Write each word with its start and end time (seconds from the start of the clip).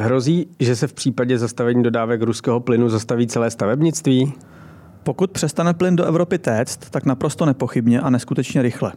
Hrozí, 0.00 0.48
že 0.60 0.76
se 0.76 0.86
v 0.86 0.92
případě 0.92 1.38
zastavení 1.38 1.82
dodávek 1.82 2.22
ruského 2.22 2.60
plynu 2.60 2.88
zastaví 2.88 3.26
celé 3.26 3.50
stavebnictví? 3.50 4.32
Pokud 5.02 5.30
přestane 5.30 5.74
plyn 5.74 5.96
do 5.96 6.04
Evropy 6.04 6.38
téct, 6.38 6.90
tak 6.90 7.06
naprosto 7.06 7.46
nepochybně 7.46 8.00
a 8.00 8.10
neskutečně 8.10 8.62
rychle. 8.62 8.92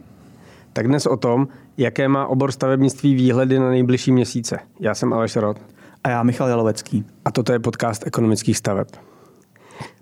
Tak 0.73 0.87
dnes 0.87 1.05
o 1.05 1.17
tom, 1.17 1.47
jaké 1.77 2.07
má 2.07 2.27
obor 2.27 2.51
stavebnictví 2.51 3.15
výhledy 3.15 3.59
na 3.59 3.69
nejbližší 3.69 4.11
měsíce. 4.11 4.59
Já 4.79 4.95
jsem 4.95 5.13
Aleš 5.13 5.35
Rod. 5.35 5.57
A 6.03 6.09
já 6.09 6.23
Michal 6.23 6.47
Jalovecký. 6.47 7.05
A 7.25 7.31
toto 7.31 7.53
je 7.53 7.59
podcast 7.59 8.07
ekonomických 8.07 8.57
staveb. 8.57 8.87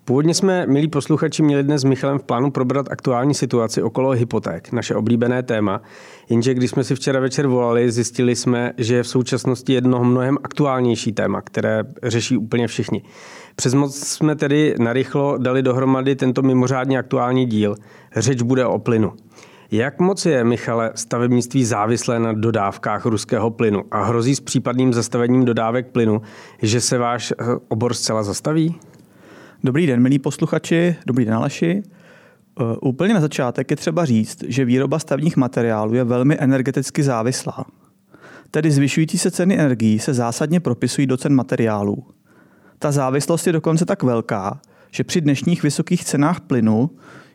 Původně 0.10 0.34
jsme, 0.34 0.66
milí 0.68 0.88
posluchači, 0.88 1.44
měli 1.44 1.64
dnes 1.64 1.82
s 1.82 1.84
Michalem 1.84 2.20
v 2.20 2.23
plánu 2.23 2.52
probrat 2.52 2.91
aktuální 2.91 3.34
situaci 3.34 3.82
okolo 3.82 4.09
hypoték, 4.09 4.71
naše 4.71 4.96
oblíbené 4.96 5.44
téma. 5.44 5.82
Jenže 6.30 6.54
když 6.54 6.71
jsme 6.71 6.84
si 6.84 6.96
včera 6.96 7.20
večer 7.20 7.48
volali, 7.48 7.91
zjistili 7.91 8.36
jsme, 8.36 8.73
že 8.77 8.95
je 8.95 9.03
v 9.03 9.08
současnosti 9.08 9.73
jedno 9.73 10.03
mnohem 10.03 10.38
aktuálnější 10.44 11.12
téma, 11.12 11.41
které 11.41 11.84
řeší 12.03 12.38
úplně 12.38 12.67
všichni. 12.67 13.02
Přes 13.55 13.73
moc 13.73 14.08
jsme 14.08 14.36
tedy 14.36 14.76
narychlo 14.80 15.38
dali 15.38 15.62
dohromady 15.62 16.16
tento 16.16 16.41
mimořádně 16.41 17.00
aktuální 17.00 17.45
díl. 17.45 17.76
Řeč 18.16 18.41
bude 18.41 18.66
o 18.66 18.80
plynu. 18.80 19.14
Jak 19.72 20.00
moc 20.00 20.26
je, 20.26 20.44
Michale, 20.44 20.91
stavebnictví 20.95 21.66
závislé 21.66 22.20
na 22.20 22.34
dodávkách 22.34 23.05
ruského 23.05 23.50
plynu 23.52 23.84
a 23.91 24.03
hrozí 24.03 24.36
s 24.36 24.39
případným 24.39 24.94
zastavením 24.94 25.45
dodávek 25.45 25.88
plynu, 25.88 26.22
že 26.62 26.81
se 26.81 26.98
váš 26.98 27.31
eh, 27.31 27.45
obor 27.67 27.94
zcela 27.94 28.23
zastaví? 28.23 28.76
Dobrý 29.63 29.88
den, 29.88 30.02
milí 30.02 30.20
posluchači, 30.20 30.95
dobrý 31.05 31.26
den, 31.26 31.34
Aleši. 31.34 31.84
Uh, 32.59 32.90
úplně 32.90 33.13
na 33.13 33.22
začátek 33.22 33.72
je 33.72 33.77
třeba 33.77 34.05
říct, 34.05 34.44
že 34.48 34.66
výroba 34.66 35.00
stavních 35.00 35.38
materiálů 35.38 35.94
je 35.94 36.04
velmi 36.04 36.38
energeticky 36.40 37.04
závislá. 37.04 37.66
Tedy 38.52 38.72
zvyšující 38.72 39.17
se 39.17 39.31
ceny 39.31 39.59
energií 39.59 40.00
se 40.00 40.14
zásadně 40.14 40.59
propisují 40.59 41.08
do 41.08 41.17
cen 41.17 41.36
materiálů. 41.36 42.06
Ta 42.80 42.92
závislost 42.92 43.48
je 43.48 43.53
dokonce 43.53 43.86
tak 43.86 44.03
velká, 44.03 44.59
že 44.92 45.03
při 45.03 45.22
dnešních 45.22 45.64
vysokých 45.64 46.05
cenách 46.05 46.39
plynu 46.39 46.89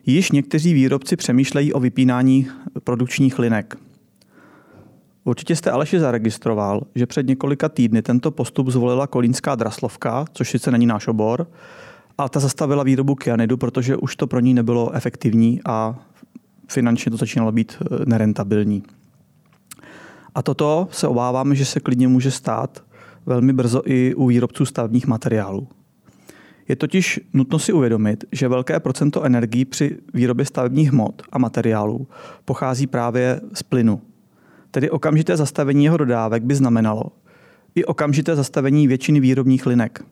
již 0.05 0.31
někteří 0.31 0.73
výrobci 0.73 1.15
přemýšlejí 1.15 1.73
o 1.73 1.79
vypínání 1.79 2.47
produkčních 2.83 3.39
linek. 3.39 3.75
Určitě 5.23 5.55
jste 5.55 5.71
Aleši 5.71 5.99
zaregistroval, 5.99 6.81
že 6.95 7.05
před 7.05 7.27
několika 7.27 7.69
týdny 7.69 8.01
tento 8.01 8.31
postup 8.31 8.69
zvolila 8.69 9.07
kolínská 9.07 9.55
draslovka, 9.55 10.25
což 10.33 10.49
sice 10.49 10.71
není 10.71 10.85
náš 10.85 11.07
obor, 11.07 11.47
a 12.17 12.29
ta 12.29 12.39
zastavila 12.39 12.83
výrobu 12.83 13.15
kyanidu, 13.15 13.57
protože 13.57 13.97
už 13.97 14.15
to 14.15 14.27
pro 14.27 14.39
ní 14.39 14.53
nebylo 14.53 14.91
efektivní 14.91 15.59
a 15.65 15.95
finančně 16.67 17.11
to 17.11 17.17
začínalo 17.17 17.51
být 17.51 17.77
eh, 17.81 18.05
nerentabilní. 18.05 18.83
A 20.35 20.41
toto 20.41 20.87
se 20.91 21.07
obáváme, 21.07 21.55
že 21.55 21.65
se 21.65 21.79
klidně 21.79 22.07
může 22.07 22.31
stát 22.31 22.83
velmi 23.25 23.53
brzo 23.53 23.81
i 23.85 24.15
u 24.15 24.27
výrobců 24.27 24.65
stavebních 24.65 25.07
materiálů. 25.07 25.67
Je 26.67 26.75
totiž 26.75 27.19
nutno 27.33 27.59
si 27.59 27.73
uvědomit, 27.73 28.23
že 28.31 28.47
velké 28.47 28.79
procento 28.79 29.23
energií 29.23 29.65
při 29.65 29.97
výrobě 30.13 30.45
stavebních 30.45 30.91
hmot 30.91 31.21
a 31.31 31.37
materiálů 31.37 32.07
pochází 32.45 32.87
právě 32.87 33.41
z 33.53 33.63
plynu. 33.63 34.01
Tedy 34.71 34.89
okamžité 34.89 35.37
zastavení 35.37 35.83
jeho 35.83 35.97
dodávek 35.97 36.43
by 36.43 36.55
znamenalo 36.55 37.03
i 37.75 37.85
okamžité 37.85 38.35
zastavení 38.35 38.87
většiny 38.87 39.19
výrobních 39.19 39.65
linek. 39.65 40.03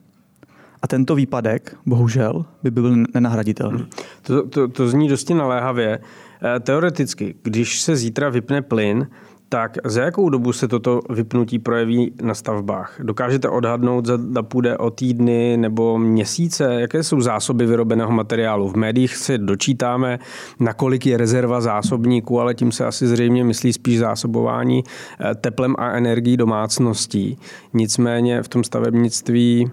A 0.83 0.87
tento 0.87 1.15
výpadek, 1.15 1.75
bohužel, 1.85 2.45
by 2.63 2.71
byl 2.71 2.95
nenahraditelný. 3.13 3.87
To, 4.21 4.47
to, 4.47 4.67
to 4.67 4.87
zní 4.87 5.07
dosti 5.09 5.33
naléhavě. 5.33 5.99
Eh, 6.43 6.59
teoreticky, 6.59 7.35
když 7.43 7.81
se 7.81 7.95
zítra 7.95 8.29
vypne 8.29 8.61
plyn, 8.61 9.07
tak 9.49 9.77
za 9.85 10.01
jakou 10.01 10.29
dobu 10.29 10.53
se 10.53 10.67
toto 10.67 11.01
vypnutí 11.09 11.59
projeví 11.59 12.13
na 12.21 12.33
stavbách? 12.33 12.95
Dokážete 13.03 13.49
odhadnout, 13.49 14.05
zda 14.05 14.43
půjde 14.43 14.77
o 14.77 14.89
týdny 14.89 15.57
nebo 15.57 15.99
měsíce? 15.99 16.73
Jaké 16.81 17.03
jsou 17.03 17.21
zásoby 17.21 17.65
vyrobeného 17.65 18.11
materiálu? 18.11 18.69
V 18.69 18.75
médiích 18.75 19.15
se 19.15 19.37
dočítáme, 19.37 20.19
nakolik 20.59 21.05
je 21.05 21.17
rezerva 21.17 21.61
zásobníků, 21.61 22.39
ale 22.39 22.53
tím 22.53 22.71
se 22.71 22.85
asi 22.85 23.07
zřejmě 23.07 23.43
myslí 23.43 23.73
spíš 23.73 23.99
zásobování 23.99 24.83
eh, 24.83 25.35
teplem 25.35 25.75
a 25.77 25.91
energií 25.91 26.37
domácností. 26.37 27.37
Nicméně 27.73 28.43
v 28.43 28.47
tom 28.47 28.63
stavebnictví 28.63 29.71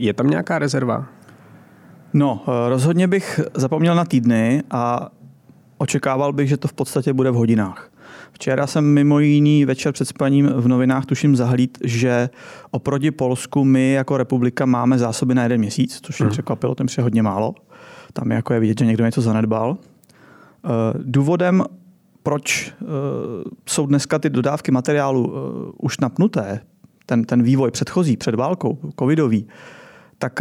je 0.00 0.12
tam 0.12 0.30
nějaká 0.30 0.58
rezerva? 0.58 1.06
No, 2.12 2.44
eh, 2.48 2.68
rozhodně 2.68 3.08
bych 3.08 3.40
zapomněl 3.54 3.94
na 3.94 4.04
týdny 4.04 4.62
a 4.70 5.10
očekával 5.78 6.32
bych, 6.32 6.48
že 6.48 6.56
to 6.56 6.68
v 6.68 6.72
podstatě 6.72 7.12
bude 7.12 7.30
v 7.30 7.34
hodinách. 7.34 7.90
Včera 8.32 8.66
jsem 8.66 8.84
mimo 8.84 9.18
jiný 9.18 9.64
večer 9.64 9.92
před 9.92 10.04
spaním 10.04 10.46
v 10.46 10.68
novinách 10.68 11.06
tuším 11.06 11.36
zahlíd, 11.36 11.78
že 11.84 12.30
oproti 12.70 13.10
Polsku 13.10 13.64
my 13.64 13.92
jako 13.92 14.16
republika 14.16 14.66
máme 14.66 14.98
zásoby 14.98 15.34
na 15.34 15.42
jeden 15.42 15.58
měsíc, 15.58 16.00
což 16.02 16.18
mě 16.18 16.24
hmm. 16.24 16.32
překvapilo, 16.32 16.74
tím 16.74 16.86
je 16.98 17.02
hodně 17.02 17.22
málo. 17.22 17.54
Tam 18.12 18.30
je 18.30 18.36
jako 18.36 18.54
je 18.54 18.60
vidět, 18.60 18.78
že 18.78 18.86
někdo 18.86 19.04
něco 19.04 19.20
zanedbal. 19.20 19.76
Eh, 19.76 20.68
důvodem, 20.98 21.64
proč 22.22 22.72
eh, 22.82 22.84
jsou 23.68 23.86
dneska 23.86 24.18
ty 24.18 24.30
dodávky 24.30 24.72
materiálu 24.72 25.34
už 25.78 25.98
napnuté, 25.98 26.60
ten, 27.06 27.24
ten 27.24 27.42
vývoj 27.42 27.70
předchozí, 27.70 28.16
před 28.16 28.34
válkou, 28.34 28.78
covidový, 28.98 29.46
tak 30.20 30.40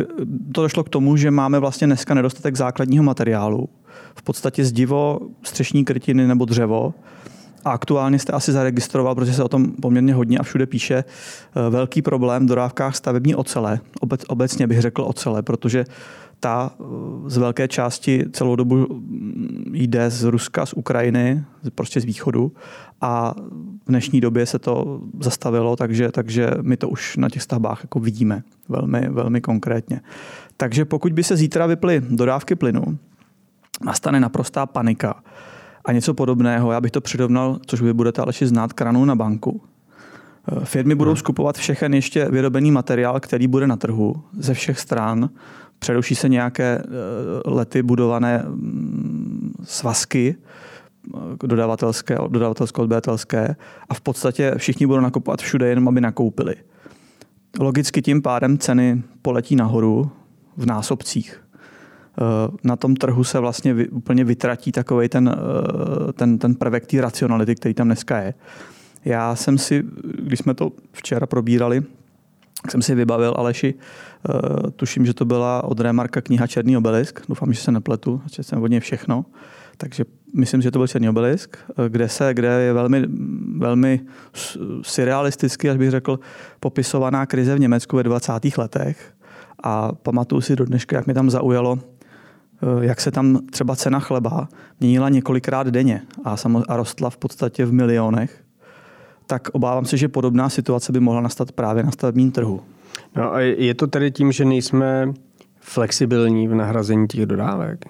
to 0.51 0.61
došlo 0.61 0.83
k 0.83 0.89
tomu, 0.89 1.17
že 1.17 1.31
máme 1.31 1.59
vlastně 1.59 1.87
dneska 1.87 2.13
nedostatek 2.13 2.55
základního 2.55 3.03
materiálu. 3.03 3.69
V 4.15 4.23
podstatě 4.23 4.65
zdivo, 4.65 5.19
střešní 5.43 5.85
krytiny 5.85 6.27
nebo 6.27 6.45
dřevo. 6.45 6.93
A 7.65 7.71
aktuálně 7.71 8.19
jste 8.19 8.33
asi 8.33 8.51
zaregistroval, 8.51 9.15
protože 9.15 9.33
se 9.33 9.43
o 9.43 9.47
tom 9.47 9.71
poměrně 9.71 10.13
hodně 10.13 10.37
a 10.37 10.43
všude 10.43 10.65
píše, 10.65 10.95
eh, 10.95 11.69
velký 11.69 12.01
problém 12.01 12.45
v 12.45 12.49
dodávkách 12.49 12.95
stavební 12.95 13.35
ocele. 13.35 13.79
Obec, 13.99 14.21
obecně 14.27 14.67
bych 14.67 14.81
řekl 14.81 15.01
ocele, 15.01 15.41
protože 15.41 15.85
ta 16.39 16.71
eh, 16.79 16.83
z 17.29 17.37
velké 17.37 17.67
části 17.67 18.25
celou 18.31 18.55
dobu 18.55 18.75
mm, 18.75 19.71
jde 19.73 20.09
z 20.09 20.23
Ruska, 20.23 20.65
z 20.65 20.73
Ukrajiny, 20.73 21.43
prostě 21.75 22.01
z 22.01 22.05
východu 22.05 22.51
a 23.01 23.33
v 23.85 23.91
dnešní 23.91 24.21
době 24.21 24.45
se 24.45 24.59
to 24.59 25.01
zastavilo, 25.19 25.75
takže, 25.75 26.11
takže 26.11 26.51
my 26.61 26.77
to 26.77 26.89
už 26.89 27.17
na 27.17 27.29
těch 27.29 27.41
stavbách 27.41 27.79
jako 27.83 27.99
vidíme 27.99 28.43
velmi, 28.69 29.09
velmi 29.09 29.41
konkrétně. 29.41 30.01
Takže 30.57 30.85
pokud 30.85 31.13
by 31.13 31.23
se 31.23 31.35
zítra 31.35 31.65
vyply 31.65 32.01
dodávky 32.09 32.55
plynu, 32.55 32.97
nastane 33.85 34.19
naprostá 34.19 34.65
panika 34.65 35.23
a 35.85 35.91
něco 35.91 36.13
podobného, 36.13 36.71
já 36.71 36.81
bych 36.81 36.91
to 36.91 37.01
přirovnal, 37.01 37.59
což 37.65 37.81
vy 37.81 37.93
budete 37.93 38.21
ale 38.21 38.33
znát, 38.41 38.73
kranu 38.73 39.05
na 39.05 39.15
banku. 39.15 39.61
Firmy 40.63 40.95
budou 40.95 41.15
skupovat 41.15 41.57
všechen 41.57 41.93
ještě 41.93 42.25
vyrobený 42.25 42.71
materiál, 42.71 43.19
který 43.19 43.47
bude 43.47 43.67
na 43.67 43.75
trhu 43.75 44.15
ze 44.37 44.53
všech 44.53 44.79
stran. 44.79 45.29
Přeruší 45.79 46.15
se 46.15 46.29
nějaké 46.29 46.77
eh, 46.77 46.85
lety 47.45 47.83
budované 47.83 48.43
mm, 48.47 49.53
svazky, 49.63 50.35
dodavatelské, 51.43 52.15
dodavatelsko-odběratelské 52.15 53.55
a 53.89 53.93
v 53.93 54.01
podstatě 54.01 54.53
všichni 54.57 54.87
budou 54.87 55.01
nakupovat 55.01 55.41
všude, 55.41 55.67
jenom 55.67 55.87
aby 55.87 56.01
nakoupili. 56.01 56.55
Logicky 57.59 58.01
tím 58.01 58.21
pádem 58.21 58.57
ceny 58.57 59.03
poletí 59.21 59.55
nahoru 59.55 60.11
v 60.57 60.65
násobcích. 60.65 61.43
Eh, 62.17 62.57
na 62.63 62.75
tom 62.75 62.95
trhu 62.95 63.23
se 63.23 63.39
vlastně 63.39 63.75
úplně 63.91 64.23
vytratí 64.23 64.71
takový 64.71 65.09
ten, 65.09 65.35
eh, 65.37 66.13
ten, 66.13 66.37
ten 66.37 66.55
prvek 66.55 66.85
té 66.85 67.01
racionality, 67.01 67.55
který 67.55 67.73
tam 67.73 67.87
dneska 67.87 68.17
je. 68.17 68.33
Já 69.05 69.35
jsem 69.35 69.57
si, 69.57 69.83
když 70.19 70.39
jsme 70.39 70.53
to 70.53 70.71
včera 70.91 71.27
probírali, 71.27 71.83
jsem 72.69 72.81
si 72.81 72.95
vybavil 72.95 73.33
Aleši, 73.37 73.73
eh, 73.73 74.71
tuším, 74.71 75.05
že 75.05 75.13
to 75.13 75.25
byla 75.25 75.63
od 75.63 75.79
Remarka 75.79 76.21
kniha 76.21 76.47
Černý 76.47 76.77
obelisk, 76.77 77.21
doufám, 77.29 77.53
že 77.53 77.61
se 77.61 77.71
nepletu, 77.71 78.21
že 78.33 78.43
jsem 78.43 78.63
od 78.63 78.67
něj 78.67 78.79
všechno. 78.79 79.25
Takže 79.77 80.05
myslím, 80.35 80.61
že 80.61 80.71
to 80.71 80.79
byl 80.79 80.87
Černý 80.87 81.09
obelisk, 81.09 81.57
kde, 81.87 82.09
se, 82.09 82.33
kde 82.33 82.47
je 82.47 82.73
velmi, 82.73 83.05
velmi 83.57 83.99
surrealisticky, 84.81 85.69
až 85.69 85.77
bych 85.77 85.91
řekl, 85.91 86.19
popisovaná 86.59 87.25
krize 87.25 87.55
v 87.55 87.59
Německu 87.59 87.97
ve 87.97 88.03
20. 88.03 88.57
letech. 88.57 89.13
A 89.63 89.91
pamatuju 89.91 90.41
si 90.41 90.55
do 90.55 90.65
dneška, 90.65 90.95
jak 90.95 91.07
mi 91.07 91.13
tam 91.13 91.29
zaujalo, 91.29 91.79
jak 92.81 93.01
se 93.01 93.11
tam 93.11 93.39
třeba 93.51 93.75
cena 93.75 93.99
chleba 93.99 94.47
měnila 94.79 95.09
několikrát 95.09 95.67
denně 95.67 96.01
a, 96.23 96.35
a 96.67 96.77
rostla 96.77 97.09
v 97.09 97.17
podstatě 97.17 97.65
v 97.65 97.73
milionech, 97.73 98.43
tak 99.27 99.49
obávám 99.51 99.85
se, 99.85 99.97
že 99.97 100.07
podobná 100.07 100.49
situace 100.49 100.91
by 100.91 100.99
mohla 100.99 101.21
nastat 101.21 101.51
právě 101.51 101.83
na 101.83 101.91
stavebním 101.91 102.31
trhu. 102.31 102.61
No 103.15 103.33
a 103.33 103.39
je 103.39 103.73
to 103.73 103.87
tedy 103.87 104.11
tím, 104.11 104.31
že 104.31 104.45
nejsme 104.45 105.13
flexibilní 105.59 106.47
v 106.47 106.55
nahrazení 106.55 107.07
těch 107.07 107.25
dodávek? 107.25 107.85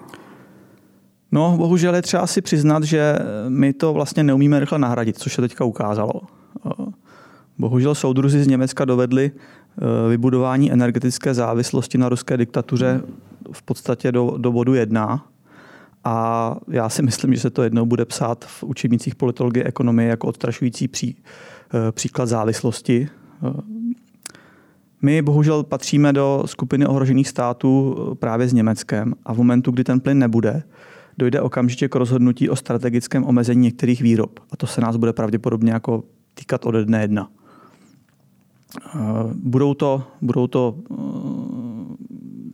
No, 1.32 1.54
bohužel 1.56 1.94
je 1.94 2.02
třeba 2.02 2.26
si 2.26 2.42
přiznat, 2.42 2.82
že 2.84 3.18
my 3.48 3.72
to 3.72 3.92
vlastně 3.92 4.22
neumíme 4.22 4.60
rychle 4.60 4.78
nahradit, 4.78 5.18
což 5.18 5.34
se 5.34 5.42
teďka 5.42 5.64
ukázalo. 5.64 6.12
Bohužel 7.58 7.94
soudruzi 7.94 8.42
z 8.42 8.46
Německa 8.46 8.84
dovedli 8.84 9.30
eh, 9.34 10.08
vybudování 10.08 10.72
energetické 10.72 11.34
závislosti 11.34 11.98
na 11.98 12.08
ruské 12.08 12.36
diktatuře 12.36 13.00
v 13.52 13.62
podstatě 13.62 14.12
do, 14.12 14.34
do 14.38 14.52
bodu 14.52 14.74
jedna. 14.74 15.26
A 16.04 16.56
já 16.68 16.88
si 16.88 17.02
myslím, 17.02 17.34
že 17.34 17.40
se 17.40 17.50
to 17.50 17.62
jednou 17.62 17.86
bude 17.86 18.04
psát 18.04 18.44
v 18.44 18.64
učebnicích 18.64 19.14
politologie 19.14 19.64
ekonomie 19.64 20.08
jako 20.08 20.26
odstrašující 20.26 20.88
pří, 20.88 21.16
eh, 21.74 21.92
příklad 21.92 22.26
závislosti. 22.26 23.08
Eh, 23.42 23.62
My 25.02 25.22
bohužel 25.22 25.62
patříme 25.62 26.12
do 26.12 26.42
skupiny 26.46 26.86
ohrožených 26.86 27.28
států 27.28 27.96
eh, 27.98 28.14
právě 28.14 28.48
s 28.48 28.52
Německem 28.52 29.14
a 29.24 29.34
v 29.34 29.36
momentu, 29.36 29.70
kdy 29.70 29.84
ten 29.84 30.00
plyn 30.00 30.18
nebude, 30.18 30.62
dojde 31.18 31.40
okamžitě 31.40 31.88
k 31.88 31.94
rozhodnutí 31.94 32.48
o 32.48 32.56
strategickém 32.56 33.24
omezení 33.24 33.62
některých 33.62 34.02
výrob. 34.02 34.40
A 34.50 34.56
to 34.56 34.66
se 34.66 34.80
nás 34.80 34.96
bude 34.96 35.12
pravděpodobně 35.12 35.72
jako 35.72 36.04
týkat 36.34 36.66
ode 36.66 36.84
dne 36.84 37.00
jedna. 37.00 37.28
Budou 39.34 39.74
to, 39.74 40.02
budou 40.20 40.46
to 40.46 40.76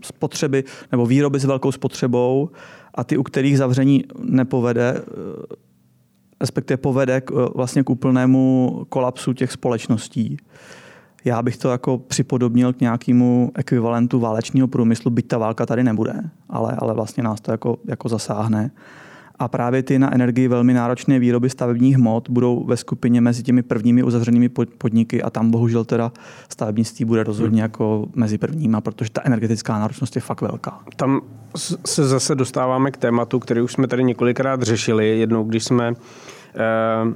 spotřeby 0.06 0.64
nebo 0.92 1.06
výroby 1.06 1.40
s 1.40 1.44
velkou 1.44 1.72
spotřebou 1.72 2.50
a 2.94 3.04
ty, 3.04 3.16
u 3.16 3.22
kterých 3.22 3.58
zavření 3.58 4.04
nepovede, 4.18 5.02
respektive 6.40 6.76
povede 6.76 7.20
k, 7.20 7.30
vlastně 7.54 7.82
k 7.82 7.90
úplnému 7.90 8.86
kolapsu 8.88 9.32
těch 9.32 9.52
společností. 9.52 10.36
Já 11.24 11.42
bych 11.42 11.56
to 11.56 11.70
jako 11.70 11.98
připodobnil 11.98 12.72
k 12.72 12.80
nějakému 12.80 13.50
ekvivalentu 13.54 14.20
válečního 14.20 14.68
průmyslu, 14.68 15.10
byť 15.10 15.28
ta 15.28 15.38
válka 15.38 15.66
tady 15.66 15.84
nebude, 15.84 16.30
ale, 16.48 16.76
ale 16.78 16.94
vlastně 16.94 17.22
nás 17.22 17.40
to 17.40 17.50
jako, 17.50 17.78
jako 17.88 18.08
zasáhne. 18.08 18.70
A 19.38 19.48
právě 19.48 19.82
ty 19.82 19.98
na 19.98 20.14
energii 20.14 20.48
velmi 20.48 20.74
náročné 20.74 21.18
výroby 21.18 21.50
stavebních 21.50 21.96
hmot 21.96 22.30
budou 22.30 22.64
ve 22.64 22.76
skupině 22.76 23.20
mezi 23.20 23.42
těmi 23.42 23.62
prvními 23.62 24.02
uzavřenými 24.02 24.48
podniky 24.78 25.22
a 25.22 25.30
tam 25.30 25.50
bohužel 25.50 25.84
teda 25.84 26.12
stavebnictví 26.48 27.04
bude 27.04 27.24
rozhodně 27.24 27.62
jako 27.62 28.06
mezi 28.14 28.38
prvníma, 28.38 28.80
protože 28.80 29.10
ta 29.10 29.20
energetická 29.24 29.78
náročnost 29.78 30.16
je 30.16 30.22
fakt 30.22 30.40
velká. 30.40 30.80
Tam 30.96 31.20
se 31.86 32.08
zase 32.08 32.34
dostáváme 32.34 32.90
k 32.90 32.96
tématu, 32.96 33.38
který 33.38 33.60
už 33.60 33.72
jsme 33.72 33.86
tady 33.86 34.04
několikrát 34.04 34.62
řešili. 34.62 35.18
Jednou, 35.18 35.44
když 35.44 35.64
jsme 35.64 35.94
eh, 36.54 37.14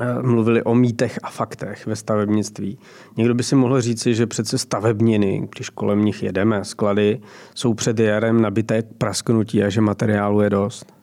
Eh, 0.00 0.22
mluvili 0.22 0.62
o 0.62 0.74
mýtech 0.74 1.18
a 1.22 1.30
faktech 1.30 1.86
ve 1.86 1.96
stavebnictví. 1.96 2.78
Někdo 3.16 3.34
by 3.34 3.42
si 3.42 3.56
mohl 3.56 3.80
říci, 3.80 4.14
že 4.14 4.26
přece 4.26 4.58
stavebniny, 4.58 5.48
když 5.54 5.70
kolem 5.70 6.04
nich 6.04 6.22
jedeme, 6.22 6.64
sklady, 6.64 7.20
jsou 7.54 7.74
před 7.74 7.98
jarem 7.98 8.40
nabité 8.40 8.82
prasknutí 8.82 9.62
a 9.62 9.68
že 9.68 9.80
materiálu 9.80 10.40
je 10.40 10.50
dost. 10.50 10.95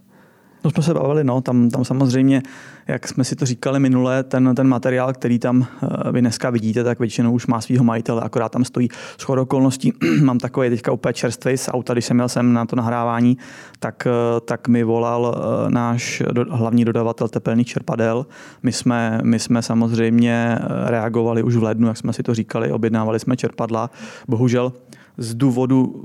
No 0.63 0.71
jsme 0.71 0.83
se 0.83 0.93
bavili, 0.93 1.23
no, 1.23 1.41
tam, 1.41 1.69
tam 1.69 1.85
samozřejmě, 1.85 2.41
jak 2.87 3.07
jsme 3.07 3.23
si 3.23 3.35
to 3.35 3.45
říkali 3.45 3.79
minule, 3.79 4.23
ten, 4.23 4.55
ten 4.55 4.67
materiál, 4.67 5.13
který 5.13 5.39
tam 5.39 5.67
eh, 5.83 6.11
vy 6.11 6.21
dneska 6.21 6.49
vidíte, 6.49 6.83
tak 6.83 6.99
většinou 6.99 7.33
už 7.33 7.47
má 7.47 7.61
svého 7.61 7.83
majitele, 7.83 8.21
akorát 8.21 8.51
tam 8.51 8.65
stojí 8.65 8.89
shodou 9.19 9.41
okolností. 9.41 9.93
Mám 10.23 10.39
takový 10.39 10.69
teďka 10.69 10.91
úplně 10.91 11.13
čerstvý 11.13 11.57
z 11.57 11.69
auta, 11.73 11.93
když 11.93 12.05
jsem 12.05 12.17
měl 12.17 12.29
sem 12.29 12.53
na 12.53 12.65
to 12.65 12.75
nahrávání, 12.75 13.37
tak, 13.79 14.07
eh, 14.07 14.39
tak 14.39 14.67
mi 14.67 14.83
volal 14.83 15.35
eh, 15.35 15.71
náš 15.71 16.23
do, 16.31 16.45
hlavní 16.49 16.85
dodavatel 16.85 17.27
tepelných 17.27 17.67
čerpadel. 17.67 18.25
My 18.63 18.71
jsme, 18.71 19.19
my 19.23 19.39
jsme 19.39 19.61
samozřejmě 19.61 20.59
reagovali 20.85 21.43
už 21.43 21.55
v 21.55 21.63
lednu, 21.63 21.87
jak 21.87 21.97
jsme 21.97 22.13
si 22.13 22.23
to 22.23 22.35
říkali, 22.35 22.71
objednávali 22.71 23.19
jsme 23.19 23.37
čerpadla. 23.37 23.89
Bohužel 24.27 24.73
z 25.17 25.33
důvodu 25.33 25.95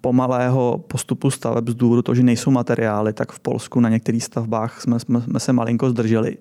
pomalého 0.00 0.84
postupu 0.88 1.30
staveb 1.30 1.68
z 1.68 1.74
důvodu 1.74 2.02
toho, 2.02 2.14
že 2.14 2.22
nejsou 2.22 2.50
materiály, 2.50 3.12
tak 3.12 3.32
v 3.32 3.40
Polsku 3.40 3.80
na 3.80 3.88
některých 3.88 4.24
stavbách 4.24 4.80
jsme, 4.80 5.00
jsme, 5.00 5.20
jsme 5.20 5.40
se 5.40 5.52
malinko 5.52 5.90
zdrželi. 5.90 6.36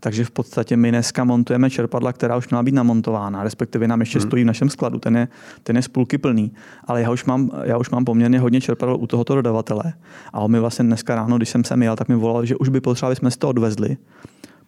Takže 0.00 0.24
v 0.24 0.30
podstatě 0.30 0.76
my 0.76 0.90
dneska 0.90 1.24
montujeme 1.24 1.70
čerpadla, 1.70 2.12
která 2.12 2.36
už 2.36 2.48
měla 2.48 2.62
být 2.62 2.74
namontována, 2.74 3.42
respektive 3.42 3.88
nám 3.88 4.00
ještě 4.00 4.18
hmm. 4.18 4.28
stojí 4.28 4.44
v 4.44 4.46
našem 4.46 4.70
skladu, 4.70 4.98
ten 4.98 5.16
je, 5.16 5.28
ten 5.62 5.76
je 5.76 5.82
z 5.82 5.88
půlky 5.88 6.18
plný. 6.18 6.52
Ale 6.84 7.02
já 7.02 7.10
už, 7.10 7.24
mám, 7.24 7.50
já 7.62 7.78
už 7.78 7.90
mám 7.90 8.04
poměrně 8.04 8.40
hodně 8.40 8.60
čerpadel 8.60 8.96
u 8.96 9.06
tohoto 9.06 9.34
dodavatele. 9.34 9.92
A 10.32 10.40
on 10.40 10.50
mi 10.50 10.60
vlastně 10.60 10.84
dneska 10.84 11.14
ráno, 11.14 11.36
když 11.36 11.48
jsem 11.48 11.64
sem 11.64 11.82
jel, 11.82 11.96
tak 11.96 12.08
mi 12.08 12.14
volal, 12.14 12.44
že 12.44 12.56
už 12.56 12.68
by 12.68 12.80
potřebovali, 12.80 13.16
jsme 13.16 13.30
si 13.30 13.38
to 13.38 13.48
odvezli, 13.48 13.96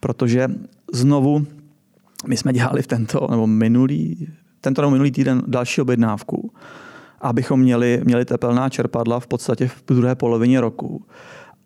protože 0.00 0.48
znovu 0.92 1.46
my 2.26 2.36
jsme 2.36 2.52
dělali 2.52 2.82
v 2.82 2.86
tento, 2.86 3.26
nebo 3.30 3.46
minulý, 3.46 4.28
tento 4.60 4.82
nebo 4.82 4.90
minulý 4.90 5.10
týden 5.10 5.42
další 5.46 5.80
objednávku 5.80 6.52
abychom 7.20 7.60
měli, 7.60 8.00
měli 8.04 8.24
tepelná 8.24 8.68
čerpadla 8.68 9.20
v 9.20 9.26
podstatě 9.26 9.68
v 9.68 9.82
druhé 9.86 10.14
polovině 10.14 10.60
roku. 10.60 11.02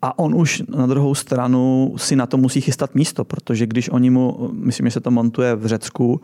A 0.01 0.19
on 0.19 0.35
už 0.35 0.63
na 0.77 0.87
druhou 0.87 1.15
stranu 1.15 1.93
si 1.97 2.15
na 2.15 2.25
to 2.25 2.37
musí 2.37 2.61
chystat 2.61 2.95
místo, 2.95 3.25
protože 3.25 3.65
když 3.65 3.89
oni 3.89 4.09
mu, 4.09 4.49
myslím, 4.53 4.87
že 4.87 4.91
se 4.91 4.99
to 4.99 5.11
montuje 5.11 5.55
v 5.55 5.65
Řecku, 5.65 6.21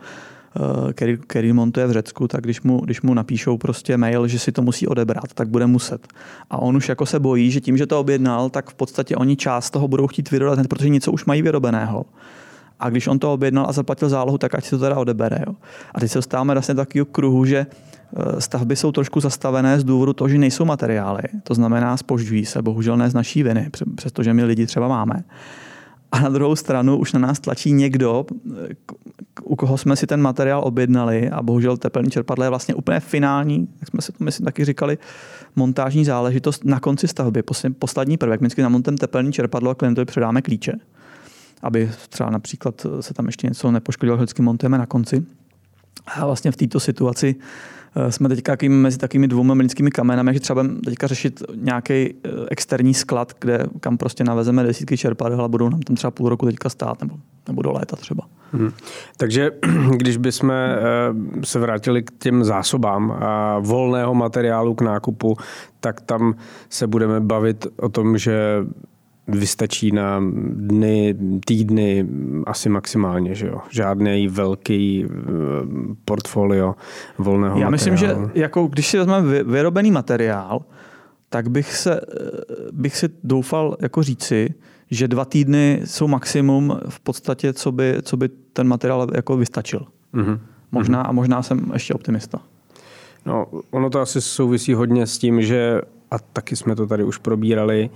eh, 0.56 0.92
který, 0.92 1.16
který 1.16 1.52
montuje 1.52 1.86
v 1.86 1.92
Řecku, 1.92 2.28
tak 2.28 2.40
když 2.40 2.62
mu, 2.62 2.80
když 2.80 3.02
mu 3.02 3.14
napíšou 3.14 3.58
prostě 3.58 3.96
mail, 3.96 4.28
že 4.28 4.38
si 4.38 4.52
to 4.52 4.62
musí 4.62 4.86
odebrat, 4.86 5.34
tak 5.34 5.48
bude 5.48 5.66
muset. 5.66 6.08
A 6.50 6.58
on 6.58 6.76
už 6.76 6.88
jako 6.88 7.06
se 7.06 7.20
bojí, 7.20 7.50
že 7.50 7.60
tím, 7.60 7.76
že 7.76 7.86
to 7.86 8.00
objednal, 8.00 8.50
tak 8.50 8.70
v 8.70 8.74
podstatě 8.74 9.16
oni 9.16 9.36
část 9.36 9.70
toho 9.70 9.88
budou 9.88 10.06
chtít 10.06 10.30
vyrodat, 10.30 10.68
protože 10.68 10.88
něco 10.88 11.12
už 11.12 11.24
mají 11.24 11.42
vyrobeného. 11.42 12.06
A 12.80 12.90
když 12.90 13.06
on 13.06 13.18
to 13.18 13.32
objednal 13.32 13.66
a 13.68 13.72
zaplatil 13.72 14.08
zálohu, 14.08 14.38
tak 14.38 14.54
ať 14.54 14.64
si 14.64 14.70
to 14.70 14.78
teda 14.78 14.96
odebere. 14.96 15.44
Jo. 15.46 15.54
A 15.94 16.00
teď 16.00 16.10
se 16.10 16.18
dostáváme 16.18 16.54
vlastně 16.54 16.74
do 16.74 16.80
takového 16.80 17.06
kruhu, 17.06 17.44
že 17.44 17.66
stavby 18.38 18.76
jsou 18.76 18.92
trošku 18.92 19.20
zastavené 19.20 19.80
z 19.80 19.84
důvodu 19.84 20.12
toho, 20.12 20.28
že 20.28 20.38
nejsou 20.38 20.64
materiály. 20.64 21.22
To 21.42 21.54
znamená, 21.54 21.96
spožďují 21.96 22.44
se, 22.44 22.62
bohužel 22.62 22.96
ne 22.96 23.10
z 23.10 23.14
naší 23.14 23.42
viny, 23.42 23.70
přestože 23.96 24.34
my 24.34 24.44
lidi 24.44 24.66
třeba 24.66 24.88
máme. 24.88 25.24
A 26.12 26.20
na 26.20 26.28
druhou 26.28 26.56
stranu 26.56 26.96
už 26.96 27.12
na 27.12 27.20
nás 27.20 27.40
tlačí 27.40 27.72
někdo, 27.72 28.26
u 29.42 29.56
koho 29.56 29.78
jsme 29.78 29.96
si 29.96 30.06
ten 30.06 30.22
materiál 30.22 30.60
objednali 30.64 31.30
a 31.30 31.42
bohužel 31.42 31.76
tepelný 31.76 32.10
čerpadlo 32.10 32.44
je 32.44 32.50
vlastně 32.50 32.74
úplně 32.74 33.00
finální, 33.00 33.68
jak 33.80 33.88
jsme 33.88 34.02
si 34.02 34.12
to 34.12 34.24
myslím 34.24 34.44
taky 34.44 34.64
říkali, 34.64 34.98
montážní 35.56 36.04
záležitost 36.04 36.64
na 36.64 36.80
konci 36.80 37.08
stavby. 37.08 37.42
Poslední 37.78 38.16
prvek, 38.16 38.40
my 38.40 38.46
vždycky 38.46 38.62
namontujeme 38.62 38.98
tepelný 38.98 39.32
čerpadlo 39.32 39.70
a 39.70 39.74
klientovi 39.74 40.04
předáme 40.04 40.42
klíče, 40.42 40.72
aby 41.62 41.90
třeba 42.08 42.30
například 42.30 42.86
se 43.00 43.14
tam 43.14 43.26
ještě 43.26 43.46
něco 43.46 43.70
nepoškodilo, 43.70 44.16
vždycky 44.16 44.42
montujeme 44.42 44.78
na 44.78 44.86
konci. 44.86 45.26
A 46.06 46.26
vlastně 46.26 46.52
v 46.52 46.56
této 46.56 46.80
situaci 46.80 47.36
Eh, 47.36 47.77
jsme 48.08 48.28
teďka 48.28 48.56
mezi 48.68 48.98
takovými 48.98 49.28
dvouma 49.28 49.54
mlínskými 49.54 49.90
kamenami, 49.90 50.34
že 50.34 50.40
třeba 50.40 50.66
teďka 50.84 51.06
řešit 51.06 51.42
nějaký 51.54 51.92
eh, 51.92 52.14
externí 52.50 52.94
sklad, 52.94 53.32
kde 53.40 53.66
kam 53.80 53.98
prostě 53.98 54.24
navezeme 54.24 54.62
desítky 54.62 54.96
čerpadel 54.96 55.44
a 55.44 55.48
budou 55.48 55.68
nám 55.68 55.80
tam 55.80 55.96
třeba 55.96 56.10
půl 56.10 56.28
roku 56.28 56.46
teďka 56.46 56.68
stát 56.68 57.00
nebo, 57.00 57.14
nebo 57.48 57.62
do 57.62 57.72
léta 57.72 57.96
třeba. 57.96 58.24
Hmm. 58.52 58.70
Takže 59.16 59.50
když 59.96 60.16
bychom 60.16 60.50
eh, 60.50 60.76
se 61.44 61.58
vrátili 61.58 62.02
k 62.02 62.10
těm 62.18 62.44
zásobám 62.44 63.10
a 63.10 63.58
volného 63.58 64.14
materiálu 64.14 64.74
k 64.74 64.80
nákupu, 64.80 65.36
tak 65.80 66.00
tam 66.00 66.34
se 66.70 66.86
budeme 66.86 67.20
bavit 67.20 67.66
o 67.76 67.88
tom, 67.88 68.18
že 68.18 68.64
vystačí 69.28 69.92
na 69.92 70.22
dny, 70.52 71.14
týdny 71.44 72.06
asi 72.46 72.68
maximálně, 72.68 73.34
že 73.34 73.46
jo? 73.46 73.60
Žádný 73.70 74.28
velký 74.28 75.06
eh, 75.06 75.08
portfolio 76.04 76.74
volného 77.18 77.58
Já 77.58 77.70
myslím, 77.70 77.96
že 77.96 78.16
jako 78.34 78.66
když 78.66 78.88
si 78.88 78.98
vezmeme 78.98 79.42
vyrobený 79.42 79.90
materiál, 79.90 80.62
tak 81.28 81.50
bych, 81.50 81.74
se, 81.74 82.00
eh, 82.00 82.04
bych 82.72 82.96
si 82.96 83.08
doufal 83.24 83.76
jako 83.80 84.02
říci, 84.02 84.54
že 84.90 85.08
dva 85.08 85.24
týdny 85.24 85.80
jsou 85.84 86.08
maximum 86.08 86.80
v 86.88 87.00
podstatě, 87.00 87.52
co 87.52 87.72
by, 87.72 87.96
co 88.02 88.16
by 88.16 88.28
ten 88.28 88.68
materiál 88.68 89.06
jako 89.14 89.36
vystačil. 89.36 89.86
Mm-hmm. 90.14 90.38
Možná 90.72 91.02
a 91.02 91.12
možná 91.12 91.42
jsem 91.42 91.70
ještě 91.72 91.94
optimista. 91.94 92.40
No, 93.26 93.46
ono 93.70 93.90
to 93.90 94.00
asi 94.00 94.20
souvisí 94.20 94.74
hodně 94.74 95.06
s 95.06 95.18
tím, 95.18 95.42
že, 95.42 95.80
a 96.10 96.18
taky 96.18 96.56
jsme 96.56 96.76
to 96.76 96.86
tady 96.86 97.04
už 97.04 97.18
probírali, 97.18 97.90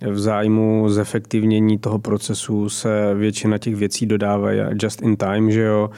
v 0.00 0.18
zájmu 0.18 0.88
zefektivnění 0.88 1.78
toho 1.78 1.98
procesu 1.98 2.68
se 2.68 3.14
většina 3.14 3.58
těch 3.58 3.76
věcí 3.76 4.06
dodávají 4.06 4.60
just 4.82 5.02
in 5.02 5.16
time, 5.16 5.50
že 5.50 5.62
jo, 5.62 5.90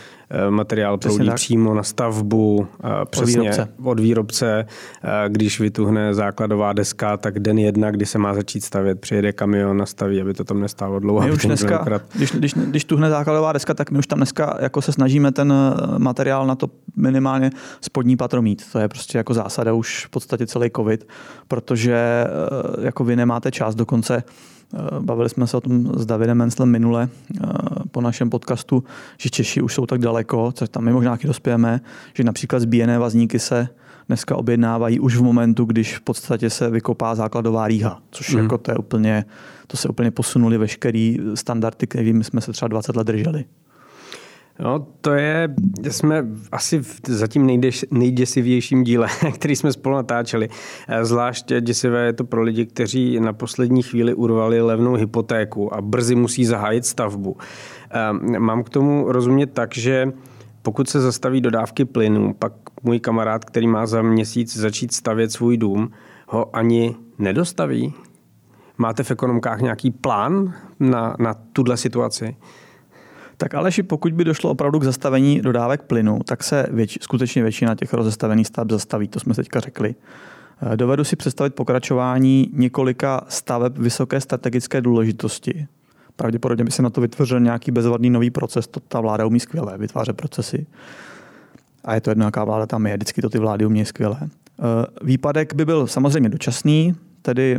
materiál 0.50 0.99
přesně 0.99 1.16
proudí 1.16 1.28
tak. 1.28 1.37
přímo 1.37 1.75
na 1.75 1.82
stavbu, 1.82 2.66
eh, 2.84 2.88
přesně 3.10 3.40
od 3.40 3.42
výrobce. 3.42 3.68
od 3.82 4.00
výrobce. 4.00 4.66
Eh, 5.04 5.28
když 5.28 5.60
vytuhne 5.60 6.14
základová 6.14 6.72
deska, 6.72 7.16
tak 7.16 7.38
den 7.38 7.58
jedna, 7.58 7.90
kdy 7.90 8.06
se 8.06 8.18
má 8.18 8.34
začít 8.34 8.64
stavět, 8.64 9.00
přijede 9.00 9.32
kamion, 9.32 9.76
nastaví, 9.76 10.20
aby 10.20 10.34
to 10.34 10.44
tam 10.44 10.60
nestálo 10.60 10.99
dlouho. 10.99 11.20
My 11.20 11.32
už 11.32 11.44
dneska, 11.44 12.00
když, 12.14 12.32
když, 12.32 12.54
když 12.54 12.84
tuhne 12.84 13.10
základová 13.10 13.52
deska, 13.52 13.75
tak 13.75 13.90
my 13.90 13.99
už 13.99 14.06
tam 14.06 14.18
dneska 14.18 14.58
jako 14.60 14.82
se 14.82 14.92
snažíme 14.92 15.32
ten 15.32 15.54
materiál 15.99 16.46
na 16.46 16.54
to 16.54 16.70
minimálně 16.96 17.50
spodní 17.80 18.16
patro 18.16 18.42
mít. 18.42 18.62
To 18.72 18.78
je 18.78 18.88
prostě 18.88 19.18
jako 19.18 19.34
zásada 19.34 19.72
už 19.72 20.06
v 20.06 20.10
podstatě 20.10 20.46
celý 20.46 20.70
covid, 20.76 21.08
protože 21.49 22.26
jako 22.82 23.04
vy 23.04 23.16
nemáte 23.16 23.50
čas 23.50 23.75
dokonce 23.75 24.22
Eh, 24.22 24.60
bavili 25.00 25.29
jsme 25.29 25.47
se 25.47 25.57
o 25.57 25.61
tom 25.61 25.93
s 25.97 26.07
Davidem 26.07 26.39
Menslem 26.39 26.69
minule 26.69 27.09
eh, 27.09 27.49
po 27.91 28.00
našem 28.00 28.31
podcastu, 28.31 28.85
že 29.19 29.31
Češi 29.31 29.62
už 29.62 29.75
jsou 29.75 29.87
tak 29.87 30.00
daleko, 30.00 30.53
co 30.53 30.67
tam 30.67 30.85
my 30.85 30.93
možná 30.93 31.11
taky 31.11 31.27
dospějeme, 31.27 31.81
že 32.15 32.25
například 32.25 32.61
zbíjené 32.61 32.99
vazníky 32.99 33.39
se 33.39 33.69
dneska 34.09 34.37
objednávají 34.37 35.00
už 35.00 35.17
v 35.17 35.23
momentu, 35.23 35.65
když 35.65 35.97
v 35.97 36.00
podstatě 36.00 36.50
se 36.50 36.71
vykopá 36.71 37.15
základová 37.15 37.69
rýha, 37.69 38.00
což 38.11 38.35
mm. 38.35 38.39
jako 38.39 38.59
to 38.59 38.71
je 38.71 38.77
úplně, 38.77 39.25
to 39.67 39.77
se 39.77 39.89
úplně 39.89 40.11
posunuli 40.11 40.59
veškerý 40.59 41.19
standardy, 41.35 41.87
kterými 41.87 42.25
jsme 42.25 42.41
se 42.41 42.53
třeba 42.53 42.69
20 42.69 42.97
let 42.97 43.07
drželi. 43.07 43.45
No, 44.61 44.87
to 45.00 45.12
je, 45.12 45.55
jsme 45.90 46.26
asi 46.52 46.79
v 46.83 47.00
zatím 47.07 47.47
nejděs, 47.47 47.85
nejděsivějším 47.90 48.85
díle, 48.85 49.09
který 49.35 49.57
jsme 49.57 49.73
spolu 49.73 49.95
natáčeli. 49.95 50.49
Eh, 50.88 51.05
zvlášť 51.05 51.52
děsivé 51.61 52.07
je 52.07 52.12
to 52.12 52.25
pro 52.25 52.43
lidi, 52.43 52.67
kteří 52.67 53.21
na 53.21 53.33
poslední 53.33 53.83
chvíli 53.83 54.14
urvali 54.14 54.61
levnou 54.61 54.95
hypotéku 54.95 55.75
a 55.75 55.81
brzy 55.81 56.14
musí 56.14 56.45
zahájit 56.45 56.87
stavbu. 56.87 57.37
Eh, 57.90 58.38
mám 58.38 58.62
k 58.62 58.69
tomu 58.69 59.12
rozumět 59.12 59.47
tak, 59.47 59.75
že 59.76 60.12
pokud 60.62 60.88
se 60.88 61.00
zastaví 61.00 61.40
dodávky 61.40 61.85
plynu, 61.85 62.35
pak 62.35 62.52
můj 62.83 63.00
kamarád, 63.00 63.45
který 63.45 63.67
má 63.67 63.87
za 63.87 64.02
měsíc 64.02 64.57
začít 64.57 64.93
stavět 64.93 65.33
svůj 65.33 65.57
dům, 65.57 65.90
ho 66.26 66.57
ani 66.57 66.97
nedostaví? 67.19 67.95
Máte 68.79 69.02
v 69.02 69.11
ekonomkách 69.11 69.61
nějaký 69.61 69.90
plán 69.90 70.55
na, 70.81 71.17
na 71.19 71.35
tuhle 71.35 71.76
situaci? 71.76 72.37
Tak 73.40 73.54
Aleši, 73.54 73.82
pokud 73.82 74.12
by 74.12 74.25
došlo 74.25 74.50
opravdu 74.50 74.78
k 74.78 74.85
zastavení 74.85 75.40
dodávek 75.40 75.82
plynu, 75.82 76.18
tak 76.25 76.44
se 76.44 76.66
věč, 76.70 76.99
skutečně 77.00 77.42
většina 77.42 77.75
těch 77.75 77.92
rozestavených 77.92 78.47
staveb 78.47 78.70
zastaví, 78.70 79.09
to 79.09 79.20
jsme 79.20 79.35
teďka 79.35 79.61
řekli. 79.61 79.94
Eh, 80.73 80.76
dovedu 80.76 81.04
si 81.04 81.16
představit 81.16 81.54
pokračování 81.54 82.50
několika 82.52 83.25
staveb 83.28 83.78
vysoké 83.78 84.20
strategické 84.20 84.80
důležitosti. 84.80 85.66
Pravděpodobně 86.16 86.64
by 86.64 86.70
se 86.70 86.82
na 86.82 86.90
to 86.90 87.00
vytvořil 87.00 87.40
nějaký 87.40 87.70
bezvadný 87.70 88.11
nový 88.11 88.30
proces, 88.30 88.66
to 88.66 88.80
ta 88.80 89.00
vláda 89.00 89.26
umí 89.26 89.40
skvěle, 89.40 89.78
vytvářet 89.78 90.16
procesy. 90.16 90.66
A 91.85 91.94
je 91.94 92.00
to 92.00 92.11
jedno, 92.11 92.25
jaká 92.25 92.44
vláda 92.44 92.66
tam 92.66 92.87
je, 92.87 92.97
vždycky 92.97 93.23
to 93.23 93.28
ty 93.28 93.38
vlády 93.38 93.66
umí 93.66 93.85
skvěle. 93.85 94.18
Eh, 94.23 94.26
výpadek 95.02 95.54
by 95.54 95.64
byl 95.64 95.87
samozřejmě 95.87 96.28
dočasný, 96.28 96.94
tedy 97.23 97.59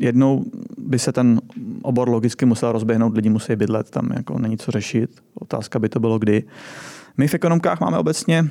jednou 0.00 0.44
by 0.84 0.98
se 0.98 1.12
ten 1.12 1.40
obor 1.82 2.08
logicky 2.08 2.46
musel 2.46 2.72
rozběhnout, 2.72 3.16
lidi 3.16 3.30
musí 3.30 3.56
bydlet, 3.56 3.90
tam 3.90 4.08
jako 4.16 4.38
není 4.38 4.58
co 4.58 4.70
řešit. 4.70 5.10
Otázka 5.34 5.78
by 5.78 5.88
to 5.88 6.00
bylo 6.00 6.18
kdy. 6.18 6.44
My 7.16 7.28
v 7.28 7.34
ekonomkách 7.34 7.80
máme 7.80 7.98
obecně 7.98 8.50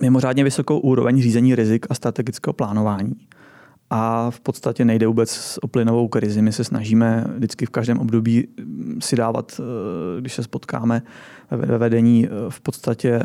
mimořádně 0.00 0.44
vysokou 0.44 0.78
úroveň 0.78 1.22
řízení 1.22 1.54
rizik 1.54 1.86
a 1.90 1.94
strategického 1.94 2.52
plánování. 2.52 3.14
A 3.90 4.30
v 4.30 4.40
podstatě 4.40 4.84
nejde 4.84 5.06
vůbec 5.06 5.58
o 5.62 5.68
plynovou 5.68 6.08
krizi. 6.08 6.42
My 6.42 6.52
se 6.52 6.64
snažíme 6.64 7.24
vždycky 7.36 7.66
v 7.66 7.70
každém 7.70 7.98
období 7.98 8.48
si 9.00 9.16
dávat, 9.16 9.60
eh, 9.60 10.20
když 10.20 10.34
se 10.34 10.42
spotkáme 10.42 11.02
ve 11.50 11.78
vedení, 11.78 12.26
eh, 12.26 12.30
v 12.48 12.60
podstatě 12.60 13.10
eh, 13.10 13.22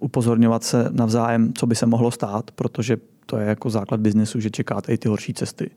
upozorňovat 0.00 0.64
se 0.64 0.88
navzájem, 0.90 1.52
co 1.52 1.66
by 1.66 1.74
se 1.74 1.86
mohlo 1.86 2.10
stát, 2.10 2.50
protože 2.50 2.96
to 3.26 3.38
je 3.38 3.46
jako 3.46 3.70
základ 3.70 4.00
biznesu, 4.00 4.40
že 4.40 4.50
čekáte 4.50 4.92
i 4.92 4.98
ty 4.98 5.08
horší 5.08 5.34
cesty. 5.34 5.70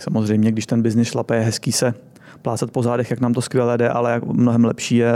Samozřejmě, 0.00 0.52
když 0.52 0.66
ten 0.66 0.82
biznis 0.82 1.08
šlape, 1.08 1.36
je 1.36 1.42
hezký 1.42 1.72
se 1.72 1.94
plácat 2.42 2.70
po 2.70 2.82
zádech, 2.82 3.10
jak 3.10 3.20
nám 3.20 3.32
to 3.32 3.42
skvěle 3.42 3.78
jde, 3.78 3.88
ale 3.88 4.20
mnohem 4.24 4.64
lepší 4.64 4.96
je 4.96 5.12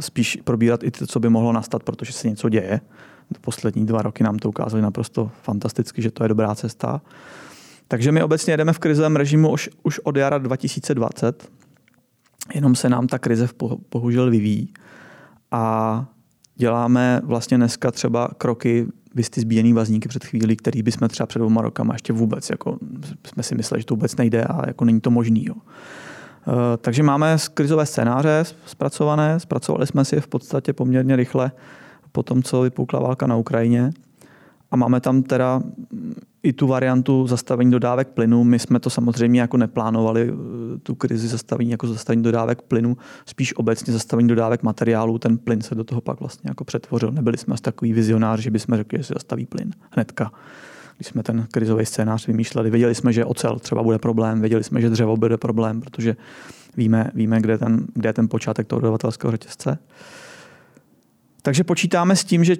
spíš 0.00 0.38
probírat 0.44 0.82
i 0.82 0.90
to, 0.90 1.06
co 1.06 1.20
by 1.20 1.28
mohlo 1.28 1.52
nastat, 1.52 1.82
protože 1.82 2.12
se 2.12 2.28
něco 2.28 2.48
děje. 2.48 2.80
Poslední 3.40 3.86
dva 3.86 4.02
roky 4.02 4.24
nám 4.24 4.38
to 4.38 4.48
ukázali 4.48 4.82
naprosto 4.82 5.30
fantasticky, 5.42 6.02
že 6.02 6.10
to 6.10 6.24
je 6.24 6.28
dobrá 6.28 6.54
cesta. 6.54 7.02
Takže 7.88 8.12
my 8.12 8.22
obecně 8.22 8.52
jedeme 8.52 8.72
v 8.72 8.78
krizovém 8.78 9.16
režimu 9.16 9.50
už, 9.50 9.70
už 9.82 9.98
od 9.98 10.16
jara 10.16 10.38
2020, 10.38 11.48
jenom 12.54 12.74
se 12.74 12.88
nám 12.88 13.06
ta 13.06 13.18
krize 13.18 13.48
bohužel 13.90 14.30
vyvíjí. 14.30 14.72
A 15.50 16.06
děláme 16.56 17.20
vlastně 17.24 17.56
dneska 17.56 17.90
třeba 17.90 18.28
kroky, 18.38 18.86
vy 19.14 19.22
ty 19.22 19.40
zbíjený 19.40 19.72
vazníky 19.72 20.08
před 20.08 20.24
chvílí, 20.24 20.56
který 20.56 20.82
bychom 20.82 21.08
třeba 21.08 21.26
před 21.26 21.38
dvěma 21.38 21.62
rokama 21.62 21.94
ještě 21.94 22.12
vůbec, 22.12 22.50
jako 22.50 22.78
jsme 23.26 23.42
si 23.42 23.54
mysleli, 23.54 23.80
že 23.80 23.86
to 23.86 23.94
vůbec 23.94 24.16
nejde 24.16 24.44
a 24.44 24.66
jako 24.66 24.84
není 24.84 25.00
to 25.00 25.10
možný. 25.10 25.44
Jo. 25.44 25.54
Eh, 26.48 26.76
takže 26.76 27.02
máme 27.02 27.36
krizové 27.54 27.86
scénáře 27.86 28.44
zpracované, 28.66 29.40
zpracovali 29.40 29.86
jsme 29.86 30.04
si 30.04 30.14
je 30.14 30.20
v 30.20 30.28
podstatě 30.28 30.72
poměrně 30.72 31.16
rychle 31.16 31.52
po 32.12 32.22
tom, 32.22 32.42
co 32.42 32.60
vypukla 32.60 33.00
válka 33.00 33.26
na 33.26 33.36
Ukrajině. 33.36 33.92
A 34.70 34.76
máme 34.76 35.00
tam 35.00 35.22
teda 35.22 35.62
i 36.42 36.52
tu 36.52 36.66
variantu 36.66 37.26
zastavení 37.26 37.70
dodávek 37.70 38.08
plynu. 38.08 38.44
My 38.44 38.58
jsme 38.58 38.80
to 38.80 38.90
samozřejmě 38.90 39.40
jako 39.40 39.56
neplánovali, 39.56 40.32
eh, 40.32 40.78
tu 40.78 40.94
krizi 40.94 41.28
zastavení 41.28 41.70
jako 41.70 41.86
zastavení 41.86 42.22
dodávek 42.22 42.62
plynu, 42.62 42.96
spíš 43.26 43.56
obecně 43.56 43.92
zastavení 43.92 44.28
dodávek 44.28 44.62
materiálů. 44.62 45.18
Ten 45.18 45.38
plyn 45.38 45.60
se 45.60 45.74
do 45.74 45.84
toho 45.84 46.00
pak 46.00 46.20
vlastně 46.20 46.50
jako 46.50 46.64
přetvořil. 46.64 47.10
Nebyli 47.12 47.38
jsme 47.38 47.54
asi 47.54 47.62
takový 47.62 47.92
vizionáři, 47.92 48.42
že 48.42 48.50
bychom 48.50 48.76
řekli, 48.76 48.98
že 48.98 49.04
se 49.04 49.14
zastaví 49.14 49.46
plyn 49.46 49.72
hnedka. 49.90 50.32
Když 50.96 51.06
jsme 51.06 51.22
ten 51.22 51.46
krizový 51.50 51.86
scénář 51.86 52.26
vymýšleli, 52.26 52.70
věděli 52.70 52.94
jsme, 52.94 53.12
že 53.12 53.24
ocel 53.24 53.58
třeba 53.58 53.82
bude 53.82 53.98
problém, 53.98 54.40
věděli 54.40 54.64
jsme, 54.64 54.80
že 54.80 54.90
dřevo 54.90 55.16
bude 55.16 55.36
problém, 55.36 55.80
protože 55.80 56.16
víme, 56.76 57.10
víme 57.14 57.40
kde, 57.40 57.58
ten, 57.58 57.86
kde 57.94 58.08
je 58.08 58.12
ten 58.12 58.28
počátek 58.28 58.66
toho 58.66 58.80
dodavatelského 58.80 59.30
řetězce. 59.30 59.78
Takže 61.42 61.64
počítáme 61.64 62.16
s 62.16 62.24
tím, 62.24 62.44
že 62.44 62.56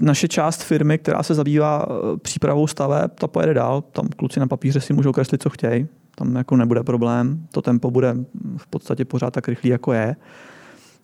naše 0.00 0.28
část 0.28 0.62
firmy, 0.62 0.98
která 0.98 1.22
se 1.22 1.34
zabývá 1.34 1.86
eh, 1.88 2.16
přípravou 2.16 2.66
staveb, 2.66 3.10
ta 3.14 3.26
pojede 3.26 3.54
dál. 3.54 3.82
Tam 3.82 4.08
kluci 4.08 4.40
na 4.40 4.46
papíře 4.46 4.80
si 4.80 4.92
můžou 4.92 5.12
kreslit, 5.12 5.42
co 5.42 5.50
chtějí. 5.50 5.86
Tam 6.14 6.36
jako 6.36 6.56
nebude 6.56 6.82
problém. 6.82 7.46
To 7.52 7.62
tempo 7.62 7.90
bude 7.90 8.16
v 8.56 8.66
podstatě 8.66 9.04
pořád 9.04 9.30
tak 9.30 9.48
rychlý, 9.48 9.70
jako 9.70 9.92
je. 9.92 10.16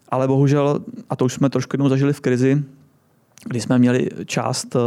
Ale 0.09 0.29
bohužel, 0.29 0.81
a 1.11 1.17
to 1.17 1.25
už 1.25 1.33
jsme 1.33 1.51
trošku 1.51 1.75
jednou 1.75 1.89
zažili 1.89 2.13
v 2.13 2.21
krizi, 2.21 2.65
kdy 3.45 3.61
jsme 3.61 3.79
měli 3.79 4.09
část 4.25 4.77
eh, 4.77 4.81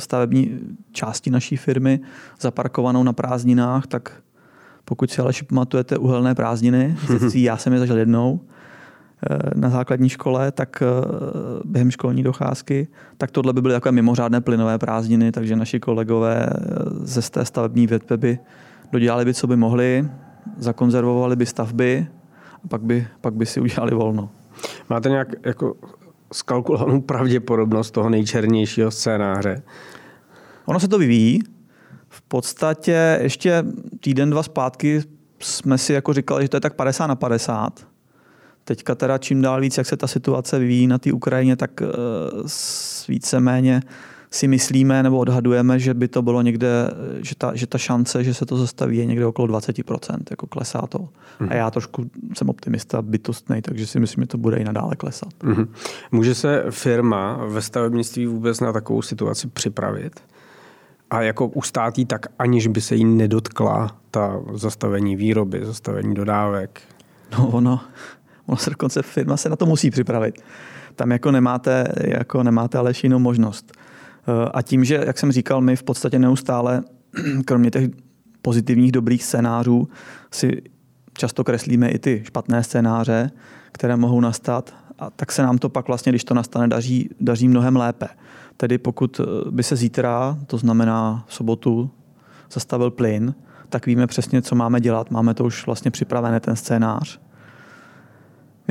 stavební 0.00 0.58
části 0.92 1.30
naší 1.30 1.56
firmy 1.56 2.00
zaparkovanou 2.40 3.02
na 3.02 3.12
prázdninách, 3.12 3.86
tak 3.86 4.22
pokud 4.84 5.10
si 5.10 5.22
ale 5.22 5.32
pamatujete 5.48 5.98
uhelné 5.98 6.34
prázdniny, 6.34 6.96
já 7.34 7.56
jsem 7.56 7.72
je 7.72 7.78
zažil 7.78 7.98
jednou, 7.98 8.40
na 9.54 9.70
základní 9.70 10.08
škole, 10.08 10.52
tak 10.52 10.82
eh, 10.82 10.86
během 11.64 11.90
školní 11.90 12.22
docházky, 12.22 12.88
tak 13.18 13.30
tohle 13.30 13.52
by 13.52 13.62
byly 13.62 13.74
takové 13.74 13.92
mimořádné 13.92 14.40
plynové 14.40 14.78
prázdniny, 14.78 15.32
takže 15.32 15.56
naši 15.56 15.80
kolegové 15.80 16.46
eh, 16.46 16.56
ze 17.02 17.30
té 17.30 17.44
stavební 17.44 17.86
větve 17.86 18.16
by 18.16 18.38
dodělali 18.92 19.24
by, 19.24 19.34
co 19.34 19.46
by 19.46 19.56
mohli, 19.56 20.08
zakonzervovali 20.58 21.36
by 21.36 21.46
stavby 21.46 22.06
a 22.64 22.68
pak 22.68 22.82
by, 22.82 23.06
pak 23.20 23.34
by 23.34 23.46
si 23.46 23.60
udělali 23.60 23.94
volno. 23.94 24.30
Máte 24.90 25.08
nějak 25.08 25.28
jako 25.46 25.74
skalkulovanou 26.32 27.00
pravděpodobnost 27.00 27.90
toho 27.90 28.10
nejčernějšího 28.10 28.90
scénáře? 28.90 29.62
Ono 30.64 30.80
se 30.80 30.88
to 30.88 30.98
vyvíjí. 30.98 31.40
V 32.08 32.22
podstatě 32.22 33.18
ještě 33.22 33.64
týden, 34.00 34.30
dva 34.30 34.42
zpátky 34.42 35.02
jsme 35.38 35.78
si 35.78 35.92
jako 35.92 36.12
říkali, 36.12 36.44
že 36.44 36.48
to 36.48 36.56
je 36.56 36.60
tak 36.60 36.74
50 36.74 37.06
na 37.06 37.16
50 37.16 37.91
Teďka 38.64 38.94
teda 38.94 39.18
čím 39.18 39.42
dál 39.42 39.60
víc, 39.60 39.78
jak 39.78 39.86
se 39.86 39.96
ta 39.96 40.06
situace 40.06 40.58
vyvíjí 40.58 40.86
na 40.86 40.98
té 40.98 41.12
Ukrajině, 41.12 41.56
tak 41.56 41.80
uh, 41.80 41.88
víceméně 43.08 43.82
si 44.32 44.48
myslíme 44.48 45.02
nebo 45.02 45.18
odhadujeme, 45.18 45.78
že 45.78 45.94
by 45.94 46.08
to 46.08 46.22
bylo 46.22 46.42
někde, 46.42 46.68
že 47.22 47.34
ta, 47.34 47.54
že 47.54 47.66
ta 47.66 47.78
šance, 47.78 48.24
že 48.24 48.34
se 48.34 48.46
to 48.46 48.56
zastaví, 48.56 48.96
je 48.96 49.06
někde 49.06 49.26
okolo 49.26 49.48
20%, 49.48 50.18
jako 50.30 50.46
klesá 50.46 50.86
to. 50.86 51.08
Mm. 51.40 51.48
A 51.50 51.54
já 51.54 51.70
trošku 51.70 52.10
jsem 52.34 52.48
optimista 52.48 53.02
bytostný, 53.02 53.62
takže 53.62 53.86
si 53.86 54.00
myslím, 54.00 54.22
že 54.22 54.28
to 54.28 54.38
bude 54.38 54.56
i 54.56 54.64
nadále 54.64 54.96
klesat. 54.96 55.32
Mm. 55.42 55.72
Může 56.12 56.34
se 56.34 56.64
firma 56.70 57.46
ve 57.46 57.62
stavebnictví 57.62 58.26
vůbec 58.26 58.60
na 58.60 58.72
takovou 58.72 59.02
situaci 59.02 59.48
připravit? 59.48 60.20
A 61.10 61.22
jako 61.22 61.46
ustát 61.46 61.98
jí 61.98 62.06
tak, 62.06 62.26
aniž 62.38 62.66
by 62.66 62.80
se 62.80 62.94
jí 62.94 63.04
nedotkla 63.04 63.96
ta 64.10 64.40
zastavení 64.54 65.16
výroby, 65.16 65.60
zastavení 65.64 66.14
dodávek? 66.14 66.80
No 67.38 67.48
ono, 67.48 67.80
ono 68.46 68.56
se 68.56 68.70
dokonce 68.70 69.02
firma 69.02 69.36
se 69.36 69.48
na 69.48 69.56
to 69.56 69.66
musí 69.66 69.90
připravit. 69.90 70.42
Tam 70.96 71.10
jako 71.10 71.30
nemáte, 71.30 71.88
jako 72.04 72.42
nemáte 72.42 72.78
ale 72.78 72.92
jinou 73.02 73.18
možnost. 73.18 73.72
Eh, 73.76 74.50
a 74.54 74.62
tím, 74.62 74.84
že, 74.84 75.02
jak 75.06 75.18
jsem 75.18 75.32
říkal, 75.32 75.60
my 75.60 75.76
v 75.76 75.82
podstatě 75.82 76.18
neustále, 76.18 76.82
kromě 77.44 77.70
těch 77.70 77.90
pozitivních 78.42 78.92
dobrých 78.92 79.24
scénářů, 79.24 79.88
si 80.30 80.62
často 81.12 81.44
kreslíme 81.44 81.88
i 81.88 81.98
ty 81.98 82.22
špatné 82.26 82.62
scénáře, 82.62 83.30
které 83.72 83.96
mohou 83.96 84.20
nastat, 84.20 84.74
a 84.98 85.10
tak 85.10 85.32
se 85.32 85.42
nám 85.42 85.58
to 85.58 85.68
pak 85.68 85.86
vlastně, 85.86 86.12
když 86.12 86.24
to 86.24 86.34
nastane, 86.34 86.68
daří, 86.68 87.10
daří 87.20 87.48
mnohem 87.48 87.76
lépe. 87.76 88.08
Tedy 88.56 88.78
pokud 88.78 89.20
eh, 89.20 89.50
by 89.50 89.62
se 89.62 89.76
zítra, 89.76 90.38
to 90.46 90.58
znamená 90.58 91.24
v 91.28 91.34
sobotu, 91.34 91.90
zastavil 92.52 92.90
plyn, 92.90 93.34
tak 93.68 93.86
víme 93.86 94.06
přesně, 94.06 94.42
co 94.42 94.54
máme 94.54 94.80
dělat. 94.80 95.10
Máme 95.10 95.34
to 95.34 95.44
už 95.44 95.66
vlastně 95.66 95.90
připravené, 95.90 96.40
ten 96.40 96.56
scénář. 96.56 97.20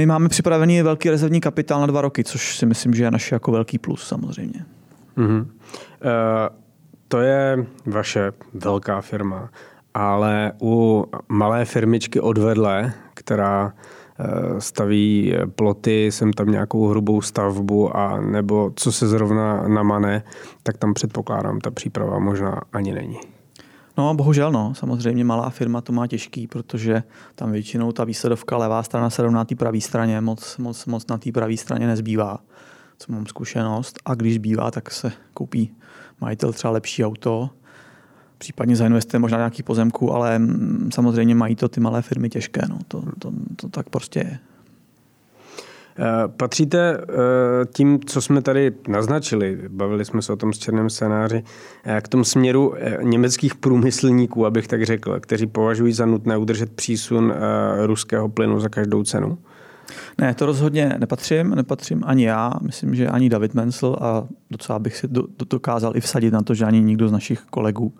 My 0.01 0.05
máme 0.05 0.29
připravený 0.29 0.81
velký 0.81 1.09
rezervní 1.09 1.41
kapitál 1.41 1.81
na 1.81 1.87
dva 1.87 2.01
roky, 2.01 2.23
což 2.23 2.57
si 2.57 2.65
myslím, 2.65 2.93
že 2.93 3.03
je 3.03 3.11
naše 3.11 3.35
jako 3.35 3.51
velký 3.51 3.77
plus 3.77 4.07
samozřejmě. 4.07 4.65
Mm-hmm. 5.17 5.41
Uh, 5.41 5.47
to 7.07 7.19
je 7.19 7.65
vaše 7.85 8.31
velká 8.53 9.01
firma, 9.01 9.49
ale 9.93 10.51
u 10.61 11.05
malé 11.29 11.65
firmičky 11.65 12.19
odvedle, 12.19 12.93
která 13.13 13.73
eh, 14.19 14.61
staví 14.61 15.35
ploty, 15.55 16.05
jsem 16.11 16.33
tam 16.33 16.51
nějakou 16.51 16.87
hrubou 16.87 17.21
stavbu 17.21 17.97
a 17.97 18.21
nebo 18.21 18.71
co 18.75 18.91
se 18.91 19.07
zrovna 19.07 19.67
namane, 19.67 20.23
tak 20.63 20.77
tam 20.77 20.93
předpokládám, 20.93 21.59
ta 21.59 21.71
příprava 21.71 22.19
možná 22.19 22.61
ani 22.73 22.93
není. 22.93 23.19
No, 24.01 24.13
bohužel 24.13 24.51
no. 24.51 24.75
Samozřejmě 24.75 25.23
malá 25.23 25.49
firma 25.49 25.81
to 25.81 25.93
má 25.93 26.07
těžký, 26.07 26.47
protože 26.47 27.03
tam 27.35 27.51
většinou 27.51 27.91
ta 27.91 28.03
výsledovka 28.03 28.57
levá 28.57 28.83
strana 28.83 29.09
se 29.09 29.21
rovná 29.21 29.45
té 29.45 29.55
pravé 29.55 29.81
straně, 29.81 30.21
moc, 30.21 30.57
moc, 30.57 30.85
moc 30.85 31.07
na 31.07 31.17
té 31.17 31.31
pravé 31.31 31.57
straně 31.57 31.87
nezbývá, 31.87 32.39
co 32.97 33.11
mám 33.11 33.25
zkušenost. 33.25 33.99
A 34.05 34.15
když 34.15 34.35
zbývá, 34.35 34.71
tak 34.71 34.91
se 34.91 35.11
koupí 35.33 35.71
majitel 36.21 36.53
třeba 36.53 36.71
lepší 36.71 37.05
auto, 37.05 37.49
případně 38.37 38.75
zainvestuje 38.75 39.19
možná 39.19 39.37
nějaký 39.37 39.63
pozemku, 39.63 40.13
ale 40.13 40.39
mm, 40.39 40.89
samozřejmě 40.93 41.35
mají 41.35 41.55
to 41.55 41.69
ty 41.69 41.79
malé 41.79 42.01
firmy 42.01 42.29
těžké. 42.29 42.61
No. 42.69 42.79
To, 42.87 43.03
to, 43.19 43.31
to 43.55 43.69
tak 43.69 43.89
prostě 43.89 44.19
je. 44.19 44.39
Patříte 46.37 46.97
tím, 47.73 47.99
co 48.05 48.21
jsme 48.21 48.41
tady 48.41 48.71
naznačili, 48.87 49.59
bavili 49.69 50.05
jsme 50.05 50.21
se 50.21 50.33
o 50.33 50.35
tom 50.35 50.53
s 50.53 50.57
černém 50.57 50.89
scénáři, 50.89 51.43
k 52.01 52.07
tomu 52.07 52.23
směru 52.23 52.73
německých 53.01 53.55
průmyslníků, 53.55 54.45
abych 54.45 54.67
tak 54.67 54.83
řekl, 54.85 55.19
kteří 55.19 55.47
považují 55.47 55.93
za 55.93 56.05
nutné 56.05 56.37
udržet 56.37 56.71
přísun 56.71 57.33
ruského 57.85 58.29
plynu 58.29 58.59
za 58.59 58.69
každou 58.69 59.03
cenu? 59.03 59.37
Ne, 60.17 60.33
to 60.33 60.45
rozhodně 60.45 60.95
nepatřím, 60.97 61.49
nepatřím 61.49 62.03
ani 62.05 62.25
já, 62.25 62.53
myslím, 62.61 62.95
že 62.95 63.07
ani 63.07 63.29
David 63.29 63.53
Mensel 63.53 63.97
a 64.01 64.27
docela 64.51 64.79
bych 64.79 64.97
si 64.97 65.07
dokázal 65.49 65.97
i 65.97 66.01
vsadit 66.01 66.33
na 66.33 66.41
to, 66.41 66.53
že 66.53 66.65
ani 66.65 66.81
nikdo 66.81 67.07
z 67.07 67.11
našich 67.11 67.41
kolegů. 67.41 67.93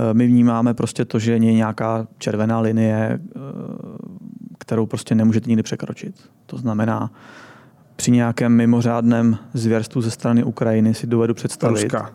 Eh, 0.00 0.14
my 0.14 0.26
vnímáme 0.26 0.74
prostě 0.74 1.04
to, 1.04 1.18
že 1.18 1.32
je 1.32 1.38
nějaká 1.38 2.06
červená 2.18 2.60
linie, 2.60 3.18
eh, 3.18 3.40
kterou 4.62 4.86
prostě 4.86 5.14
nemůžete 5.14 5.48
nikdy 5.48 5.62
překročit. 5.62 6.14
To 6.46 6.56
znamená, 6.58 7.10
při 7.96 8.10
nějakém 8.10 8.52
mimořádném 8.52 9.38
zvěrstvu 9.54 10.02
ze 10.02 10.10
strany 10.10 10.44
Ukrajiny 10.44 10.94
si 10.94 11.06
dovedu 11.06 11.34
představit. 11.34 11.82
Ruska. 11.82 12.14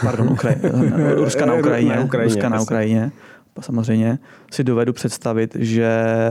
Pardon, 0.00 0.28
Ukraj, 0.28 0.56
Ruska 1.14 1.46
na 1.46 1.54
Ukrajině. 1.54 1.96
na 1.96 2.04
Ukrajině 2.04 2.34
Ruska 2.34 2.48
na 2.48 2.60
Ukrajině. 2.60 3.12
Samozřejmě 3.60 4.18
si 4.52 4.64
dovedu 4.64 4.92
představit, 4.92 5.56
že 5.58 5.84
eh, 5.84 6.30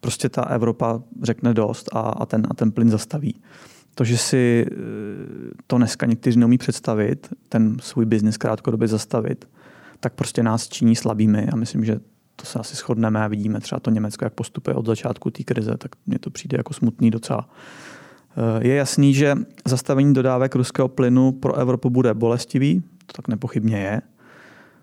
prostě 0.00 0.28
ta 0.28 0.42
Evropa 0.42 1.02
řekne 1.22 1.54
dost 1.54 1.88
a, 1.92 2.00
a, 2.00 2.26
ten, 2.26 2.46
a 2.50 2.54
ten 2.54 2.72
plyn 2.72 2.90
zastaví. 2.90 3.40
To, 3.94 4.04
že 4.04 4.18
si 4.18 4.66
eh, 4.70 4.74
to 5.66 5.76
dneska 5.76 6.06
někteří 6.06 6.38
neumí 6.38 6.58
představit, 6.58 7.28
ten 7.48 7.76
svůj 7.80 8.04
biznis 8.04 8.36
krátkodobě 8.36 8.88
zastavit, 8.88 9.48
tak 10.00 10.12
prostě 10.12 10.42
nás 10.42 10.68
činí 10.68 10.96
slabými 10.96 11.48
a 11.52 11.56
myslím, 11.56 11.84
že 11.84 12.00
to 12.36 12.46
se 12.46 12.58
asi 12.58 12.76
shodneme 12.76 13.24
a 13.24 13.28
vidíme 13.28 13.60
třeba 13.60 13.80
to 13.80 13.90
Německo, 13.90 14.24
jak 14.24 14.32
postupuje 14.32 14.74
od 14.74 14.86
začátku 14.86 15.30
té 15.30 15.44
krize, 15.44 15.76
tak 15.78 15.90
mně 16.06 16.18
to 16.18 16.30
přijde 16.30 16.56
jako 16.56 16.74
smutný 16.74 17.10
docela. 17.10 17.48
Eh, 18.36 18.68
je 18.68 18.74
jasný, 18.74 19.14
že 19.14 19.34
zastavení 19.64 20.14
dodávek 20.14 20.54
ruského 20.54 20.88
plynu 20.88 21.32
pro 21.32 21.54
Evropu 21.54 21.90
bude 21.90 22.14
bolestivý, 22.14 22.82
to 23.06 23.12
tak 23.12 23.28
nepochybně 23.28 23.76
je. 23.78 24.02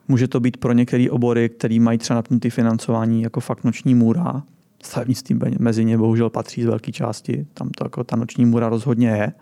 Může 0.08 0.28
to 0.28 0.40
být 0.40 0.58
pro 0.58 0.74
některé 0.74 1.08
obory, 1.10 1.50
které 1.50 1.80
mají 1.80 1.98
třeba 1.98 2.16
napnutý 2.16 2.50
financování 2.50 3.22
jako 3.22 3.40
fakt 3.40 3.64
noční 3.64 3.96
můra, 3.96 4.44
stavebnictví 4.84 5.40
mezi 5.60 5.86
ně 5.86 5.98
bohužel 5.98 6.30
patří 6.30 6.64
z 6.64 6.66
velké 6.66 6.92
části. 6.92 7.48
Tam 7.54 7.70
to 7.70 7.86
jako 7.86 8.04
ta 8.04 8.16
noční 8.16 8.46
můra 8.46 8.70
rozhodně 8.70 9.08
je. 9.08 9.34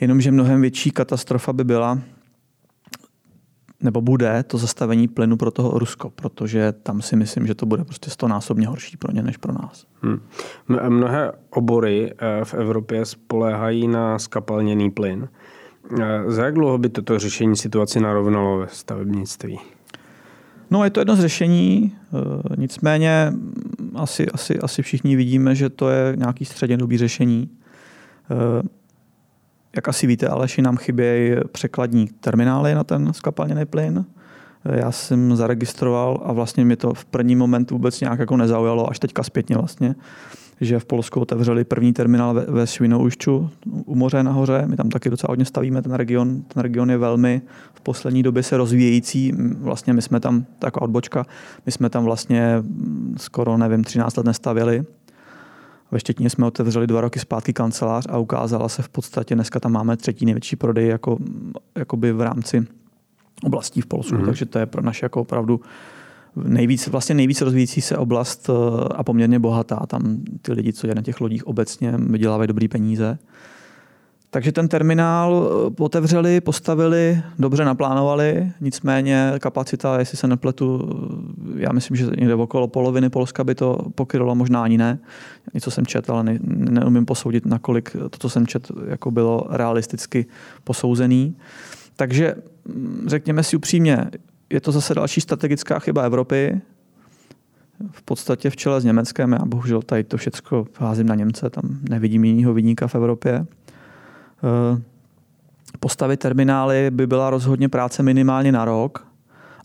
Jenomže 0.00 0.30
mnohem 0.30 0.60
větší 0.60 0.90
katastrofa 0.90 1.52
by 1.52 1.64
byla, 1.64 1.98
nebo 3.84 4.00
bude 4.00 4.42
to 4.42 4.58
zastavení 4.58 5.08
plynu 5.08 5.36
pro 5.36 5.50
toho 5.50 5.78
Rusko, 5.78 6.10
protože 6.10 6.72
tam 6.72 7.02
si 7.02 7.16
myslím, 7.16 7.46
že 7.46 7.54
to 7.54 7.66
bude 7.66 7.84
prostě 7.84 8.10
stonásobně 8.10 8.66
horší 8.66 8.96
pro 8.96 9.12
ně 9.12 9.22
než 9.22 9.36
pro 9.36 9.52
nás. 9.52 9.86
Hmm. 10.02 10.20
Mnohé 10.88 11.32
obory 11.50 12.12
eh, 12.12 12.44
v 12.44 12.54
Evropě 12.54 13.04
spoléhají 13.04 13.88
na 13.88 14.18
skapalněný 14.18 14.90
plyn. 14.90 15.28
Eh, 16.00 16.22
za 16.26 16.44
jak 16.44 16.54
dlouho 16.54 16.78
by 16.78 16.88
toto 16.88 17.18
řešení 17.18 17.56
situaci 17.56 18.00
narovnalo 18.00 18.58
ve 18.58 18.68
stavebnictví? 18.68 19.58
No, 20.70 20.84
je 20.84 20.90
to 20.90 21.00
jedno 21.00 21.16
z 21.16 21.20
řešení, 21.20 21.96
eh, 22.52 22.56
nicméně 22.56 23.32
asi, 23.94 24.26
asi, 24.30 24.58
asi 24.58 24.82
všichni 24.82 25.16
vidíme, 25.16 25.54
že 25.54 25.70
to 25.70 25.88
je 25.88 26.16
nějaký 26.16 26.44
střednědobý 26.44 26.98
řešení. 26.98 27.50
Jak 29.76 29.88
asi 29.88 30.06
víte, 30.06 30.28
Aleši, 30.28 30.62
nám 30.62 30.76
chybějí 30.76 31.36
překladní 31.52 32.08
terminály 32.20 32.74
na 32.74 32.84
ten 32.84 33.12
skapalněný 33.12 33.66
plyn. 33.66 34.04
Já 34.64 34.92
jsem 34.92 35.36
zaregistroval 35.36 36.22
a 36.24 36.32
vlastně 36.32 36.64
mi 36.64 36.76
to 36.76 36.94
v 36.94 37.04
první 37.04 37.36
moment 37.36 37.70
vůbec 37.70 38.00
nějak 38.00 38.18
jako 38.18 38.36
nezaujalo, 38.36 38.90
až 38.90 38.98
teďka 38.98 39.22
zpětně 39.22 39.56
vlastně 39.56 39.94
že 40.60 40.78
v 40.78 40.84
Polsku 40.84 41.20
otevřeli 41.20 41.64
první 41.64 41.92
terminál 41.92 42.34
ve, 42.34 42.44
ve 42.44 42.66
Švinoušťu 42.66 43.50
u 43.66 43.94
moře 43.94 44.22
nahoře. 44.22 44.62
My 44.66 44.76
tam 44.76 44.88
taky 44.88 45.10
docela 45.10 45.32
hodně 45.32 45.44
stavíme 45.44 45.82
ten 45.82 45.92
region. 45.92 46.42
Ten 46.42 46.62
region 46.62 46.90
je 46.90 46.98
velmi 46.98 47.42
v 47.74 47.80
poslední 47.80 48.22
době 48.22 48.42
se 48.42 48.56
rozvíjející. 48.56 49.32
Vlastně 49.58 49.92
my 49.92 50.02
jsme 50.02 50.20
tam, 50.20 50.44
taková 50.58 50.84
odbočka, 50.84 51.26
my 51.66 51.72
jsme 51.72 51.90
tam 51.90 52.04
vlastně 52.04 52.62
skoro, 53.16 53.58
nevím, 53.58 53.84
13 53.84 54.16
let 54.16 54.26
nestavili. 54.26 54.84
Ve 55.94 56.00
Štětině 56.00 56.30
jsme 56.30 56.46
otevřeli 56.46 56.86
dva 56.86 57.00
roky 57.00 57.20
zpátky 57.20 57.52
kancelář 57.52 58.06
a 58.08 58.18
ukázala 58.18 58.68
se 58.68 58.82
v 58.82 58.88
podstatě, 58.88 59.34
dneska 59.34 59.60
tam 59.60 59.72
máme 59.72 59.96
třetí 59.96 60.24
největší 60.24 60.56
prodej 60.56 60.88
jako, 60.88 61.18
jakoby 61.78 62.12
v 62.12 62.20
rámci 62.20 62.66
oblastí 63.42 63.80
v 63.80 63.86
Polsku, 63.86 64.16
mm-hmm. 64.16 64.26
takže 64.26 64.46
to 64.46 64.58
je 64.58 64.66
pro 64.66 64.82
naše 64.82 65.04
jako 65.04 65.20
opravdu 65.20 65.60
nejvíc, 66.36 66.88
vlastně 66.88 67.14
nejvíc 67.14 67.40
rozvíjící 67.40 67.80
se 67.80 67.96
oblast 67.96 68.50
eh, 68.50 68.88
a 68.94 69.02
poměrně 69.04 69.38
bohatá. 69.38 69.86
Tam 69.86 70.18
ty 70.42 70.52
lidi, 70.52 70.72
co 70.72 70.86
je 70.86 70.94
na 70.94 71.02
těch 71.02 71.20
lodích 71.20 71.46
obecně, 71.46 71.94
vydělávají 71.98 72.48
dobrý 72.48 72.68
peníze. 72.68 73.18
Takže 74.34 74.52
ten 74.52 74.68
terminál 74.68 75.50
eh, 75.78 75.82
otevřeli, 75.82 76.40
postavili, 76.40 77.22
dobře 77.38 77.64
naplánovali, 77.64 78.52
nicméně 78.60 79.32
kapacita, 79.38 79.98
jestli 79.98 80.18
se 80.18 80.28
nepletu, 80.28 80.88
eh, 81.56 81.62
já 81.62 81.72
myslím, 81.72 81.96
že 81.96 82.06
někde 82.18 82.34
okolo 82.34 82.68
poloviny 82.68 83.10
Polska 83.10 83.44
by 83.44 83.54
to 83.54 83.78
pokrylo, 83.94 84.34
možná 84.34 84.62
ani 84.62 84.78
ne. 84.78 84.98
Něco 85.54 85.70
jsem 85.70 85.86
četl, 85.86 86.12
ale 86.12 86.24
ne, 86.24 86.38
neumím 86.42 87.06
posoudit, 87.06 87.46
nakolik 87.46 87.90
to, 88.10 88.18
co 88.18 88.30
jsem 88.30 88.46
četl, 88.46 88.74
jako 88.86 89.10
bylo 89.10 89.46
realisticky 89.50 90.26
posouzený. 90.64 91.36
Takže 91.96 92.34
mm, 92.64 93.04
řekněme 93.06 93.42
si 93.42 93.56
upřímně, 93.56 94.10
je 94.50 94.60
to 94.60 94.72
zase 94.72 94.94
další 94.94 95.20
strategická 95.20 95.78
chyba 95.78 96.02
Evropy, 96.02 96.60
v 97.90 98.02
podstatě 98.02 98.50
v 98.50 98.56
čele 98.56 98.80
s 98.80 98.84
Německem. 98.84 99.32
Já 99.32 99.44
bohužel 99.44 99.82
tady 99.82 100.04
to 100.04 100.16
všechno 100.16 100.64
házím 100.78 101.06
na 101.06 101.14
Němce, 101.14 101.50
tam 101.50 101.78
nevidím 101.90 102.24
jiného 102.24 102.54
vidníka 102.54 102.86
v 102.86 102.94
Evropě. 102.94 103.46
Eh, 104.44 104.82
postavit 105.80 106.20
terminály 106.20 106.90
by 106.90 107.06
byla 107.06 107.30
rozhodně 107.30 107.68
práce 107.68 108.02
minimálně 108.02 108.52
na 108.52 108.64
rok, 108.64 109.06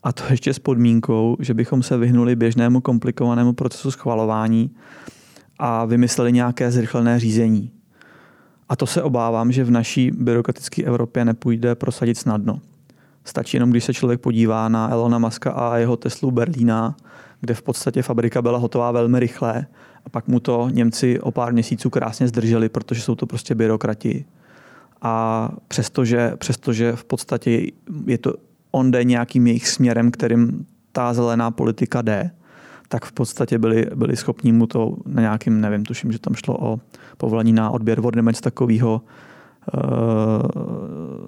a 0.03 0.13
to 0.13 0.23
ještě 0.29 0.53
s 0.53 0.59
podmínkou, 0.59 1.37
že 1.39 1.53
bychom 1.53 1.83
se 1.83 1.97
vyhnuli 1.97 2.35
běžnému 2.35 2.81
komplikovanému 2.81 3.53
procesu 3.53 3.91
schvalování 3.91 4.71
a 5.59 5.85
vymysleli 5.85 6.31
nějaké 6.31 6.71
zrychlené 6.71 7.19
řízení. 7.19 7.71
A 8.69 8.75
to 8.75 8.87
se 8.87 9.03
obávám, 9.03 9.51
že 9.51 9.63
v 9.63 9.71
naší 9.71 10.11
byrokratické 10.11 10.83
Evropě 10.83 11.25
nepůjde 11.25 11.75
prosadit 11.75 12.17
snadno. 12.17 12.59
Stačí 13.25 13.57
jenom, 13.57 13.69
když 13.69 13.83
se 13.83 13.93
člověk 13.93 14.21
podívá 14.21 14.69
na 14.69 14.89
Elona 14.91 15.19
Muska 15.19 15.51
a 15.51 15.77
jeho 15.77 15.97
Teslu 15.97 16.31
Berlína, 16.31 16.95
kde 17.41 17.53
v 17.53 17.61
podstatě 17.61 18.01
fabrika 18.01 18.41
byla 18.41 18.57
hotová 18.57 18.91
velmi 18.91 19.19
rychle 19.19 19.65
a 20.05 20.09
pak 20.09 20.27
mu 20.27 20.39
to 20.39 20.69
Němci 20.71 21.19
o 21.19 21.31
pár 21.31 21.53
měsíců 21.53 21.89
krásně 21.89 22.27
zdrželi, 22.27 22.69
protože 22.69 23.01
jsou 23.01 23.15
to 23.15 23.25
prostě 23.25 23.55
byrokrati. 23.55 24.25
A 25.01 25.49
přestože, 25.67 26.33
přestože 26.37 26.95
v 26.95 27.03
podstatě 27.03 27.71
je 28.05 28.17
to, 28.17 28.33
on 28.71 28.91
jde 28.91 29.03
nějakým 29.03 29.47
jejich 29.47 29.67
směrem, 29.67 30.11
kterým 30.11 30.65
ta 30.91 31.13
zelená 31.13 31.51
politika 31.51 32.01
jde, 32.01 32.31
tak 32.87 33.05
v 33.05 33.11
podstatě 33.11 33.57
byli, 33.57 33.87
byli 33.95 34.15
schopni 34.15 34.51
mu 34.51 34.67
to 34.67 34.97
na 35.05 35.21
nějakým, 35.21 35.61
nevím, 35.61 35.85
tuším, 35.85 36.11
že 36.11 36.19
tam 36.19 36.35
šlo 36.35 36.57
o 36.59 36.79
povolení 37.17 37.53
na 37.53 37.69
odběr 37.69 38.01
vody 38.01 38.15
nebo 38.15 38.31
takového, 38.41 39.01
Eh, 39.73 40.47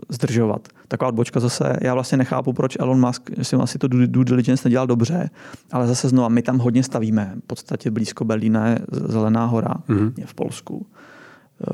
zdržovat. 0.09 0.67
Taková 0.87 1.07
odbočka 1.07 1.39
zase, 1.39 1.77
já 1.81 1.93
vlastně 1.93 2.17
nechápu, 2.17 2.53
proč 2.53 2.77
Elon 2.79 2.99
Musk, 2.99 3.29
si 3.41 3.55
asi 3.55 3.77
to 3.77 3.87
due 3.87 4.25
diligence 4.25 4.69
nedělal 4.69 4.87
dobře, 4.87 5.29
ale 5.71 5.87
zase 5.87 6.09
znovu, 6.09 6.29
my 6.29 6.41
tam 6.41 6.57
hodně 6.57 6.83
stavíme. 6.83 7.33
V 7.43 7.47
podstatě 7.47 7.91
blízko 7.91 8.25
Berlína 8.25 8.67
je 8.67 8.79
Zelená 8.91 9.45
hora 9.45 9.75
mm-hmm. 9.89 10.13
v 10.25 10.33
Polsku 10.33 10.85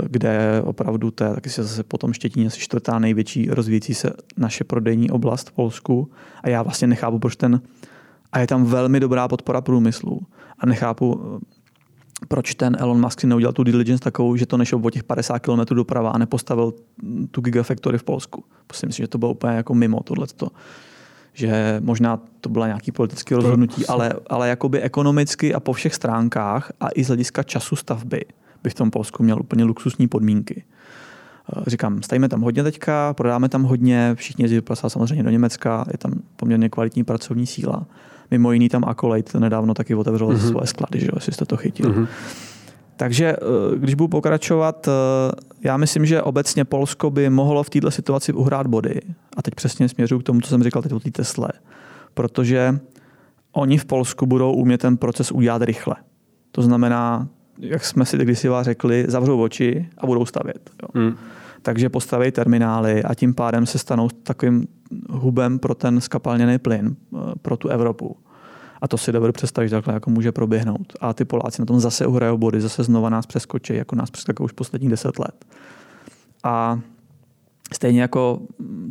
kde 0.10 0.62
opravdu 0.66 1.12
to 1.12 1.24
je 1.24 1.34
taky 1.34 1.50
se 1.50 1.64
zase 1.64 1.84
potom 1.84 2.14
Štětíně 2.14 2.48
asi 2.48 2.60
čtvrtá 2.60 3.00
největší 3.00 3.50
rozvíjící 3.50 3.94
se 3.94 4.14
naše 4.38 4.64
prodejní 4.64 5.10
oblast 5.10 5.50
v 5.50 5.52
Polsku. 5.52 6.12
A 6.44 6.50
já 6.50 6.64
vlastně 6.64 6.88
nechápu, 6.88 7.20
proč 7.20 7.36
ten... 7.36 7.62
A 8.32 8.40
je 8.40 8.48
tam 8.48 8.66
velmi 8.66 9.00
dobrá 9.00 9.28
podpora 9.28 9.62
průmyslu. 9.62 10.22
A 10.60 10.66
nechápu, 10.66 11.40
proč 12.28 12.56
ten 12.56 12.78
Elon 12.80 13.02
Musk 13.02 13.22
si 13.22 13.28
neudělal 13.28 13.54
tu 13.54 13.64
diligence 13.64 14.04
takovou, 14.04 14.36
že 14.36 14.46
to 14.46 14.58
nešlo 14.58 14.80
o 14.80 14.90
těch 14.90 15.04
50 15.04 15.40
km 15.40 15.76
doprava 15.76 16.10
a 16.10 16.18
nepostavil 16.18 16.74
tu 17.32 17.42
Gigafactory 17.42 17.98
v 17.98 18.04
Polsku. 18.04 18.44
Myslím 18.72 18.92
si, 18.92 18.98
že 18.98 19.08
to 19.08 19.18
bylo 19.18 19.32
úplně 19.32 19.54
jako 19.54 19.74
mimo 19.74 20.04
tohleto. 20.04 20.48
Že 21.34 21.78
možná 21.84 22.20
to 22.42 22.50
bylo 22.50 22.66
nějaký 22.66 22.92
politické 22.92 23.36
rozhodnutí, 23.36 23.86
ale, 23.86 24.14
ale 24.30 24.50
jakoby 24.50 24.82
ekonomicky 24.82 25.54
a 25.54 25.60
po 25.60 25.74
všech 25.74 25.96
stránkách 25.96 26.72
a 26.80 26.88
i 26.96 27.04
z 27.04 27.08
hlediska 27.08 27.44
času 27.44 27.76
stavby 27.76 28.26
by 28.68 28.72
v 28.72 28.74
tom 28.74 28.92
Polsku 28.92 29.24
měl 29.24 29.40
úplně 29.40 29.64
luxusní 29.64 30.08
podmínky. 30.08 30.64
Eh, 30.64 31.70
říkám, 31.70 32.04
stavíme 32.04 32.30
tam 32.30 32.42
hodně 32.42 32.64
teďka, 32.64 33.14
prodáme 33.14 33.50
tam 33.50 33.64
hodně, 33.64 34.12
všichni 34.16 34.44
jezdí 34.44 34.62
samozřejmě 34.88 35.24
do 35.24 35.30
Německa, 35.30 35.86
je 35.92 35.98
tam 35.98 36.12
poměrně 36.36 36.70
kvalitní 36.70 37.04
pracovní 37.04 37.48
síla 37.48 37.86
Mimo 38.32 38.52
jiný 38.52 38.70
tam 38.70 38.84
Accolade 38.88 39.40
nedávno 39.40 39.74
taky 39.74 39.96
otevřelo 39.96 40.32
mm-hmm. 40.32 40.50
svoje 40.50 40.68
sklady, 40.68 41.00
že 41.00 41.08
jestli 41.16 41.34
jste 41.34 41.46
to 41.46 41.58
chytil. 41.58 41.90
Mm-hmm. 41.90 42.08
Takže 42.96 43.26
eh, 43.26 43.78
když 43.78 43.96
budu 43.96 44.08
pokračovat, 44.08 44.88
eh, 44.88 44.92
já 45.62 45.78
myslím, 45.78 46.06
že 46.06 46.22
obecně 46.22 46.66
Polsko 46.66 47.10
by 47.12 47.30
mohlo 47.30 47.64
v 47.64 47.70
této 47.70 47.92
situaci 47.92 48.34
uhrát 48.34 48.68
body. 48.68 49.02
A 49.38 49.42
teď 49.42 49.56
přesně 49.56 49.90
směřuji 49.90 50.20
k 50.20 50.24
tomu, 50.24 50.42
co 50.42 50.50
jsem 50.50 50.64
říkal 50.64 50.82
teď 50.82 50.92
o 50.92 51.00
té 51.00 51.12
Tesle. 51.12 51.50
Protože 52.14 52.80
oni 53.52 53.78
v 53.78 53.86
Polsku 53.86 54.26
budou 54.26 54.54
umět 54.54 54.82
ten 54.82 54.98
proces 54.98 55.32
udělat 55.32 55.62
rychle. 55.62 55.96
To 56.52 56.62
znamená, 56.62 57.28
jak 57.60 57.86
jsme 57.86 58.06
si 58.06 58.18
kdysi 58.18 58.48
vás 58.48 58.66
řekli, 58.66 59.06
zavřou 59.08 59.42
oči 59.42 59.90
a 59.98 60.06
budou 60.06 60.26
stavět. 60.26 60.70
Jo. 60.84 61.02
Hmm. 61.02 61.18
Takže 61.62 61.90
postaví 61.90 62.32
terminály 62.32 63.04
a 63.04 63.14
tím 63.14 63.34
pádem 63.34 63.66
se 63.66 63.80
stanou 63.80 64.10
takovým 64.10 64.68
hubem 65.10 65.60
pro 65.60 65.76
ten 65.76 66.02
skapalněný 66.02 66.58
plyn, 66.58 66.96
eh, 67.16 67.18
pro 67.42 67.58
tu 67.58 67.70
Evropu. 67.70 68.16
A 68.82 68.88
to 68.88 68.98
si 68.98 69.12
dovedu 69.12 69.34
představit, 69.34 69.70
že 69.70 69.76
takhle 69.76 69.94
jako 69.94 70.10
může 70.10 70.32
proběhnout. 70.32 70.94
A 71.02 71.14
ty 71.14 71.26
Poláci 71.26 71.62
na 71.62 71.66
tom 71.66 71.80
zase 71.80 72.08
uhrajou 72.08 72.38
body, 72.38 72.62
zase 72.62 72.84
znova 72.84 73.10
nás 73.10 73.26
přeskočí, 73.26 73.76
jako 73.76 73.96
nás 73.96 74.12
přeskakují 74.12 74.46
už 74.46 74.52
posledních 74.52 74.90
deset 74.90 75.20
let. 75.20 75.46
A 76.44 76.80
Stejně 77.74 78.02
jako 78.02 78.40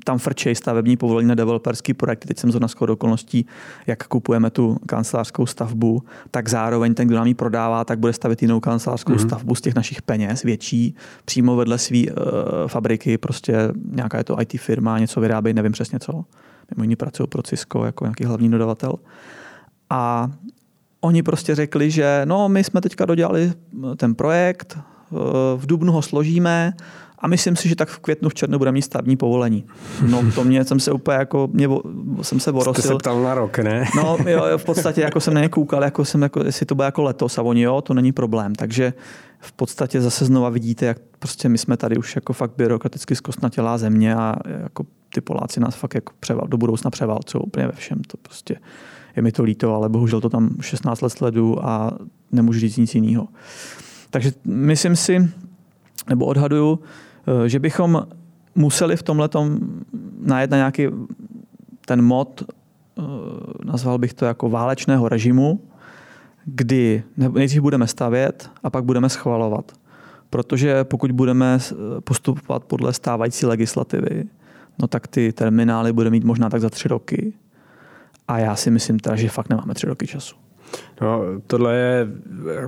tam 0.04 0.18
frčej 0.18 0.54
stavební 0.54 0.96
povolení 0.96 1.28
na 1.28 1.34
developerský 1.34 1.94
projekt, 1.94 2.26
teď 2.26 2.38
jsem 2.38 2.50
zrovna 2.50 2.68
shodou 2.68 2.92
okolností, 2.92 3.46
jak 3.86 4.06
kupujeme 4.06 4.50
tu 4.50 4.78
kancelářskou 4.86 5.46
stavbu, 5.46 6.02
tak 6.30 6.48
zároveň 6.48 6.94
ten, 6.94 7.08
kdo 7.08 7.16
nám 7.16 7.26
ji 7.26 7.34
prodává, 7.34 7.84
tak 7.84 7.98
bude 7.98 8.12
stavit 8.12 8.42
jinou 8.42 8.60
kancelářskou 8.60 9.12
mm-hmm. 9.12 9.26
stavbu 9.26 9.54
z 9.54 9.60
těch 9.60 9.74
našich 9.74 10.02
peněz, 10.02 10.42
větší, 10.42 10.94
přímo 11.24 11.56
vedle 11.56 11.78
své 11.78 11.98
uh, 11.98 12.12
fabriky, 12.66 13.18
prostě 13.18 13.72
nějaká 13.90 14.18
je 14.18 14.24
to 14.24 14.40
IT 14.40 14.60
firma, 14.60 14.98
něco 14.98 15.20
vyrábějí, 15.20 15.54
nevím 15.54 15.72
přesně 15.72 15.98
co. 15.98 16.12
Mimo 16.70 16.84
jiní 16.84 16.96
pracují 16.96 17.26
pro 17.26 17.42
Cisco 17.42 17.84
jako 17.84 18.04
nějaký 18.04 18.24
hlavní 18.24 18.50
dodavatel. 18.50 18.92
A 19.90 20.30
oni 21.00 21.22
prostě 21.22 21.54
řekli, 21.54 21.90
že 21.90 22.22
no, 22.24 22.48
my 22.48 22.64
jsme 22.64 22.80
teďka 22.80 23.04
dodělali 23.04 23.52
ten 23.96 24.14
projekt, 24.14 24.78
v 25.56 25.66
Dubnu 25.66 25.92
ho 25.92 26.02
složíme, 26.02 26.72
a 27.26 27.28
myslím 27.28 27.56
si, 27.56 27.68
že 27.68 27.76
tak 27.76 27.88
v 27.88 27.98
květnu, 27.98 28.28
v 28.28 28.34
červnu 28.34 28.58
bude 28.58 28.72
mít 28.72 28.82
stavní 28.82 29.16
povolení. 29.16 29.64
No 30.08 30.32
to 30.34 30.44
mě 30.44 30.64
jsem 30.64 30.80
se 30.80 30.92
úplně 30.92 31.18
jako, 31.18 31.48
mě, 31.52 31.68
jsem 32.22 32.40
se 32.40 32.52
vorosil. 32.52 32.82
Jste 32.82 32.88
se 32.88 32.94
ptal 32.94 33.22
na 33.22 33.34
rok, 33.34 33.58
ne? 33.58 33.84
No 33.96 34.18
jo, 34.26 34.58
v 34.58 34.64
podstatě 34.64 35.00
jako 35.00 35.20
jsem 35.20 35.34
na 35.34 35.40
ně 35.40 35.48
koukal, 35.48 35.84
jako 35.84 36.04
jsem, 36.04 36.22
jako, 36.22 36.44
jestli 36.44 36.66
to 36.66 36.74
bude 36.74 36.84
jako 36.84 37.02
letos 37.02 37.38
a 37.38 37.42
oni 37.42 37.62
jo, 37.62 37.80
to 37.80 37.94
není 37.94 38.12
problém. 38.12 38.54
Takže 38.54 38.92
v 39.40 39.52
podstatě 39.52 40.00
zase 40.00 40.24
znova 40.24 40.48
vidíte, 40.48 40.86
jak 40.86 40.98
prostě 41.18 41.48
my 41.48 41.58
jsme 41.58 41.76
tady 41.76 41.96
už 41.96 42.16
jako 42.16 42.32
fakt 42.32 42.52
byrokraticky 42.56 43.16
zkostnatělá 43.16 43.78
země 43.78 44.14
a 44.14 44.36
jako 44.62 44.86
ty 45.14 45.20
Poláci 45.20 45.60
nás 45.60 45.74
fakt 45.74 45.94
jako 45.94 46.12
převal, 46.20 46.46
do 46.48 46.56
budoucna 46.56 46.90
převálcují 46.90 47.42
úplně 47.46 47.66
ve 47.66 47.72
všem. 47.72 48.02
To 48.06 48.16
prostě 48.22 48.56
je 49.16 49.22
mi 49.22 49.32
to 49.32 49.42
líto, 49.42 49.74
ale 49.74 49.88
bohužel 49.88 50.20
to 50.20 50.28
tam 50.28 50.50
16 50.60 51.00
let 51.00 51.10
sledu 51.10 51.66
a 51.66 51.98
nemůžu 52.32 52.60
říct 52.60 52.76
nic 52.76 52.94
jiného. 52.94 53.28
Takže 54.10 54.32
myslím 54.44 54.96
si, 54.96 55.30
nebo 56.08 56.26
odhaduju, 56.26 56.78
že 57.46 57.58
bychom 57.58 58.06
museli 58.54 58.96
v 58.96 59.02
tomhle 59.02 59.28
najet 60.20 60.50
na 60.50 60.56
nějaký 60.56 60.88
ten 61.86 62.02
mod, 62.02 62.42
eh, 62.42 63.02
nazval 63.64 63.98
bych 63.98 64.14
to 64.14 64.24
jako 64.24 64.50
válečného 64.50 65.08
režimu, 65.08 65.60
kdy 66.44 67.02
nejdřív 67.16 67.62
budeme 67.62 67.86
stavět 67.86 68.50
a 68.62 68.70
pak 68.70 68.84
budeme 68.84 69.08
schvalovat. 69.08 69.72
Protože 70.30 70.84
pokud 70.84 71.12
budeme 71.12 71.58
postupovat 72.04 72.64
podle 72.64 72.92
stávající 72.92 73.46
legislativy, 73.46 74.24
no 74.78 74.88
tak 74.88 75.06
ty 75.06 75.32
terminály 75.32 75.92
bude 75.92 76.10
mít 76.10 76.24
možná 76.24 76.50
tak 76.50 76.60
za 76.60 76.70
tři 76.70 76.88
roky. 76.88 77.32
A 78.28 78.38
já 78.38 78.56
si 78.56 78.70
myslím 78.70 78.98
teda, 78.98 79.16
že 79.16 79.28
fakt 79.28 79.48
nemáme 79.48 79.74
tři 79.74 79.86
roky 79.86 80.06
času. 80.06 80.36
No, 81.00 81.22
tohle 81.46 81.74
je 81.76 82.08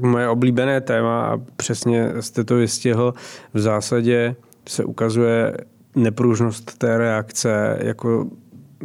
moje 0.00 0.28
oblíbené 0.28 0.80
téma 0.80 1.26
a 1.26 1.40
přesně 1.56 2.12
jste 2.20 2.44
to 2.44 2.56
vystihl. 2.56 3.14
V 3.54 3.60
zásadě 3.60 4.36
se 4.68 4.84
ukazuje 4.84 5.56
nepružnost 5.96 6.78
té 6.78 6.98
reakce 6.98 7.78
jako 7.82 8.26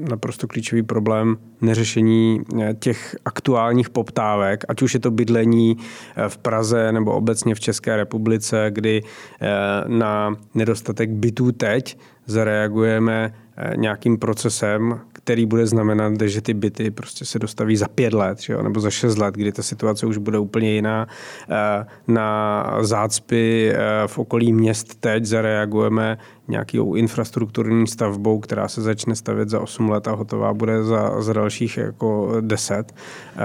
naprosto 0.09 0.47
klíčový 0.47 0.83
problém 0.83 1.37
neřešení 1.61 2.41
eh, 2.61 2.73
těch 2.73 3.15
aktuálních 3.25 3.89
poptávek, 3.89 4.63
ať 4.67 4.81
už 4.81 4.93
je 4.93 4.99
to 4.99 5.11
bydlení 5.11 5.77
eh, 5.77 6.29
v 6.29 6.37
Praze 6.37 6.91
nebo 6.91 7.11
obecně 7.11 7.55
v 7.55 7.59
České 7.59 7.95
republice, 7.97 8.67
kdy 8.69 9.01
eh, 9.03 9.47
na 9.87 10.35
nedostatek 10.55 11.09
bytů 11.09 11.51
teď 11.51 11.97
zareagujeme 12.25 13.33
nějakým 13.75 14.17
procesem, 14.17 14.99
který 15.23 15.45
bude 15.45 15.67
znamenat, 15.67 16.13
že 16.21 16.41
ty 16.41 16.53
byty 16.53 16.91
prostě 16.91 17.25
se 17.25 17.39
dostaví 17.39 17.75
za 17.77 17.87
pět 17.87 18.13
let, 18.13 18.39
že 18.39 18.53
jo? 18.53 18.63
nebo 18.63 18.79
za 18.79 18.89
šest 18.89 19.17
let, 19.17 19.35
kdy 19.35 19.51
ta 19.51 19.63
situace 19.63 20.05
už 20.05 20.17
bude 20.17 20.39
úplně 20.39 20.71
jiná. 20.71 21.07
Eh, 21.49 21.85
na 22.07 22.77
zácpy 22.81 23.71
eh, 23.71 24.07
v 24.07 24.19
okolí 24.19 24.53
měst 24.53 24.95
teď 24.99 25.25
zareagujeme 25.25 26.17
nějakou 26.47 26.95
infrastrukturní 26.95 27.87
stavbou, 27.87 28.39
která 28.39 28.67
se 28.67 28.81
začne 28.81 29.15
stavět 29.15 29.49
za 29.49 29.59
8 29.59 29.89
let 29.89 30.07
a 30.07 30.11
hotová 30.11 30.53
bude 30.53 30.83
za, 30.83 31.21
za 31.21 31.33
dalších 31.33 31.77
jako 31.77 32.35
10. 32.41 32.93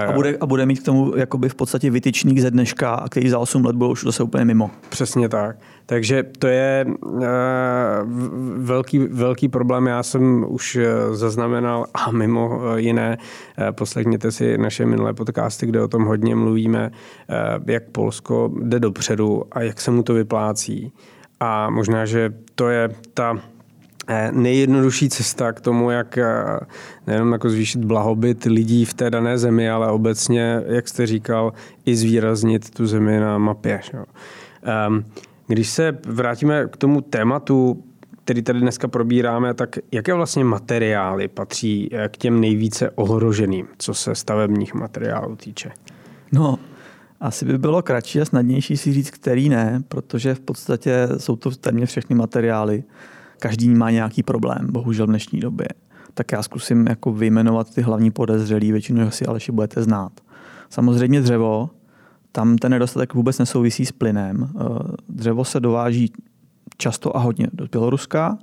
A 0.09 0.13
bude, 0.13 0.37
a 0.41 0.47
bude 0.47 0.67
mít 0.67 0.81
k 0.81 0.85
tomu 0.85 1.17
jakoby 1.17 1.49
v 1.49 1.55
podstatě 1.55 1.91
vytyčník 1.91 2.39
ze 2.39 2.51
dneška, 2.51 2.95
a 2.95 3.09
který 3.09 3.29
za 3.29 3.39
8 3.39 3.65
let 3.65 3.77
bude 3.77 3.91
už 3.91 4.05
zase 4.05 4.23
úplně 4.23 4.45
mimo. 4.45 4.71
Přesně 4.89 5.29
tak. 5.29 5.57
Takže 5.87 6.23
to 6.39 6.47
je 6.47 6.87
uh, 7.01 7.21
velký, 8.57 8.99
velký 8.99 9.49
problém. 9.49 9.87
Já 9.87 10.03
jsem 10.03 10.45
už 10.49 10.77
eh, 10.77 10.87
zaznamenal 11.15 11.87
a 11.95 12.11
mimo 12.11 12.61
jiné, 12.77 13.19
uh, 13.19 13.65
poslechněte 13.71 14.33
si 14.33 14.59
naše 14.59 14.87
minulé 14.87 15.15
podcasty, 15.15 15.67
kde 15.67 15.83
o 15.83 15.89
tom 15.89 16.05
hodně 16.05 16.35
mluvíme, 16.35 16.91
uh, 16.91 17.65
jak 17.67 17.91
Polsko 17.91 18.51
jde 18.63 18.81
dopředu 18.81 19.43
a 19.53 19.63
jak 19.63 19.81
se 19.81 19.91
mu 19.91 20.03
to 20.03 20.15
vyplácí. 20.15 20.93
A 21.41 21.71
možná, 21.71 22.07
že 22.07 22.35
to 22.55 22.69
je 22.69 22.89
ta 23.15 23.39
eh, 24.09 24.29
nejjednodušší 24.33 25.09
cesta 25.09 25.53
k 25.53 25.61
tomu, 25.61 25.91
jak 25.91 26.19
eh, 26.19 26.25
nejenom 27.07 27.33
jako 27.33 27.51
zvýšit 27.51 27.85
blahobyt 27.85 28.45
lidí 28.45 28.85
v 28.85 28.95
té 28.95 29.11
dané 29.11 29.39
zemi, 29.39 29.71
ale 29.71 29.91
obecně, 29.91 30.63
jak 30.67 30.89
jste 30.89 31.07
říkal, 31.07 31.53
i 31.87 31.97
zvýraznit 31.97 32.71
tu 32.71 32.87
zemi 32.87 33.21
na 33.21 33.39
mapě. 33.39 33.81
Ehm, 34.63 35.05
když 35.47 35.69
se 35.69 35.99
vrátíme 36.07 36.67
k 36.67 36.77
tomu 36.77 37.01
tématu, 37.01 37.85
který 38.25 38.43
tady 38.43 38.61
dneska 38.61 38.89
probíráme, 38.89 39.55
tak 39.55 39.77
jaké 39.93 40.15
vlastně 40.15 40.45
materiály 40.45 41.29
patří 41.29 41.89
eh, 41.93 42.09
k 42.09 42.17
těm 42.17 42.41
nejvíce 42.41 42.91
ohroženým, 42.91 43.69
co 43.79 43.95
se 43.95 44.15
stavebních 44.15 44.75
materiálů 44.75 45.37
týče? 45.37 45.71
No, 46.33 46.59
asi 47.21 47.45
by 47.45 47.59
bylo 47.59 47.83
kratší 47.83 48.21
a 48.21 48.25
snadnější 48.25 48.77
si 48.77 48.93
říct, 48.93 49.11
který 49.11 49.49
ne, 49.49 49.83
protože 49.89 50.35
v 50.35 50.41
podstatě 50.41 51.09
jsou 51.17 51.37
to 51.37 51.51
téměř 51.51 51.91
všechny 51.91 52.17
materiály. 52.17 52.85
Každý 53.39 53.69
má 53.75 53.91
nějaký 53.91 54.23
problém, 54.23 54.67
bohužel 54.71 55.07
v 55.07 55.09
dnešní 55.09 55.41
době. 55.41 55.69
Tak 56.15 56.33
já 56.33 56.43
zkusím 56.43 56.87
jako 56.87 57.13
vyjmenovat 57.13 57.75
ty 57.75 57.83
hlavní 57.83 58.11
podezřelí, 58.11 58.73
většinou 58.73 59.11
si 59.11 59.27
Aleši 59.27 59.53
budete 59.53 59.83
znát. 59.83 60.13
Samozřejmě 60.71 61.21
dřevo, 61.21 61.71
tam 62.33 62.59
ten 62.59 62.73
nedostatek 62.73 63.15
vůbec 63.15 63.39
nesouvisí 63.39 63.87
s 63.87 63.93
plynem. 63.93 64.49
Eh, 64.49 64.65
dřevo 65.09 65.45
se 65.45 65.61
dováží 65.61 66.13
často 66.77 67.17
a 67.17 67.21
hodně 67.21 67.47
do 67.53 67.67
Běloruska. 67.73 68.39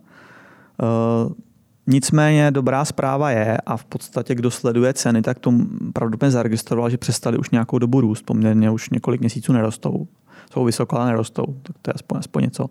Nicméně 1.88 2.52
dobrá 2.52 2.86
zpráva 2.86 3.32
je, 3.32 3.58
a 3.58 3.78
v 3.78 3.86
podstatě 3.86 4.36
kdo 4.36 4.52
sleduje 4.52 4.93
ceny, 4.93 5.21
tak 5.21 5.39
to 5.39 5.54
pravděpodobně 5.93 6.32
zaregistroval, 6.32 6.89
že 6.89 6.98
přestali 6.98 7.38
už 7.38 7.50
nějakou 7.50 7.80
dobu 7.80 8.02
růst, 8.02 8.21
poměrně 8.21 8.71
už 8.71 8.89
několik 8.89 9.21
měsíců 9.21 9.54
nerostou. 9.54 10.08
Jsou 10.52 10.63
vysoko, 10.63 10.98
ale 10.98 11.06
nerostou, 11.06 11.45
tak 11.63 11.76
to 11.82 11.89
je 11.89 11.93
aspoň, 11.93 12.17
aspoň 12.19 12.43
něco. 12.43 12.65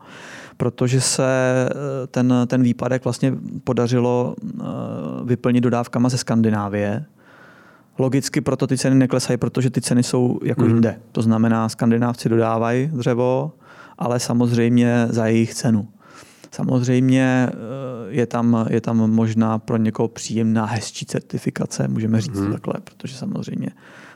Protože 0.57 1.01
se 1.01 1.25
eh, 1.71 2.07
ten, 2.07 2.35
ten 2.47 2.63
výpadek 2.63 3.05
vlastně 3.05 3.33
podařilo 3.65 4.35
eh, 4.45 4.65
vyplnit 5.25 5.61
dodávkama 5.61 6.09
ze 6.09 6.19
Skandinávie, 6.19 7.05
Logicky 7.99 8.41
proto 8.41 8.67
ty 8.67 8.79
ceny 8.79 8.97
neklesají, 8.97 9.37
protože 9.37 9.71
ty 9.71 9.81
ceny 9.81 10.03
jsou 10.03 10.39
jako 10.43 10.63
mm. 10.63 10.69
jinde. 10.69 11.01
To 11.13 11.23
znamená, 11.23 11.69
skandinávci 11.69 12.29
dodávají 12.29 12.87
dřevo, 12.87 13.53
ale 13.99 14.21
samozřejmě 14.21 15.07
za 15.11 15.27
jejich 15.27 15.55
cenu. 15.55 15.89
Samozřejmě 16.55 17.49
eh, 17.49 17.55
je 18.09 18.27
tam, 18.27 18.67
je 18.71 18.81
tam 18.81 18.97
možná 19.11 19.59
pro 19.59 19.77
někoho 19.77 20.09
příjemná, 20.09 20.65
hezčí 20.65 21.07
certifikace, 21.07 21.89
můžeme 21.89 22.21
říct 22.21 22.39
hmm. 22.39 22.53
takhle, 22.53 22.75
protože 22.85 23.17
samozřejmě 23.17 23.71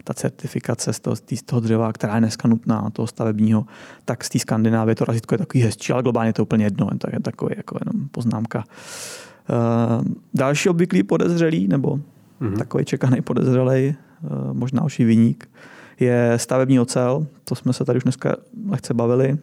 ta 0.05 0.15
certifikace 0.15 0.93
z 0.93 1.01
toho, 1.01 1.17
z 1.17 1.43
toho 1.45 1.61
dřeva, 1.61 1.93
která 1.93 2.15
je 2.15 2.21
dneska 2.21 2.49
nutná, 2.49 2.91
toho 2.93 3.07
stavebního, 3.07 3.67
tak 4.05 4.25
z 4.25 4.29
té 4.29 4.39
Skandinávie 4.39 4.95
to 4.95 5.05
razítko 5.05 5.35
je 5.35 5.39
takový 5.39 5.65
hezčí, 5.65 5.93
ale 5.93 6.03
globálně 6.03 6.33
to 6.33 6.41
je 6.41 6.43
úplně 6.43 6.65
jedno, 6.65 6.89
to 6.99 7.11
je 7.13 7.21
takový 7.21 7.55
jako 7.57 7.79
jenom 7.85 8.09
poznámka. 8.09 8.65
Uh, 8.69 10.05
další 10.35 10.69
obvyklý 10.69 11.03
podezřelý, 11.03 11.69
nebo 11.69 12.01
hmm. 12.41 12.57
takový 12.57 12.85
čekaný 12.85 13.21
podezřelý, 13.21 13.95
uh, 14.23 14.53
možná 14.53 14.85
už 14.85 14.99
i 14.99 15.05
vyník, 15.05 15.51
je 16.01 16.33
stavební 16.37 16.81
ocel, 16.81 17.27
to 17.45 17.55
jsme 17.55 17.73
se 17.73 17.85
tady 17.85 17.97
už 17.97 18.03
dneska 18.03 18.37
lehce 18.69 18.95
bavili 18.95 19.39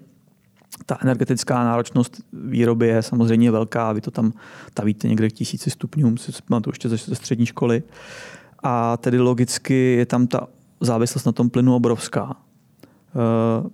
ta 0.86 0.98
energetická 1.02 1.64
náročnost 1.64 2.22
výroby 2.34 2.88
je 2.88 3.02
samozřejmě 3.02 3.52
velká, 3.52 3.92
vy 3.92 4.02
to 4.02 4.12
tam 4.12 4.34
tavíte 4.74 5.08
někde 5.08 5.30
k 5.30 5.34
tisíci 5.34 5.70
stupňům, 5.70 6.18
si 6.18 6.32
to 6.62 6.70
ještě 6.70 6.90
ze 6.90 7.16
střední 7.16 7.46
školy. 7.46 7.84
A 8.64 8.98
tedy 8.98 9.20
logicky 9.20 9.96
je 9.96 10.06
tam 10.06 10.28
ta 10.28 10.48
závislost 10.82 11.26
na 11.26 11.32
tom 11.32 11.50
plynu 11.50 11.76
obrovská. 11.76 12.36
E, 12.36 12.40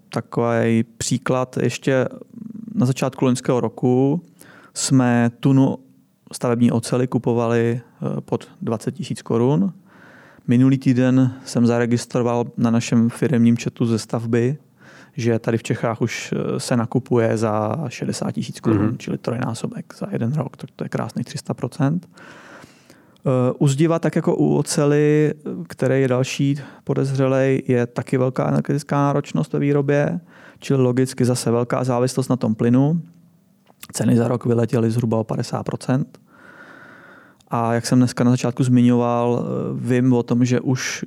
takový 0.10 0.84
příklad 0.84 1.58
ještě 1.62 2.08
na 2.76 2.86
začátku 2.86 3.26
loňského 3.26 3.60
roku 3.60 4.22
jsme 4.74 5.32
tunu 5.40 5.78
stavební 6.32 6.72
ocely 6.72 7.08
kupovali 7.08 7.82
e, 8.18 8.22
pod 8.22 8.48
20 8.62 8.92
tisíc 8.92 9.22
korun. 9.22 9.74
Minulý 10.48 10.78
týden 10.78 11.34
jsem 11.46 11.66
zaregistroval 11.66 12.46
na 12.58 12.72
našem 12.72 13.10
firmním 13.10 13.58
chatu 13.58 13.86
ze 13.86 14.00
stavby, 14.00 14.58
že 15.18 15.40
tady 15.40 15.58
v 15.58 15.64
Čechách 15.64 16.02
už 16.02 16.34
eh, 16.34 16.60
se 16.60 16.78
nakupuje 16.78 17.38
za 17.38 17.76
60 17.88 18.32
tisíc 18.32 18.60
korun, 18.60 18.90
mm-hmm. 18.90 18.98
čili 18.98 19.18
trojnásobek 19.18 19.94
za 19.98 20.08
jeden 20.12 20.34
rok, 20.34 20.58
tak 20.58 20.70
to 20.76 20.86
je 20.86 20.90
krásných 20.90 21.26
300%. 21.26 22.00
U 23.58 23.68
zdiva, 23.68 24.00
tak 24.00 24.16
jako 24.16 24.36
u 24.36 24.58
ocely, 24.58 25.34
který 25.68 26.02
je 26.02 26.08
další 26.08 26.56
podezřelej, 26.84 27.64
je 27.68 27.88
taky 27.88 28.18
velká 28.18 28.48
energetická 28.48 28.96
náročnost 28.96 29.54
ve 29.54 29.60
výrobě, 29.60 30.20
čili 30.60 30.84
logicky 30.84 31.26
zase 31.26 31.52
velká 31.52 31.84
závislost 31.84 32.30
na 32.30 32.36
tom 32.36 32.56
plynu. 32.56 33.02
Ceny 33.92 34.18
za 34.18 34.28
rok 34.28 34.46
vyletěly 34.46 34.92
zhruba 34.92 35.18
o 35.18 35.24
50%. 35.24 36.06
A 37.48 37.74
jak 37.74 37.86
jsem 37.86 38.00
dneska 38.00 38.24
na 38.24 38.32
začátku 38.32 38.64
zmiňoval, 38.64 39.46
vím 39.76 40.14
o 40.14 40.24
tom, 40.24 40.46
že 40.46 40.60
už 40.60 41.06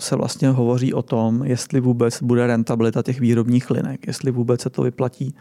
se 0.00 0.16
vlastně 0.16 0.48
hovoří 0.48 0.94
o 0.94 1.02
tom, 1.02 1.44
jestli 1.44 1.80
vůbec 1.80 2.22
bude 2.22 2.46
rentabilita 2.46 3.02
těch 3.02 3.20
výrobních 3.20 3.70
linek, 3.70 4.06
jestli 4.06 4.30
vůbec 4.30 4.60
se 4.60 4.70
to 4.70 4.82
vyplatí 4.82 5.34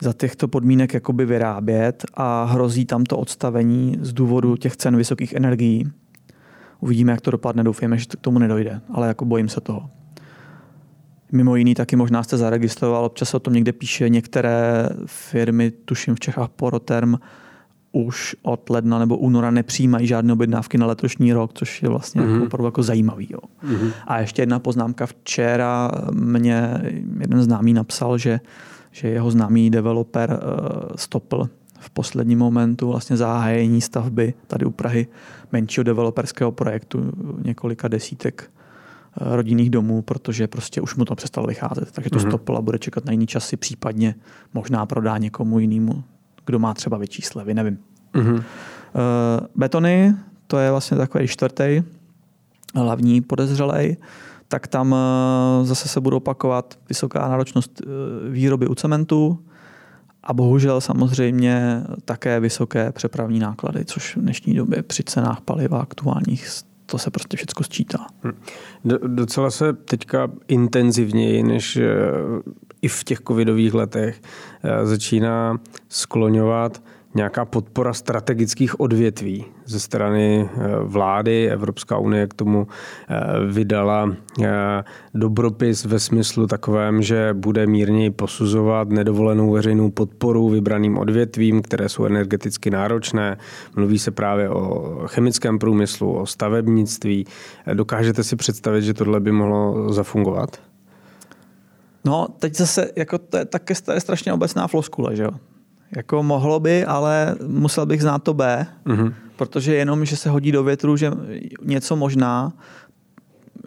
za 0.00 0.12
těchto 0.12 0.48
podmínek 0.48 0.94
jakoby 0.94 1.26
vyrábět 1.26 2.04
a 2.14 2.44
hrozí 2.44 2.84
tam 2.84 3.04
to 3.04 3.18
odstavení 3.18 3.96
z 4.00 4.12
důvodu 4.12 4.56
těch 4.56 4.76
cen 4.76 4.96
vysokých 4.96 5.32
energií. 5.32 5.90
Uvidíme, 6.80 7.12
jak 7.12 7.20
to 7.20 7.30
dopadne, 7.30 7.64
doufejme, 7.64 7.98
že 7.98 8.06
k 8.06 8.16
tomu 8.16 8.38
nedojde, 8.38 8.80
ale 8.90 9.08
jako 9.08 9.24
bojím 9.24 9.48
se 9.48 9.60
toho. 9.60 9.90
Mimo 11.32 11.56
jiný 11.56 11.74
taky 11.74 11.96
možná 11.96 12.22
jste 12.22 12.36
zaregistroval, 12.36 13.04
občas 13.04 13.34
o 13.34 13.40
tom 13.40 13.54
někde 13.54 13.72
píše, 13.72 14.08
některé 14.08 14.88
firmy, 15.06 15.70
tuším 15.70 16.14
v 16.14 16.20
Čechách 16.20 16.48
Poroterm, 16.48 17.14
už 17.92 18.36
od 18.42 18.70
ledna 18.70 18.98
nebo 18.98 19.16
února 19.16 19.50
nepřijímají 19.50 20.06
žádné 20.06 20.32
objednávky 20.32 20.78
na 20.78 20.86
letošní 20.86 21.32
rok, 21.32 21.50
což 21.54 21.82
je 21.82 21.88
vlastně 21.88 22.20
mm-hmm. 22.20 22.46
opravdu 22.46 22.66
jako 22.66 22.82
zajímavý. 22.82 23.28
Jo. 23.30 23.38
Mm-hmm. 23.64 23.92
A 24.06 24.20
ještě 24.20 24.42
jedna 24.42 24.58
poznámka. 24.58 25.06
Včera 25.06 25.90
mě 26.12 26.82
jeden 27.20 27.42
známý 27.42 27.72
napsal, 27.72 28.18
že, 28.18 28.40
že 28.90 29.08
jeho 29.08 29.30
známý 29.30 29.70
developer 29.70 30.30
uh, 30.30 30.90
stopl 30.96 31.48
v 31.80 31.90
posledním 31.90 32.38
momentu 32.38 32.88
vlastně 32.88 33.16
zahájení 33.16 33.80
stavby 33.80 34.34
tady 34.46 34.64
u 34.66 34.70
Prahy 34.70 35.06
menšího 35.52 35.84
developerského 35.84 36.52
projektu 36.52 37.12
několika 37.44 37.88
desítek 37.88 38.50
uh, 39.20 39.34
rodinných 39.36 39.70
domů, 39.70 40.02
protože 40.02 40.48
prostě 40.48 40.80
už 40.80 40.96
mu 40.96 41.04
to 41.04 41.14
přestalo 41.14 41.46
vycházet. 41.46 41.92
Takže 41.92 42.10
to 42.10 42.18
mm-hmm. 42.18 42.28
stopl 42.28 42.56
a 42.56 42.60
bude 42.60 42.78
čekat 42.78 43.04
na 43.04 43.12
jiný 43.12 43.26
časy, 43.26 43.56
případně 43.56 44.14
možná 44.54 44.86
prodá 44.86 45.18
někomu 45.18 45.58
jinému 45.58 46.04
kdo 46.46 46.58
má 46.58 46.74
třeba 46.74 46.98
větší 46.98 47.22
slevy, 47.22 47.54
nevím. 47.54 47.78
Mm-hmm. 48.14 48.34
Uh, 48.34 48.42
betony, 49.54 50.14
to 50.46 50.58
je 50.58 50.70
vlastně 50.70 50.96
takový 50.96 51.28
čtvrtý 51.28 51.82
hlavní 52.74 53.20
podezřelej, 53.20 53.96
tak 54.48 54.66
tam 54.66 54.92
uh, 54.92 55.66
zase 55.66 55.88
se 55.88 56.00
budou 56.00 56.16
opakovat 56.16 56.78
vysoká 56.88 57.28
náročnost 57.28 57.80
uh, 57.80 58.32
výroby 58.32 58.66
u 58.66 58.74
cementu 58.74 59.38
a 60.22 60.32
bohužel 60.32 60.80
samozřejmě 60.80 61.82
také 62.04 62.40
vysoké 62.40 62.92
přepravní 62.92 63.38
náklady, 63.38 63.84
což 63.84 64.16
v 64.16 64.20
dnešní 64.20 64.54
době 64.54 64.82
při 64.82 65.02
cenách 65.04 65.40
paliva 65.40 65.80
aktuálních 65.80 66.48
to 66.92 66.98
se 66.98 67.10
prostě 67.10 67.36
všechno 67.36 67.64
sčítá. 67.64 68.06
Hm. 68.24 68.32
Do, 68.84 68.98
docela 69.06 69.50
se 69.50 69.72
teďka 69.72 70.30
intenzivněji 70.48 71.42
než 71.42 71.78
i 72.82 72.88
v 72.88 73.04
těch 73.04 73.20
covidových 73.20 73.74
letech 73.74 74.22
eh, 74.62 74.86
začíná 74.86 75.60
skloňovat 75.88 76.82
nějaká 77.14 77.44
podpora 77.44 77.92
strategických 77.92 78.80
odvětví 78.80 79.44
ze 79.66 79.80
strany 79.80 80.48
eh, 80.52 80.58
vlády. 80.82 81.50
Evropská 81.50 81.98
unie 81.98 82.26
k 82.26 82.34
tomu 82.34 82.66
eh, 82.66 83.16
vydala 83.46 84.16
dobropis 85.14 85.84
ve 85.84 86.00
smyslu 86.00 86.46
takovém, 86.46 87.02
že 87.02 87.34
bude 87.34 87.66
mírněji 87.66 88.10
posuzovat 88.10 88.88
nedovolenou 88.88 89.50
veřejnou 89.50 89.90
podporu 89.90 90.48
vybraným 90.48 90.98
odvětvím, 90.98 91.62
které 91.62 91.88
jsou 91.88 92.04
energeticky 92.04 92.70
náročné. 92.70 93.36
Mluví 93.76 93.98
se 93.98 94.10
právě 94.10 94.48
o 94.48 94.98
chemickém 95.06 95.58
průmyslu, 95.58 96.12
o 96.12 96.26
stavebnictví. 96.26 97.26
Dokážete 97.74 98.24
si 98.24 98.36
představit, 98.36 98.82
že 98.82 98.94
tohle 98.94 99.20
by 99.20 99.32
mohlo 99.32 99.92
zafungovat? 99.92 100.60
No, 102.04 102.28
teď 102.38 102.54
zase, 102.54 102.90
jako 102.96 103.18
to 103.18 103.36
je 103.36 103.44
také 103.44 103.74
strašně 103.98 104.32
obecná 104.32 104.66
floskule, 104.66 105.16
že 105.16 105.22
jo? 105.22 105.30
Jako 105.96 106.22
mohlo 106.22 106.60
by, 106.60 106.84
ale 106.84 107.36
musel 107.46 107.86
bych 107.86 108.02
znát 108.02 108.22
to 108.22 108.34
B, 108.34 108.66
mm-hmm. 108.86 109.14
protože 109.36 109.74
jenom, 109.74 110.04
že 110.04 110.16
se 110.16 110.30
hodí 110.30 110.52
do 110.52 110.64
větru, 110.64 110.96
že 110.96 111.12
něco 111.62 111.96
možná, 111.96 112.52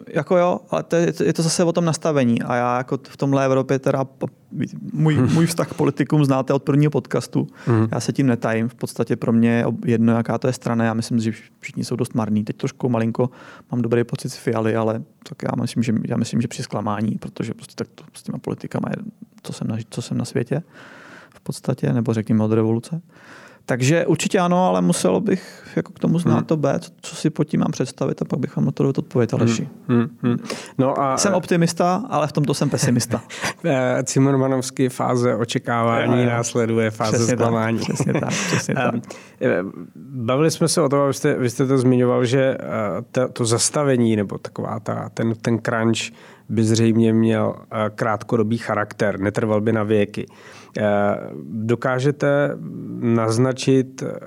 jako 0.08 0.36
jo, 0.36 0.60
ale 0.70 0.82
to 0.82 0.96
je, 0.96 1.12
je 1.24 1.32
to 1.32 1.42
zase 1.42 1.64
o 1.64 1.72
tom 1.72 1.84
nastavení 1.84 2.42
a 2.42 2.54
já 2.54 2.78
jako 2.78 2.98
v 3.08 3.16
tomhle 3.16 3.44
Evropě 3.44 3.78
teda 3.78 4.06
můj, 4.92 5.16
můj 5.16 5.46
vztah 5.46 5.68
k 5.68 5.74
politikům 5.74 6.24
znáte 6.24 6.52
od 6.52 6.62
prvního 6.62 6.90
podcastu. 6.90 7.46
Mm. 7.66 7.88
Já 7.92 8.00
se 8.00 8.12
tím 8.12 8.26
netajím. 8.26 8.68
V 8.68 8.74
podstatě 8.74 9.16
pro 9.16 9.32
mě 9.32 9.50
je 9.50 9.64
jedno, 9.84 10.12
jaká 10.12 10.38
to 10.38 10.46
je 10.46 10.52
strana. 10.52 10.84
Já 10.84 10.94
myslím, 10.94 11.20
že 11.20 11.32
všichni 11.60 11.84
jsou 11.84 11.96
dost 11.96 12.14
marní. 12.14 12.44
Teď 12.44 12.56
trošku 12.56 12.88
malinko 12.88 13.30
mám 13.72 13.82
dobrý 13.82 14.04
pocit 14.04 14.28
z 14.28 14.36
Fialy, 14.36 14.76
ale 14.76 15.02
tak 15.28 15.42
já 15.42 15.62
myslím, 15.62 15.82
že, 15.82 15.94
já 16.08 16.16
myslím, 16.16 16.40
že 16.40 16.48
při 16.48 16.62
zklamání, 16.62 17.18
protože 17.20 17.54
prostě 17.54 17.74
tak 17.74 17.88
to 17.94 18.04
s 18.12 18.22
těma 18.22 18.38
politikama 18.38 18.88
je, 18.90 18.96
co 19.42 19.52
jsem 19.52 19.68
na, 19.68 19.76
co 19.90 20.02
jsem 20.02 20.18
na 20.18 20.24
světě 20.24 20.62
v 21.05 21.05
podstatě, 21.46 21.92
nebo 21.92 22.14
řekněme 22.14 22.44
od 22.44 22.52
revoluce. 22.52 23.00
Takže 23.68 24.06
určitě 24.06 24.38
ano, 24.38 24.66
ale 24.66 24.80
musel 24.80 25.20
bych 25.20 25.62
jako 25.76 25.92
k 25.92 25.98
tomu 25.98 26.18
znát 26.18 26.34
hmm. 26.34 26.44
to 26.44 26.56
B, 26.56 26.78
co, 26.78 26.90
co 27.00 27.16
si 27.16 27.30
pod 27.30 27.44
tím 27.44 27.60
mám 27.60 27.70
představit 27.72 28.22
a 28.22 28.24
pak 28.24 28.38
bych 28.38 28.56
vám 28.56 28.64
na 28.64 28.72
to 28.72 28.88
odpovědět, 28.88 29.34
Aleši. 29.34 29.68
Hmm. 29.88 29.98
Hmm. 29.98 30.10
Hmm. 30.22 30.38
No 30.78 31.00
a... 31.00 31.16
Jsem 31.16 31.34
optimista, 31.34 32.04
ale 32.10 32.26
v 32.26 32.32
tomto 32.32 32.54
jsem 32.54 32.70
pesimista. 32.70 33.22
Eh, 33.64 34.02
Cimmermanovský 34.04 34.88
fáze 34.88 35.34
očekávání 35.34 36.24
no, 36.24 36.30
následuje 36.30 36.90
fáze 36.90 37.16
přesně 37.16 37.34
zklamání. 37.34 37.78
Tak, 37.78 37.84
přesně 37.86 38.12
tak, 38.12 38.28
přesně 38.28 38.74
tak. 38.74 38.94
Eh, 39.40 39.62
bavili 39.96 40.50
jsme 40.50 40.68
se 40.68 40.80
o 40.80 40.88
tom, 40.88 41.06
vy 41.06 41.14
jste, 41.14 41.34
vy 41.34 41.50
jste 41.50 41.66
to 41.66 41.78
zmiňoval, 41.78 42.24
že 42.24 42.58
to, 43.10 43.28
to 43.28 43.44
zastavení 43.44 44.16
nebo 44.16 44.38
taková 44.38 44.80
ta, 44.80 45.08
ten, 45.14 45.34
ten 45.34 45.58
crunch 45.58 45.98
by 46.48 46.64
zřejmě 46.64 47.12
měl 47.12 47.54
krátkodobý 47.94 48.58
charakter, 48.58 49.20
netrval 49.20 49.60
by 49.60 49.72
na 49.72 49.82
věky. 49.82 50.26
Eh, 50.78 50.82
dokážete 51.42 52.50
naznačit 53.00 54.02
eh, 54.02 54.18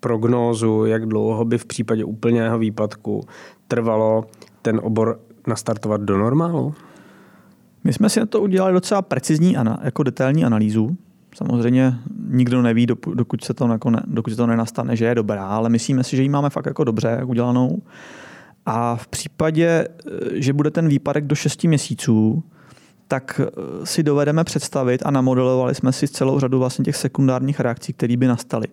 prognózu, 0.00 0.84
jak 0.84 1.06
dlouho 1.06 1.44
by 1.44 1.58
v 1.58 1.64
případě 1.64 2.04
úplného 2.04 2.58
výpadku 2.58 3.26
trvalo 3.68 4.24
ten 4.62 4.80
obor 4.82 5.20
nastartovat 5.46 6.00
do 6.00 6.18
normálu? 6.18 6.74
My 7.84 7.92
jsme 7.92 8.08
si 8.08 8.20
na 8.20 8.26
to 8.26 8.40
udělali 8.40 8.72
docela 8.72 9.02
precizní, 9.02 9.56
jako 9.82 10.02
detailní 10.02 10.44
analýzu. 10.44 10.96
Samozřejmě 11.34 11.94
nikdo 12.28 12.62
neví, 12.62 12.86
dokud 13.14 13.44
se 13.44 13.54
to, 13.54 13.68
jako 13.68 13.90
ne, 13.90 14.02
dokud 14.06 14.30
se 14.30 14.36
to 14.36 14.46
nenastane, 14.46 14.96
že 14.96 15.04
je 15.04 15.14
dobrá, 15.14 15.46
ale 15.46 15.68
myslíme 15.68 16.04
si, 16.04 16.16
že 16.16 16.22
ji 16.22 16.28
máme 16.28 16.50
fakt 16.50 16.66
jako 16.66 16.84
dobře 16.84 17.20
udělanou. 17.24 17.82
A 18.66 18.96
v 18.96 19.06
případě, 19.06 19.66
eh, 19.66 20.10
že 20.32 20.52
bude 20.52 20.70
ten 20.70 20.88
výpadek 20.88 21.24
do 21.24 21.34
6 21.34 21.68
měsíců, 21.68 22.42
tak 23.08 23.40
eh, 23.40 23.86
si 23.86 24.02
dovedeme 24.02 24.44
představit 24.44 25.02
a 25.04 25.10
namodelovali 25.10 25.74
jsme 25.74 25.92
si 25.92 26.08
celou 26.08 26.40
řadu 26.40 26.58
vlastně 26.58 26.84
těch 26.84 26.96
sekundárních 26.96 27.60
reakcí, 27.60 27.92
které 27.92 28.16
by 28.16 28.26
nastaly. 28.26 28.66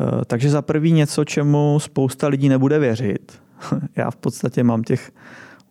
Eh, 0.00 0.24
takže 0.24 0.50
za 0.50 0.62
prvý 0.62 0.92
něco, 0.92 1.24
čemu 1.24 1.78
spousta 1.80 2.28
lidí 2.28 2.48
nebude 2.48 2.78
věřit. 2.78 3.32
Já 3.96 4.10
v 4.10 4.16
podstatě 4.16 4.62
mám 4.62 4.82
těch 4.82 5.10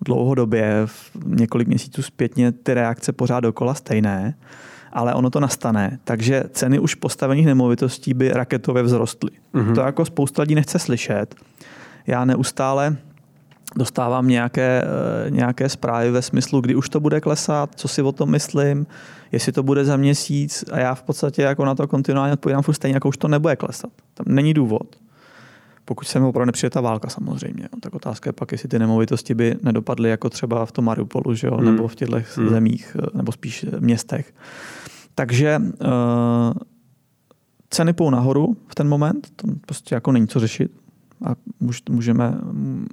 dlouhodobě, 0.05 0.81
v 0.85 1.11
několik 1.25 1.67
měsíců 1.67 2.01
zpětně, 2.01 2.51
ty 2.51 2.73
reakce 2.73 3.11
pořád 3.13 3.39
dokola 3.39 3.73
stejné, 3.73 4.35
ale 4.93 5.13
ono 5.13 5.29
to 5.29 5.39
nastane. 5.39 5.99
Takže 6.03 6.43
ceny 6.51 6.79
už 6.79 6.95
postavených 6.95 7.45
nemovitostí 7.45 8.13
by 8.13 8.29
raketově 8.29 8.83
vzrostly. 8.83 9.29
Mm-hmm. 9.53 9.75
To 9.75 9.81
jako 9.81 10.05
spousta 10.05 10.41
lidí 10.41 10.55
nechce 10.55 10.79
slyšet. 10.79 11.35
Já 12.07 12.25
neustále 12.25 12.97
dostávám 13.75 14.27
nějaké, 14.27 14.83
eh, 14.83 15.29
nějaké 15.29 15.69
zprávy 15.69 16.11
ve 16.11 16.21
smyslu, 16.21 16.61
kdy 16.61 16.75
už 16.75 16.89
to 16.89 16.99
bude 16.99 17.21
klesat, 17.21 17.69
co 17.75 17.87
si 17.87 18.01
o 18.01 18.11
tom 18.11 18.31
myslím, 18.31 18.87
jestli 19.31 19.51
to 19.51 19.63
bude 19.63 19.85
za 19.85 19.97
měsíc 19.97 20.63
a 20.71 20.79
já 20.79 20.95
v 20.95 21.03
podstatě 21.03 21.41
jako 21.41 21.65
na 21.65 21.75
to 21.75 21.87
kontinuálně 21.87 22.33
odpovídám 22.33 22.63
furt 22.63 22.73
stejně, 22.73 22.93
jako 22.93 23.09
už 23.09 23.17
to 23.17 23.27
nebude 23.27 23.55
klesat. 23.55 23.91
Tam 24.13 24.35
není 24.35 24.53
důvod. 24.53 24.95
Pokud 25.85 26.07
se 26.07 26.19
mi 26.19 26.25
opravdu 26.25 26.45
nepřijde 26.45 26.69
ta 26.69 26.81
válka 26.81 27.09
samozřejmě. 27.09 27.69
Tak 27.79 27.95
otázka 27.95 28.29
je 28.29 28.33
pak, 28.33 28.51
jestli 28.51 28.69
ty 28.69 28.79
nemovitosti 28.79 29.33
by 29.33 29.55
nedopadly 29.63 30.09
jako 30.09 30.29
třeba 30.29 30.65
v 30.65 30.71
tom 30.71 30.85
Mariupolu, 30.85 31.35
že 31.35 31.47
jo? 31.47 31.55
Hmm. 31.55 31.65
nebo 31.65 31.87
v 31.87 31.95
těchto 31.95 32.17
hmm. 32.35 32.49
zemích, 32.49 32.97
eh, 32.99 33.17
nebo 33.17 33.31
spíš 33.31 33.65
městech. 33.79 34.33
Takže 35.15 35.61
uh, 35.61 35.87
ceny 37.69 37.93
půjdou 37.93 38.09
nahoru 38.09 38.57
v 38.67 38.75
ten 38.75 38.87
moment, 38.87 39.27
to 39.35 39.47
prostě 39.65 39.95
jako 39.95 40.11
není 40.11 40.27
co 40.27 40.39
řešit 40.39 40.71
a 41.25 41.35
můžeme, 41.89 42.37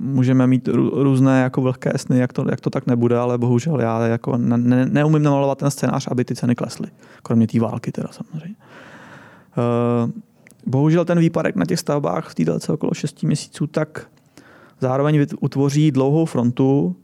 můžeme 0.01 0.47
mít 0.47 0.69
různé 0.93 1.43
jako 1.43 1.61
vlhké 1.61 1.93
sny, 1.97 2.19
jak 2.19 2.33
to, 2.33 2.45
jak 2.51 2.61
to 2.61 2.71
tak 2.71 2.87
nebude, 2.87 3.19
ale 3.19 3.39
bohužel 3.39 3.81
já 3.81 4.07
jako 4.07 4.37
ne, 4.37 4.87
neumím 4.87 5.23
namalovat 5.23 5.59
ten 5.59 5.71
scénář, 5.71 6.09
aby 6.11 6.25
ty 6.25 6.35
ceny 6.35 6.55
klesly. 6.55 6.89
Kromě 7.23 7.47
té 7.47 7.61
války 7.61 7.93
teda 7.93 8.09
samozřejmě. 8.11 8.57
Uh, 9.57 10.11
bohužel 10.67 11.05
ten 11.05 11.19
výpadek 11.19 11.57
na 11.57 11.65
těch 11.65 11.81
stavbách 11.81 12.29
v 12.29 12.35
té 12.35 12.45
délce 12.45 12.73
okolo 12.73 12.95
6 12.95 13.23
měsíců 13.23 13.67
tak 13.67 14.07
zároveň 14.81 15.27
utvoří 15.41 15.91
dlouhou 15.91 16.25
frontu 16.25 16.97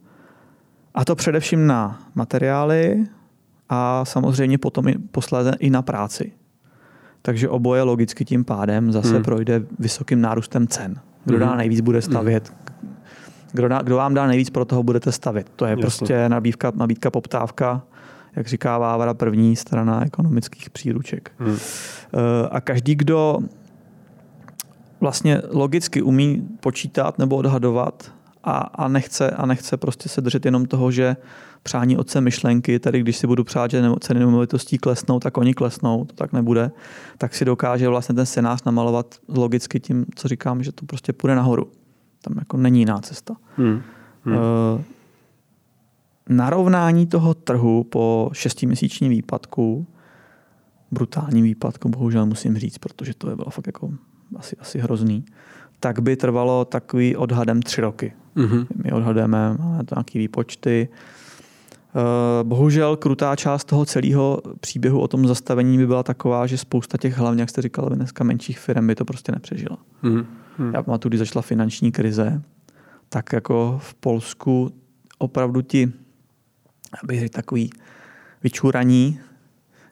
A 0.95 1.05
to 1.05 1.15
především 1.15 1.67
na 1.67 2.09
materiály 2.15 3.07
a 3.69 4.05
samozřejmě 4.05 4.59
potom 4.59 4.89
i 4.89 4.99
posléze 4.99 5.53
i 5.59 5.71
na 5.71 5.83
práci. 5.83 6.33
Takže 7.23 7.49
oboje 7.49 7.83
logicky 7.83 8.25
tím 8.25 8.45
pádem 8.45 8.93
zase 8.93 9.15
hmm. 9.15 9.23
projde 9.23 9.63
vysokým 9.79 10.21
nárůstem 10.21 10.67
cen. 10.67 11.01
Kdo 11.25 11.39
dá 11.39 11.49
hmm. 11.49 11.59
nejvíc, 11.59 11.81
bude 11.81 11.99
hmm. 11.99 12.03
stavět. 12.03 12.53
Kdo, 13.53 13.69
dá, 13.69 13.83
kdo 13.83 13.97
vám 13.97 14.15
dá 14.15 14.27
nejvíc, 14.27 14.51
pro 14.51 14.65
toho 14.65 14.83
budete 14.83 15.13
stavět. 15.13 15.51
To 15.57 15.65
je 15.65 15.71
Jasně. 15.71 15.83
prostě 15.83 16.29
nabídka, 16.29 16.73
nabídka, 16.75 17.11
poptávka, 17.11 17.83
jak 18.37 18.47
říká 18.47 18.79
Vávara, 18.79 19.15
první 19.15 19.57
strana 19.57 20.05
ekonomických 20.05 20.71
příruček. 20.71 21.33
Hmm. 21.39 21.57
A 22.51 22.61
každý, 22.61 22.95
kdo 22.95 23.39
vlastně 25.01 25.43
logicky 25.51 26.03
umí 26.03 26.49
počítat 26.61 27.19
nebo 27.19 27.37
odhadovat 27.37 28.13
a, 28.45 28.59
a, 28.59 28.89
nechce, 28.89 29.31
a 29.31 29.47
nechce 29.47 29.77
prostě 29.77 30.09
se 30.09 30.21
držet 30.21 30.45
jenom 30.45 30.67
toho, 30.67 30.91
že 30.91 31.17
přání 31.63 31.97
otce 31.97 32.21
myšlenky, 32.21 32.79
tedy 32.79 33.01
když 33.01 33.17
si 33.17 33.27
budu 33.27 33.45
přát, 33.45 33.71
že 33.71 33.83
ceny 34.01 34.21
nemovitostí 34.21 34.79
klesnou, 34.79 35.21
tak 35.21 35.37
oni 35.39 35.55
klesnou, 35.55 36.05
to 36.05 36.15
tak 36.15 36.33
nebude, 36.33 36.71
tak 37.19 37.35
si 37.35 37.45
dokáže 37.45 37.89
vlastně 37.89 38.15
ten 38.15 38.27
scénář 38.27 38.65
namalovat 38.65 39.15
logicky 39.29 39.81
tím, 39.81 40.07
co 40.15 40.29
říkám, 40.29 40.63
že 40.63 40.73
to 40.73 40.87
prostě 40.87 41.13
půjde 41.13 41.35
nahoru. 41.35 41.71
Tam 42.23 42.39
jako 42.39 42.57
není 42.57 42.79
jiná 42.79 42.99
cesta. 42.99 43.37
Hmm. 43.57 43.83
Hmm. 44.25 44.37
Uh, 44.37 44.41
narovnání 46.29 47.07
toho 47.07 47.35
trhu 47.35 47.85
po 47.85 48.31
šestiměsíčním 48.33 49.11
výpadku, 49.11 49.87
brutální 50.91 51.43
výpadku, 51.43 51.89
bohužel 51.89 52.27
musím 52.27 52.59
říct, 52.59 52.79
protože 52.79 53.15
to 53.15 53.31
je 53.31 53.37
bylo 53.37 53.51
fakt 53.51 53.67
jako 53.67 53.91
asi, 54.37 54.57
asi 54.57 54.79
hrozný, 54.79 55.25
tak 55.81 56.01
by 56.01 56.17
trvalo 56.17 56.65
takový 56.65 57.17
odhadem 57.17 57.63
tři 57.63 57.81
roky. 57.81 58.13
Mm-hmm. 58.37 58.67
My 58.85 58.93
odhadujeme, 58.93 59.57
máme 59.59 59.85
to 59.85 59.95
nějaké 59.95 60.19
výpočty. 60.19 60.89
Eh, 61.95 62.45
bohužel 62.45 62.97
krutá 62.97 63.37
část 63.37 63.65
toho 63.65 63.85
celého 63.85 64.43
příběhu 64.61 65.01
o 65.01 65.09
tom 65.09 65.27
zastavení 65.27 65.79
by 65.79 65.87
byla 65.87 66.03
taková, 66.03 66.47
že 66.47 66.59
spousta 66.59 66.99
těch 66.99 67.17
hlavně, 67.17 67.43
jak 67.43 67.51
jste 67.51 67.63
říkal, 67.63 67.89
dneska 67.89 68.25
menších 68.25 68.59
firm 68.59 68.87
by 68.87 68.95
to 68.95 69.05
prostě 69.05 69.33
nepřežila. 69.33 69.79
Mm-hmm. 70.03 70.27
Já 70.75 70.83
pamatuju, 70.83 71.11
když 71.11 71.19
začala 71.19 71.43
finanční 71.43 71.93
krize, 71.93 72.43
tak 73.09 73.33
jako 73.33 73.79
v 73.83 73.95
Polsku 73.95 74.73
opravdu 75.19 75.63
ti, 75.63 75.93
abych 77.03 77.21
řekl, 77.21 77.33
takový 77.33 77.71
vyčuraní, 78.43 79.21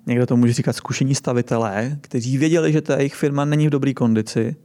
někdo 0.07 0.27
to 0.27 0.37
může 0.37 0.53
říkat 0.53 0.77
zkušení 0.77 1.15
stavitelé, 1.15 1.99
kteří 2.01 2.39
věděli, 2.39 2.73
že 2.73 2.81
ta 2.81 2.97
jejich 2.97 3.15
firma 3.15 3.45
není 3.45 3.67
v 3.67 3.71
dobré 3.71 3.95
kondici, 3.95 4.57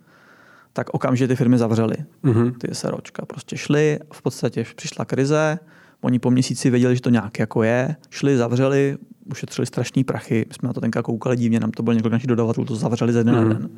tak 0.73 0.89
okamžitě 0.93 1.27
ty 1.27 1.35
firmy 1.35 1.57
zavřely. 1.57 1.95
Mm-hmm. 2.23 2.53
Ty 2.57 2.75
SROčka 2.75 3.25
prostě 3.25 3.57
šly, 3.57 3.99
v 4.13 4.21
podstatě 4.21 4.65
přišla 4.75 5.05
krize, 5.05 5.59
oni 6.05 6.19
po 6.19 6.31
měsíci 6.31 6.69
věděli, 6.69 6.95
že 6.95 7.01
to 7.01 7.09
nějak 7.09 7.39
jako 7.39 7.63
je, 7.63 7.95
šli, 8.09 8.37
zavřeli, 8.37 8.97
ušetřili 9.31 9.65
strašný 9.65 10.03
prachy, 10.03 10.45
my 10.47 10.53
jsme 10.53 10.67
na 10.67 10.73
to 10.73 10.81
tenka 10.81 11.03
koukali 11.03 11.35
divně, 11.37 11.59
nám 11.59 11.71
to 11.71 11.83
byl 11.83 11.93
několik 11.93 12.11
našich 12.11 12.27
dodavatelů, 12.27 12.65
to 12.65 12.75
zavřeli 12.75 13.13
ze 13.13 13.23
dne 13.23 13.33
mm-hmm. 13.33 13.35
na 13.35 13.41
mhm. 13.41 13.49
den. 13.49 13.69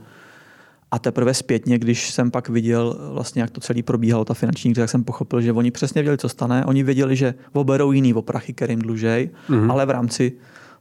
A 0.91 0.99
teprve 0.99 1.33
zpětně, 1.33 1.79
když 1.79 2.11
jsem 2.11 2.31
pak 2.31 2.49
viděl, 2.49 2.97
vlastně, 3.13 3.41
jak 3.41 3.51
to 3.51 3.61
celé 3.61 3.83
probíhalo, 3.83 4.25
ta 4.25 4.33
finanční 4.33 4.73
krize, 4.73 4.81
tak 4.81 4.89
jsem 4.89 5.03
pochopil, 5.03 5.41
že 5.41 5.53
oni 5.53 5.71
přesně 5.71 6.01
věděli, 6.01 6.17
co 6.17 6.29
stane. 6.29 6.65
Oni 6.65 6.83
věděli, 6.83 7.15
že 7.15 7.33
oberou 7.53 7.91
jiný 7.91 8.13
oprachy, 8.13 8.53
kterým 8.53 8.79
dlužej, 8.79 9.29
mm-hmm. 9.49 9.71
ale 9.71 9.85
v 9.85 9.89
rámci 9.89 10.31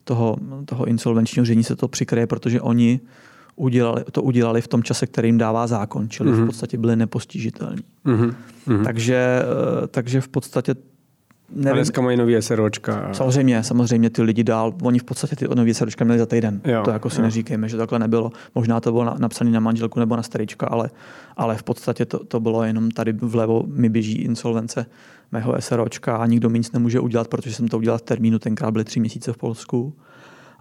toho, 0.04 0.36
toho 0.64 0.84
insolvenčního 0.84 1.44
řízení 1.44 1.64
se 1.64 1.76
to 1.76 1.88
přikryje, 1.88 2.26
protože 2.26 2.60
oni 2.60 3.00
udělali, 3.56 4.04
to 4.12 4.22
udělali 4.22 4.60
v 4.60 4.68
tom 4.68 4.82
čase, 4.82 5.06
který 5.06 5.28
jim 5.28 5.38
dává 5.38 5.66
zákon, 5.66 6.08
čili 6.08 6.30
mm-hmm. 6.30 6.34
v 6.34 6.38
mhm. 6.38 6.46
podstatě 6.46 6.78
byli 6.78 6.96
nepostižitelní. 6.96 7.82
Mm-hmm. 8.06 8.34
Takže, 8.84 9.42
eh, 9.42 9.86
takže 9.86 10.20
v 10.20 10.28
podstatě 10.28 10.74
Nevím. 11.50 11.72
A 11.72 11.74
dneska 11.74 12.00
mají 12.00 12.16
nový 12.16 12.42
SROčka. 12.42 12.98
A... 12.98 13.14
Samozřejmě, 13.14 13.62
samozřejmě 13.62 14.10
ty 14.10 14.22
lidi 14.22 14.44
dál, 14.44 14.74
oni 14.82 14.98
v 14.98 15.04
podstatě 15.04 15.36
ty 15.36 15.48
nový 15.54 15.74
SROčka 15.74 16.04
měli 16.04 16.18
za 16.18 16.26
týden. 16.26 16.60
Jo, 16.64 16.82
to 16.84 16.90
jako 16.90 17.10
si 17.10 17.20
jo. 17.20 17.24
neříkejme, 17.24 17.68
že 17.68 17.76
takhle 17.76 17.98
nebylo. 17.98 18.32
Možná 18.54 18.80
to 18.80 18.92
bylo 18.92 19.04
na, 19.04 19.16
napsané 19.18 19.50
na 19.50 19.60
manželku 19.60 20.00
nebo 20.00 20.16
na 20.16 20.22
starička, 20.22 20.66
ale, 20.66 20.90
ale 21.36 21.56
v 21.56 21.62
podstatě 21.62 22.04
to, 22.04 22.24
to 22.24 22.40
bylo 22.40 22.64
jenom 22.64 22.90
tady 22.90 23.12
vlevo 23.12 23.64
mi 23.66 23.88
běží 23.88 24.22
insolvence 24.22 24.86
mého 25.32 25.54
SROčka 25.58 26.16
a 26.16 26.26
nikdo 26.26 26.50
mi 26.50 26.58
nic 26.58 26.72
nemůže 26.72 27.00
udělat, 27.00 27.28
protože 27.28 27.54
jsem 27.54 27.68
to 27.68 27.78
udělal 27.78 27.98
v 27.98 28.02
termínu, 28.02 28.38
tenkrát 28.38 28.70
byly 28.70 28.84
tři 28.84 29.00
měsíce 29.00 29.32
v 29.32 29.36
Polsku 29.36 29.94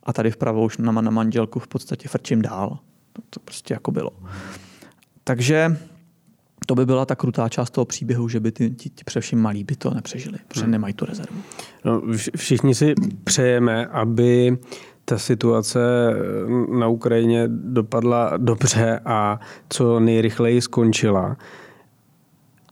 a 0.04 0.14
tady 0.14 0.32
vpravo 0.32 0.64
už 0.64 0.78
na, 0.78 0.92
na 0.92 1.12
manželku 1.12 1.60
v 1.60 1.68
podstatě 1.68 2.08
frčím 2.08 2.42
dál. 2.42 2.80
To, 3.14 3.22
to 3.30 3.40
prostě 3.40 3.74
jako 3.74 3.92
bylo. 3.92 4.12
Takže 5.24 5.78
to 6.66 6.76
by 6.76 6.86
byla 6.86 7.06
ta 7.06 7.16
krutá 7.16 7.50
část 7.50 7.70
toho 7.70 7.86
příběhu, 7.86 8.30
že 8.30 8.40
by 8.40 8.52
ty, 8.52 8.70
ti, 8.70 8.90
ti 8.90 9.04
především 9.04 9.40
malí 9.40 9.64
by 9.64 9.76
to 9.76 9.94
nepřežili, 9.94 10.38
protože 10.48 10.62
hmm. 10.62 10.72
nemají 10.72 10.94
tu 10.94 11.06
rezervu. 11.06 11.38
No, 11.86 12.02
všichni 12.36 12.76
si 12.76 12.94
přejeme, 13.24 13.86
aby 13.86 14.58
ta 15.06 15.18
situace 15.18 15.80
na 16.80 16.88
Ukrajině 16.88 17.44
dopadla 17.48 18.38
dobře 18.38 19.00
a 19.06 19.40
co 19.70 20.00
nejrychleji 20.00 20.62
skončila. 20.62 21.38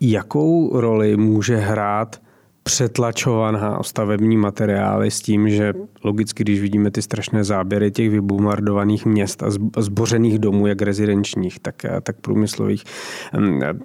Jakou 0.02 0.80
roli 0.80 1.18
může 1.18 1.58
hrát 1.58 2.23
přetlačovaná 2.64 3.84
stavební 3.84 4.38
materiály 4.38 5.12
s 5.12 5.22
tím, 5.22 5.50
že 5.50 5.74
logicky, 6.04 6.44
když 6.44 6.62
vidíme 6.62 6.92
ty 6.92 7.02
strašné 7.02 7.44
záběry 7.44 7.92
těch 7.92 8.10
vybombardovaných 8.10 9.06
měst 9.06 9.44
a 9.44 9.48
zbořených 9.78 10.40
domů, 10.40 10.68
jak 10.68 10.82
rezidenčních, 10.82 11.60
tak, 11.60 11.76
tak 12.04 12.16
průmyslových, 12.22 12.84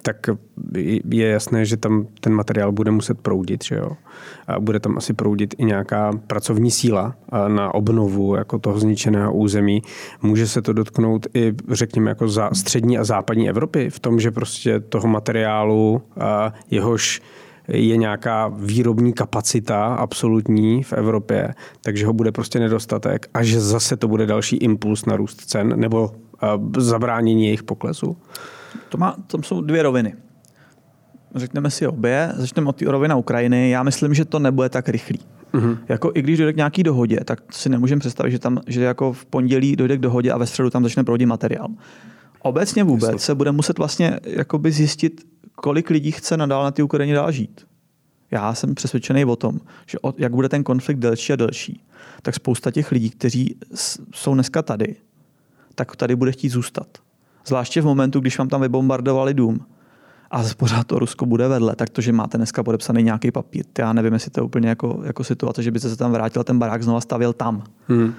tak 0.01 0.29
je 1.09 1.27
jasné, 1.27 1.65
že 1.65 1.77
tam 1.77 2.07
ten 2.21 2.33
materiál 2.33 2.71
bude 2.71 2.91
muset 2.91 3.21
proudit, 3.21 3.63
že 3.63 3.75
jo? 3.75 3.91
A 4.47 4.59
bude 4.59 4.79
tam 4.79 4.97
asi 4.97 5.13
proudit 5.13 5.55
i 5.57 5.65
nějaká 5.65 6.11
pracovní 6.27 6.71
síla 6.71 7.15
na 7.47 7.73
obnovu 7.73 8.35
jako 8.35 8.59
toho 8.59 8.79
zničeného 8.79 9.33
území. 9.33 9.81
Může 10.21 10.47
se 10.47 10.61
to 10.61 10.73
dotknout 10.73 11.27
i, 11.33 11.53
řekněme, 11.69 12.11
jako 12.11 12.27
za 12.27 12.49
střední 12.53 12.97
a 12.97 13.03
západní 13.03 13.49
Evropy 13.49 13.89
v 13.89 13.99
tom, 13.99 14.19
že 14.19 14.31
prostě 14.31 14.79
toho 14.79 15.07
materiálu, 15.07 16.01
jehož 16.71 17.21
je 17.69 17.97
nějaká 17.97 18.47
výrobní 18.47 19.13
kapacita 19.13 19.85
absolutní 19.85 20.83
v 20.83 20.93
Evropě, 20.93 21.53
takže 21.81 22.05
ho 22.05 22.13
bude 22.13 22.31
prostě 22.31 22.59
nedostatek 22.59 23.29
a 23.33 23.43
že 23.43 23.61
zase 23.61 23.97
to 23.97 24.07
bude 24.07 24.25
další 24.25 24.55
impuls 24.55 25.05
na 25.05 25.15
růst 25.15 25.41
cen 25.41 25.79
nebo 25.79 26.11
zabránění 26.77 27.45
jejich 27.45 27.63
poklesu? 27.63 28.17
To 28.89 28.97
má, 28.97 29.15
tam 29.27 29.43
jsou 29.43 29.61
dvě 29.61 29.83
roviny. 29.83 30.13
Řekneme 31.35 31.69
si 31.69 31.87
obě, 31.87 32.31
začneme 32.35 32.69
od 32.69 32.75
té 32.75 32.85
roviny 32.85 33.13
Ukrajiny. 33.13 33.69
Já 33.69 33.83
myslím, 33.83 34.13
že 34.13 34.25
to 34.25 34.39
nebude 34.39 34.69
tak 34.69 34.89
rychlý. 34.89 35.19
Mm-hmm. 35.53 35.77
Jako 35.89 36.11
i 36.15 36.21
když 36.21 36.37
dojde 36.37 36.53
k 36.53 36.55
nějaký 36.55 36.83
dohodě, 36.83 37.19
tak 37.25 37.39
si 37.51 37.69
nemůžeme 37.69 37.99
představit, 37.99 38.31
že, 38.31 38.39
tam, 38.39 38.59
že 38.67 38.83
jako 38.83 39.13
v 39.13 39.25
pondělí 39.25 39.75
dojde 39.75 39.97
k 39.97 40.01
dohodě 40.01 40.31
a 40.31 40.37
ve 40.37 40.45
středu 40.45 40.69
tam 40.69 40.83
začne 40.83 41.03
proudit 41.03 41.25
materiál. 41.25 41.67
Obecně 42.41 42.83
vůbec 42.83 43.21
se 43.21 43.35
bude 43.35 43.51
muset 43.51 43.77
vlastně 43.77 44.19
jakoby 44.23 44.71
zjistit, 44.71 45.27
kolik 45.55 45.89
lidí 45.89 46.11
chce 46.11 46.37
nadále 46.37 46.63
na 46.63 46.71
té 46.71 46.83
Ukrajině 46.83 47.15
dál 47.15 47.31
žít. 47.31 47.67
Já 48.31 48.53
jsem 48.53 48.75
přesvědčený 48.75 49.25
o 49.25 49.35
tom, 49.35 49.59
že 49.85 49.97
jak 50.17 50.31
bude 50.31 50.49
ten 50.49 50.63
konflikt 50.63 50.97
delší 50.97 51.33
a 51.33 51.35
delší, 51.35 51.83
tak 52.21 52.35
spousta 52.35 52.71
těch 52.71 52.91
lidí, 52.91 53.09
kteří 53.09 53.55
jsou 54.13 54.33
dneska 54.33 54.61
tady, 54.61 54.95
tak 55.75 55.95
tady 55.95 56.15
bude 56.15 56.31
chtít 56.31 56.49
zůstat. 56.49 56.87
Zvláště 57.45 57.81
v 57.81 57.85
momentu, 57.85 58.19
když 58.19 58.37
vám 58.37 58.49
tam 58.49 58.61
vybombardovali 58.61 59.33
dům 59.33 59.65
a 60.31 60.43
pořád 60.57 60.87
to 60.87 60.99
Rusko 60.99 61.25
bude 61.25 61.47
vedle, 61.47 61.75
tak 61.75 61.89
to, 61.89 62.01
že 62.01 62.11
máte 62.11 62.37
dneska 62.37 62.63
podepsaný 62.63 63.03
nějaký 63.03 63.31
papír, 63.31 63.65
já 63.77 63.93
nevím, 63.93 64.13
jestli 64.13 64.31
to 64.31 64.39
je 64.39 64.43
úplně 64.43 64.69
jako, 64.69 65.01
jako 65.03 65.23
situace, 65.23 65.63
že 65.63 65.71
by 65.71 65.79
se 65.79 65.95
tam 65.95 66.11
vrátil 66.11 66.43
ten 66.43 66.59
barák 66.59 66.83
znova 66.83 67.01
stavěl 67.01 67.33
tam. 67.33 67.63
Hmm. 67.87 68.13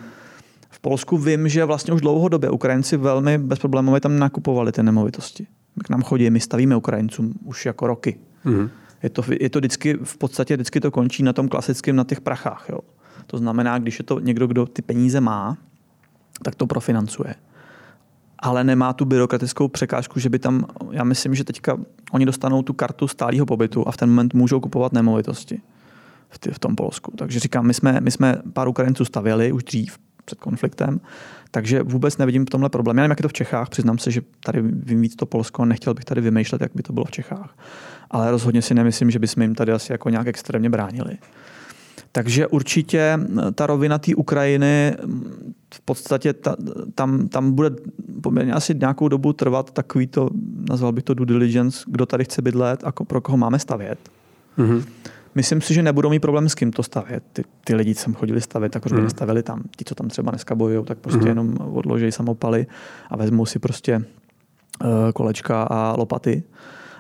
V 0.70 0.80
Polsku 0.80 1.18
vím, 1.18 1.48
že 1.48 1.64
vlastně 1.64 1.94
už 1.94 2.00
dlouhodobě 2.00 2.50
Ukrajinci 2.50 2.96
velmi 2.96 3.38
bezproblémově 3.38 4.00
tam 4.00 4.18
nakupovali 4.18 4.72
ty 4.72 4.83
nemovitosti 4.83 5.46
k 5.85 5.90
nám 5.90 6.03
chodí, 6.03 6.30
my 6.30 6.40
stavíme 6.40 6.76
Ukrajincům 6.76 7.32
už 7.44 7.66
jako 7.66 7.86
roky. 7.86 8.18
Mm. 8.44 8.70
Je, 9.03 9.11
to, 9.11 9.22
je 9.40 9.51
to 9.51 9.59
vždycky, 9.59 9.99
v 10.05 10.16
podstatě 10.16 10.57
vždycky 10.57 10.80
to 10.80 10.90
končí 10.90 11.22
na 11.22 11.32
tom 11.32 11.49
klasickém, 11.49 11.97
na 11.97 12.05
těch 12.05 12.20
prachách. 12.20 12.66
Jo. 12.68 12.78
To 13.26 13.38
znamená, 13.38 13.78
když 13.78 13.99
je 13.99 14.05
to 14.05 14.20
někdo, 14.20 14.47
kdo 14.47 14.66
ty 14.66 14.82
peníze 14.82 15.20
má, 15.20 15.57
tak 16.42 16.55
to 16.55 16.66
profinancuje. 16.66 17.34
Ale 18.38 18.64
nemá 18.64 18.92
tu 18.92 19.05
byrokratickou 19.05 19.68
překážku, 19.68 20.20
že 20.20 20.28
by 20.28 20.38
tam, 20.38 20.66
já 20.90 21.05
myslím, 21.05 21.34
že 21.34 21.44
teďka 21.44 21.78
oni 22.12 22.26
dostanou 22.26 22.62
tu 22.62 22.72
kartu 22.72 23.09
stálého 23.09 23.47
pobytu 23.47 23.88
a 23.88 23.92
v 23.92 23.97
ten 23.97 24.09
moment 24.09 24.34
můžou 24.34 24.61
kupovat 24.61 24.92
nemovitosti 24.92 25.61
v, 26.28 26.55
v 26.55 26.59
tom 26.59 26.76
Polsku. 26.76 27.12
Takže 27.16 27.40
říkám, 27.40 27.66
my 27.66 27.74
jsme, 27.74 28.01
my 28.01 28.11
jsme 28.11 28.36
pár 28.53 28.68
Ukrajinců 28.68 29.05
stavěli 29.05 29.53
už 29.53 29.64
dřív 29.64 29.99
před 30.31 30.41
konfliktem 30.41 31.01
takže 31.51 31.83
vůbec 31.83 32.18
nevidím 32.18 32.47
v 32.47 32.51
tomhle 32.51 32.70
problém. 32.70 32.97
Já 32.99 33.03
nevím, 33.03 33.11
jak 33.11 33.18
je 33.18 33.22
to 33.22 33.28
v 33.28 33.33
Čechách, 33.33 33.68
přiznám 33.68 33.99
se, 33.99 34.11
že 34.11 34.22
tady 34.45 34.62
vím 34.62 35.01
víc 35.01 35.16
to 35.16 35.26
Polsko, 35.26 35.64
nechtěl 35.64 35.95
bych 35.95 36.05
tady 36.05 36.20
vymýšlet, 36.20 36.61
jak 36.61 36.72
by 36.74 36.83
to 36.83 36.93
bylo 36.93 37.05
v 37.05 37.11
Čechách. 37.11 37.59
Ale 38.11 38.31
rozhodně 38.31 38.62
si 38.62 38.74
nemyslím, 38.74 39.11
že 39.11 39.18
bychom 39.18 39.43
jim 39.43 39.55
tady 39.55 39.72
asi 39.72 39.93
jako 39.93 40.11
nějak 40.11 40.26
extrémně 40.26 40.70
bránili. 40.70 41.18
Takže 42.12 42.47
určitě 42.47 43.18
ta 43.55 43.66
rovina 43.66 43.99
té 43.99 44.14
Ukrajiny 44.14 44.97
v 45.74 45.81
podstatě 45.81 46.33
ta, 46.33 46.57
tam, 46.95 47.28
tam 47.28 47.53
bude 47.53 47.70
poměrně 48.22 48.53
asi 48.53 48.74
nějakou 48.74 49.09
dobu 49.09 49.33
trvat 49.33 49.70
takový 49.70 50.07
to, 50.07 50.31
nazval 50.70 50.93
bych 50.93 51.05
to 51.05 51.14
due 51.14 51.26
diligence, 51.26 51.85
kdo 51.87 52.07
tady 52.07 52.24
chce 52.24 52.43
bydlet 52.43 52.85
a 52.85 52.93
pro 52.93 53.20
koho 53.20 53.39
máme 53.39 53.59
stavět. 53.59 53.99
Mm-hmm. 54.59 54.85
Myslím 55.35 55.61
si, 55.61 55.74
že 55.74 55.83
nebudou 55.83 56.11
mít 56.11 56.20
problém 56.20 56.49
s 56.49 56.55
kým 56.55 56.72
to 56.72 56.83
stavět. 56.83 57.22
Ty, 57.33 57.45
ty 57.64 57.74
lidi, 57.74 57.95
co 57.95 58.12
chodili 58.12 58.41
stavět, 58.41 58.72
tak 58.72 58.83
proč 58.83 58.93
by 58.93 58.99
mm. 58.99 59.05
nestavili 59.05 59.43
tam. 59.43 59.62
Ti, 59.76 59.85
co 59.85 59.95
tam 59.95 60.09
třeba 60.09 60.31
dneska 60.31 60.55
bojují, 60.55 60.85
tak 60.85 60.99
prostě 60.99 61.20
mm. 61.20 61.26
jenom 61.26 61.55
odloží 61.61 62.12
samopaly 62.12 62.66
a 63.11 63.16
vezmou 63.16 63.47
si 63.47 63.59
prostě 63.59 63.97
uh, 63.97 64.91
kolečka 65.14 65.62
a 65.62 65.95
lopaty 65.99 66.43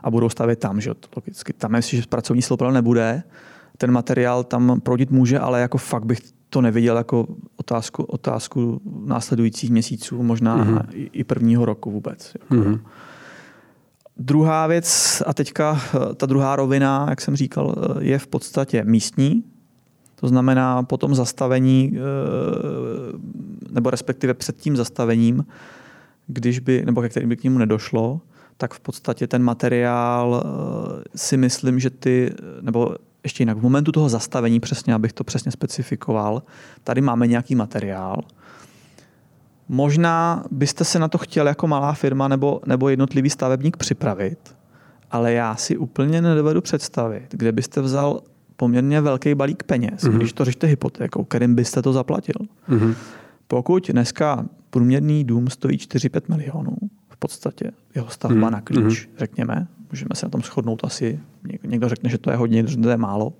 a 0.02 0.10
budou 0.10 0.28
stavět 0.28 0.58
tam. 0.58 0.80
Že? 0.80 0.90
Logicky. 1.16 1.52
Tam 1.52 1.74
je, 1.74 1.82
že 1.82 2.02
pracovní 2.08 2.42
sloupel 2.42 2.72
nebude, 2.72 3.22
ten 3.78 3.90
materiál 3.92 4.44
tam 4.44 4.80
proudit 4.80 5.10
může, 5.10 5.38
ale 5.38 5.60
jako 5.60 5.78
fakt 5.78 6.04
bych 6.04 6.20
to 6.50 6.60
neviděl 6.60 6.96
jako 6.96 7.26
otázku, 7.56 8.02
otázku 8.02 8.80
následujících 9.04 9.70
měsíců, 9.70 10.22
možná 10.22 10.64
mm-hmm. 10.64 10.86
i, 10.92 11.10
i 11.12 11.24
prvního 11.24 11.64
roku 11.64 11.90
vůbec. 11.90 12.36
Jako. 12.40 12.54
Mm-hmm. 12.54 12.80
Druhá 14.22 14.66
věc, 14.66 15.22
a 15.26 15.34
teďka 15.34 15.80
eh, 15.84 16.14
ta 16.14 16.26
druhá 16.26 16.56
rovina, 16.56 17.06
jak 17.10 17.20
jsem 17.20 17.36
říkal, 17.36 17.74
eh, 17.76 18.04
je 18.04 18.18
v 18.18 18.26
podstatě 18.26 18.84
místní. 18.84 19.44
To 20.14 20.28
znamená 20.28 20.82
po 20.82 20.96
tom 20.96 21.14
zastavení, 21.14 21.92
eh, 21.94 22.00
nebo 23.70 23.90
respektive 23.90 24.34
před 24.34 24.56
tím 24.56 24.76
zastavením, 24.76 25.46
když 26.26 26.58
by, 26.58 26.82
nebo 26.86 27.00
ke 27.00 27.08
kterým 27.08 27.28
by 27.28 27.36
k 27.36 27.44
němu 27.44 27.58
nedošlo, 27.58 28.20
tak 28.56 28.74
v 28.74 28.80
podstatě 28.80 29.26
ten 29.26 29.42
materiál 29.42 30.44
si 31.16 31.36
myslím, 31.36 31.80
že 31.80 31.90
ty, 31.90 32.34
nebo 32.60 32.94
ještě 33.24 33.42
jinak, 33.42 33.58
v 33.58 33.62
momentu 33.62 33.92
toho 33.92 34.08
zastavení, 34.08 34.60
přesně, 34.60 34.94
abych 34.94 35.12
to 35.12 35.24
přesně 35.24 35.52
specifikoval, 35.52 36.42
tady 36.84 37.00
máme 37.00 37.26
nějaký 37.26 37.54
materiál. 37.54 38.20
Možná 39.72 40.44
byste 40.50 40.84
se 40.84 40.98
na 40.98 41.08
to 41.08 41.18
chtěl 41.18 41.46
jako 41.46 41.66
malá 41.66 41.92
firma 41.92 42.28
nebo, 42.28 42.60
nebo 42.66 42.88
jednotlivý 42.88 43.30
stavebník 43.30 43.76
připravit, 43.76 44.38
ale 45.10 45.32
já 45.32 45.56
si 45.56 45.76
úplně 45.76 46.22
nedovedu 46.22 46.60
představit, 46.60 47.26
kde 47.30 47.52
byste 47.52 47.80
vzal 47.80 48.20
poměrně 48.56 49.00
velký 49.00 49.34
balík 49.34 49.62
peněz, 49.62 50.02
mm-hmm. 50.02 50.16
když 50.16 50.32
to 50.32 50.44
řešte 50.44 50.66
hypotékou, 50.66 51.24
kterým 51.24 51.54
byste 51.54 51.82
to 51.82 51.92
zaplatil. 51.92 52.34
Mm-hmm. 52.68 52.94
Pokud 53.48 53.90
dneska 53.90 54.46
průměrný 54.70 55.24
dům 55.24 55.50
stojí 55.50 55.78
4-5 55.78 56.20
milionů, 56.28 56.76
v 57.08 57.16
podstatě 57.16 57.70
jeho 57.94 58.08
stavba 58.08 58.48
mm-hmm. 58.48 58.52
na 58.52 58.60
klíč, 58.60 59.06
mm-hmm. 59.06 59.18
řekněme, 59.18 59.66
můžeme 59.90 60.10
se 60.14 60.26
na 60.26 60.30
tom 60.30 60.42
shodnout 60.42 60.84
asi, 60.84 61.20
někdo 61.64 61.88
řekne, 61.88 62.10
že 62.10 62.18
to 62.18 62.30
je 62.30 62.36
hodně, 62.36 62.56
někdo 62.56 62.68
řekne, 62.68 62.82
že 62.82 62.86
to 62.86 62.90
je 62.90 62.96
málo, 62.96 63.32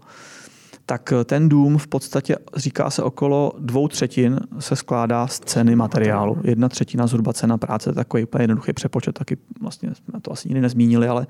tak 0.87 1.13
ten 1.25 1.49
dům 1.49 1.79
v 1.79 1.87
podstatě 1.87 2.37
říká 2.57 2.91
se 2.91 3.03
okolo 3.03 3.53
dvou 3.59 3.89
třetin 3.89 4.41
se 4.59 4.77
skládá 4.77 5.27
z 5.27 5.41
ceny 5.41 5.77
materiálu. 5.77 6.39
Jedna 6.45 6.69
třetina 6.69 7.07
zhruba 7.07 7.33
cena 7.33 7.59
práce, 7.59 7.93
takový 7.93 8.25
úplně 8.25 8.43
jednoduchý 8.43 8.73
přepočet, 8.73 9.13
taky 9.13 9.37
vlastně 9.61 9.95
jsme 9.95 10.21
to 10.21 10.33
asi 10.33 10.49
nikdy 10.49 10.61
nezmínili, 10.61 11.09
ale 11.09 11.27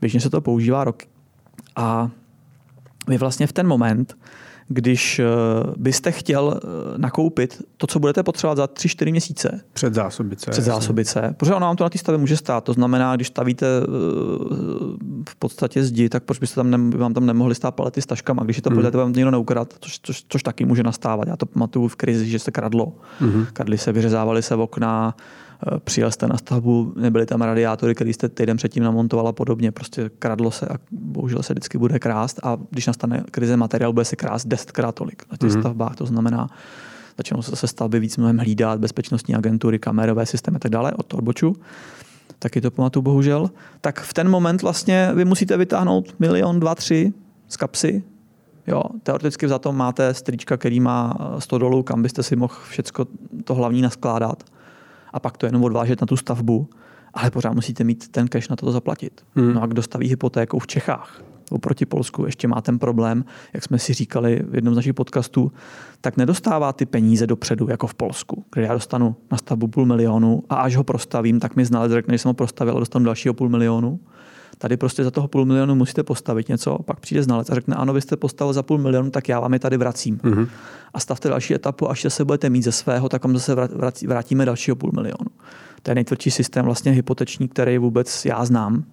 běžně 0.00 0.20
se 0.20 0.30
to 0.30 0.40
používá 0.40 0.84
roky. 0.84 1.06
A 1.76 2.10
vy 3.08 3.18
vlastně 3.18 3.46
v 3.46 3.52
ten 3.52 3.66
moment, 3.66 4.16
když 4.68 5.18
eh, 5.18 5.24
byste 5.76 6.12
chtěl 6.12 6.54
eh, 6.56 6.68
nakoupit 6.96 7.62
to, 7.76 7.86
co 7.86 7.98
budete 7.98 8.22
potřebovat 8.22 8.56
za 8.56 8.64
3-4 8.64 9.10
měsíce. 9.10 9.60
Před 9.72 9.94
zásobice. 9.94 10.50
Před 10.50 10.62
zásobice. 10.62 11.18
Jasně. 11.18 11.34
Protože 11.36 11.54
ono 11.54 11.66
vám 11.66 11.76
to 11.76 11.84
na 11.84 11.90
té 11.90 11.98
stavě 11.98 12.18
může 12.18 12.36
stát. 12.36 12.64
To 12.64 12.72
znamená, 12.72 13.16
když 13.16 13.28
stavíte 13.28 13.66
eh, 13.66 13.86
v 15.28 15.36
podstatě 15.38 15.84
zdi, 15.84 16.08
tak 16.08 16.22
proč 16.24 16.38
byste 16.38 16.54
tam 16.54 16.70
ne, 16.70 16.98
vám 16.98 17.14
tam 17.14 17.26
nemohli 17.26 17.54
stát 17.54 17.74
palety 17.74 18.02
s 18.02 18.06
taškama, 18.06 18.44
když 18.44 18.56
je 18.56 18.62
to 18.62 18.70
hmm. 18.70 18.90
vám 18.90 19.12
někdo 19.12 19.30
neukrad, 19.30 19.74
což, 19.80 19.98
což, 20.02 20.24
což, 20.28 20.42
taky 20.42 20.64
může 20.64 20.82
nastávat. 20.82 21.28
Já 21.28 21.36
to 21.36 21.46
pamatuju 21.46 21.88
v 21.88 21.96
krizi, 21.96 22.26
že 22.26 22.38
se 22.38 22.50
kradlo. 22.50 22.92
Hmm. 23.20 23.46
Kradly 23.52 23.78
se, 23.78 23.92
vyřezávaly 23.92 24.42
se 24.42 24.54
okna, 24.54 25.14
Eh, 25.16 25.43
přijel 25.78 26.10
jste 26.10 26.26
na 26.26 26.36
stavbu, 26.36 26.92
nebyly 26.96 27.26
tam 27.26 27.42
radiátory, 27.42 27.94
které 27.94 28.10
jste 28.10 28.28
týden 28.28 28.56
předtím 28.56 28.84
namontoval 28.84 29.28
a 29.28 29.32
podobně. 29.32 29.72
Prostě 29.72 30.10
kradlo 30.18 30.50
se 30.50 30.66
a 30.66 30.76
bohužel 30.90 31.42
se 31.42 31.52
vždycky 31.52 31.78
bude 31.78 31.98
krást 31.98 32.40
a 32.42 32.58
když 32.70 32.86
nastane 32.86 33.24
krize 33.30 33.56
materiál, 33.56 33.92
bude 33.92 34.04
se 34.04 34.16
krást 34.16 34.46
desetkrát 34.46 34.94
tolik 34.94 35.22
na 35.30 35.36
těch 35.36 35.50
mm-hmm. 35.50 35.60
stavbách. 35.60 35.96
To 35.96 36.06
znamená, 36.06 36.48
začnou 37.18 37.42
se 37.42 37.50
zase 37.50 37.66
stavby 37.66 38.00
víc 38.00 38.16
mnohem 38.16 38.38
hlídat, 38.38 38.80
bezpečnostní 38.80 39.34
agentury, 39.34 39.78
kamerové 39.78 40.26
systémy 40.26 40.56
a 40.56 40.58
tak 40.58 40.70
dále, 40.70 40.92
od 40.92 41.14
odboču. 41.14 41.56
Taky 42.38 42.60
to 42.60 42.70
pamatuju 42.70 43.02
bohužel. 43.02 43.50
Tak 43.80 44.00
v 44.00 44.14
ten 44.14 44.28
moment 44.28 44.62
vlastně 44.62 45.10
vy 45.14 45.24
musíte 45.24 45.56
vytáhnout 45.56 46.14
milion, 46.18 46.60
dva, 46.60 46.74
tři 46.74 47.12
z 47.48 47.56
kapsy, 47.56 48.02
Jo, 48.66 48.82
teoreticky 49.02 49.48
za 49.48 49.58
to 49.58 49.72
máte 49.72 50.14
strička, 50.14 50.56
který 50.56 50.80
má 50.80 51.16
100 51.38 51.58
dolů, 51.58 51.82
kam 51.82 52.02
byste 52.02 52.22
si 52.22 52.36
mohl 52.36 52.54
všechno 52.68 53.06
to 53.44 53.54
hlavní 53.54 53.82
naskládat 53.82 54.42
a 55.14 55.20
pak 55.20 55.36
to 55.36 55.46
jenom 55.46 55.64
odvážet 55.64 56.00
na 56.00 56.06
tu 56.06 56.16
stavbu, 56.16 56.68
ale 57.14 57.30
pořád 57.30 57.54
musíte 57.54 57.84
mít 57.84 58.08
ten 58.08 58.28
cash 58.28 58.48
na 58.48 58.56
to 58.56 58.72
zaplatit. 58.72 59.24
Hmm. 59.34 59.54
No 59.54 59.62
a 59.62 59.66
kdo 59.66 59.82
staví 59.82 60.08
hypotéku 60.08 60.58
v 60.58 60.66
Čechách, 60.66 61.22
oproti 61.50 61.86
Polsku 61.86 62.26
ještě 62.26 62.48
má 62.48 62.60
ten 62.60 62.78
problém, 62.78 63.24
jak 63.52 63.64
jsme 63.64 63.78
si 63.78 63.92
říkali 63.94 64.42
v 64.48 64.54
jednom 64.54 64.74
z 64.74 64.76
našich 64.76 64.94
podcastů, 64.94 65.52
tak 66.00 66.16
nedostává 66.16 66.72
ty 66.72 66.86
peníze 66.86 67.26
dopředu, 67.26 67.66
jako 67.70 67.86
v 67.86 67.94
Polsku, 67.94 68.44
kde 68.52 68.62
já 68.62 68.72
dostanu 68.72 69.16
na 69.32 69.38
stavbu 69.38 69.68
půl 69.68 69.86
milionu 69.86 70.42
a 70.50 70.54
až 70.54 70.76
ho 70.76 70.84
prostavím, 70.84 71.40
tak 71.40 71.56
mi 71.56 71.64
znalec 71.64 71.92
řekne, 71.92 72.14
že 72.14 72.18
jsem 72.18 72.28
ho 72.28 72.34
prostavil 72.34 72.76
a 72.76 72.80
dostanu 72.80 73.04
dalšího 73.04 73.34
půl 73.34 73.48
milionu. 73.48 74.00
Tady 74.58 74.76
prostě 74.76 75.04
za 75.04 75.10
toho 75.10 75.28
půl 75.28 75.44
milionu 75.44 75.74
musíte 75.74 76.02
postavit 76.02 76.48
něco, 76.48 76.78
pak 76.84 77.00
přijde 77.00 77.22
znalec 77.22 77.50
a 77.50 77.54
řekne, 77.54 77.76
ano, 77.76 77.92
vy 77.92 78.00
jste 78.00 78.16
postavil 78.16 78.52
za 78.52 78.62
půl 78.62 78.78
milionu, 78.78 79.10
tak 79.10 79.28
já 79.28 79.40
vám 79.40 79.52
je 79.52 79.58
tady 79.58 79.76
vracím. 79.76 80.18
Mm-hmm. 80.18 80.48
A 80.94 81.00
stavte 81.00 81.28
další 81.28 81.54
etapu, 81.54 81.90
až 81.90 82.06
se 82.08 82.24
budete 82.24 82.50
mít 82.50 82.62
ze 82.62 82.72
svého, 82.72 83.08
tak 83.08 83.24
vám 83.24 83.34
zase 83.34 83.54
vrátíme 84.06 84.44
dalšího 84.44 84.76
půl 84.76 84.90
milionu. 84.94 85.26
To 85.82 85.90
je 85.90 85.94
nejtvrdší 85.94 86.30
systém 86.30 86.64
vlastně 86.64 86.92
hypoteční, 86.92 87.48
který 87.48 87.78
vůbec 87.78 88.24
já 88.24 88.44
znám. 88.44 88.84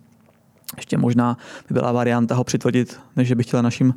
Ještě 0.77 0.97
možná 0.97 1.37
by 1.69 1.73
byla 1.73 1.91
varianta 1.91 2.35
ho 2.35 2.43
přitvrdit, 2.43 2.99
než 3.15 3.27
že 3.27 3.35
bych 3.35 3.45
chtěl 3.45 3.61
našim 3.61 3.93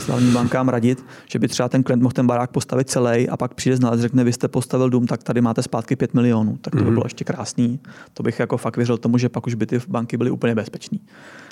slavným 0.00 0.32
bankám 0.32 0.68
radit, 0.68 1.04
že 1.26 1.38
by 1.38 1.48
třeba 1.48 1.68
ten 1.68 1.82
klient 1.82 2.02
mohl 2.02 2.12
ten 2.12 2.26
barák 2.26 2.50
postavit 2.50 2.90
celý 2.90 3.28
a 3.28 3.36
pak 3.36 3.54
přijde 3.54 3.76
znalec, 3.76 4.00
řekne, 4.00 4.24
vy 4.24 4.32
jste 4.32 4.48
postavil 4.48 4.90
dům, 4.90 5.06
tak 5.06 5.22
tady 5.22 5.40
máte 5.40 5.62
zpátky 5.62 5.96
5 5.96 6.14
milionů. 6.14 6.56
Tak 6.56 6.70
to 6.70 6.76
by 6.76 6.84
mhm. 6.84 6.94
bylo 6.94 7.06
ještě 7.06 7.24
krásný. 7.24 7.80
To 8.14 8.22
bych 8.22 8.40
jako 8.40 8.56
fakt 8.56 8.76
věřil 8.76 8.98
tomu, 8.98 9.18
že 9.18 9.28
pak 9.28 9.46
už 9.46 9.54
by 9.54 9.66
ty 9.66 9.80
banky 9.88 10.16
byly 10.16 10.30
úplně 10.30 10.54
bezpečný. 10.54 11.00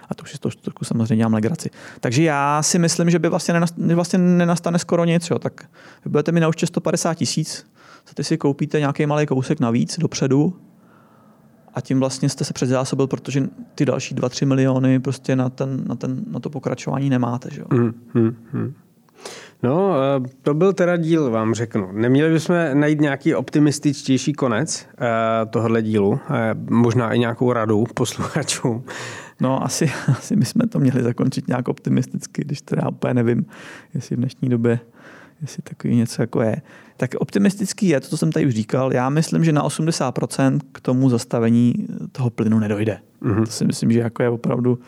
A 0.09 0.15
to 0.15 0.23
už 0.23 0.33
si 0.33 0.39
to 0.39 0.51
trošku 0.51 0.85
samozřejmě 0.85 1.17
dělám 1.17 1.35
legraci. 1.35 1.71
Takže 2.01 2.23
já 2.23 2.63
si 2.63 2.79
myslím, 2.79 3.11
že 3.11 3.19
by 3.19 3.29
vlastně, 3.29 3.55
nenastane, 3.55 3.95
vlastně 3.95 4.19
nenastane 4.19 4.79
skoro 4.79 5.05
nic. 5.05 5.31
Jo. 5.31 5.39
Tak 5.39 5.65
vy 6.05 6.11
budete 6.11 6.33
mi 6.33 6.41
na 6.41 6.49
účtě 6.49 6.67
150 6.67 7.15
tisíc, 7.15 7.67
ty 8.15 8.25
si 8.25 8.39
koupíte 8.39 8.79
nějaký 8.79 9.07
malý 9.07 9.27
kousek 9.27 9.61
navíc 9.61 9.99
dopředu, 9.99 10.57
a 11.75 11.81
tím 11.81 12.01
vlastně 12.01 12.29
jste 12.29 12.45
se 12.45 12.53
předzásobil, 12.53 13.07
protože 13.07 13.49
ty 13.75 13.85
další 13.85 14.15
2-3 14.15 14.47
miliony 14.47 15.01
prostě 15.01 15.37
na, 15.37 15.51
ten, 15.51 15.85
na, 15.87 15.95
ten, 15.95 16.25
na 16.31 16.41
to 16.41 16.51
pokračování 16.51 17.11
nemáte. 17.11 17.49
Že? 17.53 17.63
Hmm, 17.73 17.95
hmm, 18.15 18.37
hmm. 18.53 18.75
No, 19.63 19.95
eh, 19.97 20.29
to 20.43 20.55
byl 20.55 20.73
teda 20.73 20.97
díl, 20.97 21.31
vám 21.31 21.55
řeknu. 21.55 21.89
Neměli 21.93 22.33
bychom 22.33 22.57
najít 22.75 23.01
nějaký 23.01 23.35
optimističtější 23.35 24.33
konec 24.33 24.87
eh, 25.01 25.47
tohohle 25.47 25.83
dílu, 25.83 26.21
eh, 26.31 26.55
možná 26.71 27.13
i 27.13 27.19
nějakou 27.19 27.53
radu 27.53 27.85
posluchačům. 27.95 28.85
No, 29.41 29.65
asi, 29.65 29.91
asi 30.19 30.37
bychom 30.37 30.69
to 30.69 30.79
měli 30.79 31.03
zakončit 31.03 31.49
nějak 31.49 31.69
optimisticky, 31.69 32.45
když 32.45 32.61
teda 32.61 32.89
úplně 32.89 33.15
nevím, 33.15 33.47
jestli 33.95 34.17
v 34.17 34.19
dnešní 34.19 34.49
době 34.49 34.81
jestli 35.43 35.63
takový 35.63 35.97
něco 35.97 36.23
jako 36.23 36.43
je. 36.43 36.63
Tak 36.97 37.15
optimistický 37.15 37.89
je 37.89 38.01
to, 38.01 38.09
co 38.09 38.17
jsem 38.17 38.33
tady 38.33 38.47
už 38.47 38.55
říkal. 38.55 38.93
Já 38.93 39.09
myslím, 39.09 39.45
že 39.45 39.53
na 39.53 39.65
80% 39.65 40.61
k 40.73 40.81
tomu 40.81 41.11
zastavení 41.11 41.75
toho 42.13 42.31
plynu 42.31 42.59
nedojde. 42.59 42.99
Mm-hmm. 43.23 43.45
To 43.45 43.51
si 43.51 43.65
myslím, 43.65 43.93
že 43.93 43.99
jako 43.99 44.23
je 44.23 44.29
opravdu 44.29 44.79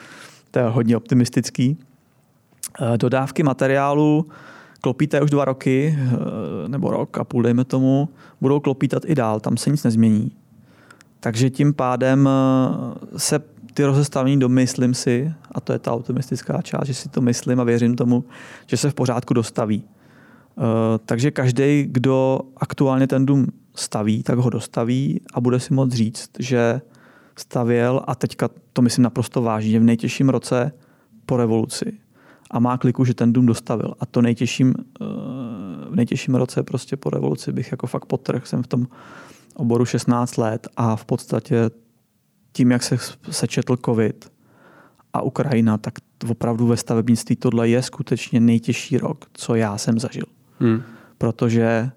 to 0.56 0.60
je 0.60 0.68
hodně 0.68 0.96
optimistický. 0.96 1.76
Eh, 2.80 2.98
dodávky 2.98 3.42
materiálu 3.42 4.26
klopíte 4.80 5.20
už 5.20 5.30
dva 5.30 5.44
roky, 5.44 5.98
eh, 5.98 6.68
nebo 6.68 6.90
rok 6.90 7.18
a 7.18 7.24
půl, 7.24 7.42
dejme 7.42 7.64
tomu, 7.64 8.08
budou 8.40 8.60
klopítat 8.60 9.02
i 9.06 9.14
dál, 9.14 9.40
tam 9.40 9.56
se 9.56 9.70
nic 9.70 9.84
nezmění. 9.84 10.32
Takže 11.20 11.50
tím 11.50 11.74
pádem 11.74 12.28
eh, 12.28 13.18
se 13.18 13.38
ty 13.74 13.84
rozestavení 13.84 14.40
domyslím 14.40 14.94
si, 14.94 15.32
a 15.52 15.60
to 15.60 15.72
je 15.72 15.78
ta 15.78 15.92
optimistická 15.92 16.62
část, 16.62 16.86
že 16.86 16.94
si 16.94 17.08
to 17.08 17.20
myslím 17.20 17.60
a 17.60 17.64
věřím 17.64 17.96
tomu, 17.96 18.24
že 18.66 18.76
se 18.76 18.90
v 18.90 18.94
pořádku 18.94 19.34
dostaví. 19.34 19.84
Eh, 20.58 20.98
takže 21.06 21.30
každý, 21.30 21.86
kdo 21.88 22.40
aktuálně 22.56 23.06
ten 23.06 23.26
dům 23.26 23.46
staví, 23.74 24.22
tak 24.22 24.38
ho 24.38 24.50
dostaví 24.50 25.20
a 25.34 25.40
bude 25.40 25.60
si 25.60 25.74
moct 25.74 25.92
říct, 25.92 26.30
že 26.38 26.80
stavěl 27.38 28.02
a 28.06 28.14
teďka 28.14 28.50
to 28.72 28.82
myslím 28.82 29.02
naprosto 29.02 29.42
vážně 29.42 29.80
v 29.80 29.82
nejtěžším 29.82 30.28
roce 30.28 30.72
po 31.26 31.36
revoluci 31.36 31.92
a 32.50 32.58
má 32.58 32.78
kliku, 32.78 33.04
že 33.04 33.14
ten 33.14 33.32
dům 33.32 33.46
dostavil. 33.46 33.94
A 34.00 34.06
to 34.06 34.22
nejtěžším, 34.22 34.74
eh, 34.78 35.04
v 35.90 35.92
nejtěžším 35.96 36.34
roce 36.34 36.62
prostě 36.62 36.96
po 36.96 37.10
revoluci 37.10 37.52
bych 37.52 37.70
jako 37.70 37.86
fakt 37.86 38.06
potrh. 38.06 38.46
Jsem 38.46 38.62
v 38.62 38.66
tom 38.66 38.86
oboru 39.54 39.84
16 39.84 40.36
let 40.36 40.68
a 40.76 40.96
v 40.96 41.04
podstatě 41.04 41.70
tím, 42.52 42.70
jak 42.70 42.82
se 42.82 42.98
sečetl 43.30 43.76
covid 43.84 44.32
a 45.12 45.22
Ukrajina, 45.22 45.78
tak 45.78 45.94
opravdu 46.28 46.66
ve 46.66 46.76
stavebnictví 46.76 47.36
tohle 47.36 47.68
je 47.68 47.82
skutečně 47.82 48.40
nejtěžší 48.40 48.98
rok, 48.98 49.24
co 49.32 49.54
já 49.54 49.78
jsem 49.78 49.98
zažil. 49.98 50.35
Hmm. 50.60 50.82
Protože 51.18 51.90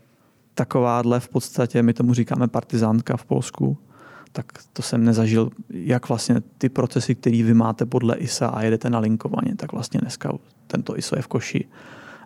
takováhle 0.54 1.20
v 1.20 1.30
podstatě, 1.30 1.84
my 1.84 1.94
tomu 1.94 2.14
říkáme 2.14 2.48
partizánka 2.48 3.18
v 3.18 3.26
Polsku, 3.26 3.78
tak 4.32 4.46
to 4.74 4.82
jsem 4.82 5.04
nezažil, 5.04 5.50
jak 5.70 6.10
vlastně 6.10 6.36
ty 6.58 6.70
procesy, 6.70 7.16
které 7.16 7.44
vy 7.44 7.54
máte 7.54 7.86
podle 7.86 8.16
ISA 8.16 8.48
a 8.48 8.62
jedete 8.62 8.90
na 8.90 9.00
linkovaně, 9.00 9.56
tak 9.56 9.72
vlastně 9.72 10.00
dneska 10.00 10.32
tento 10.68 10.98
ISO 10.98 11.16
je 11.16 11.22
v 11.22 11.28
koši 11.28 11.66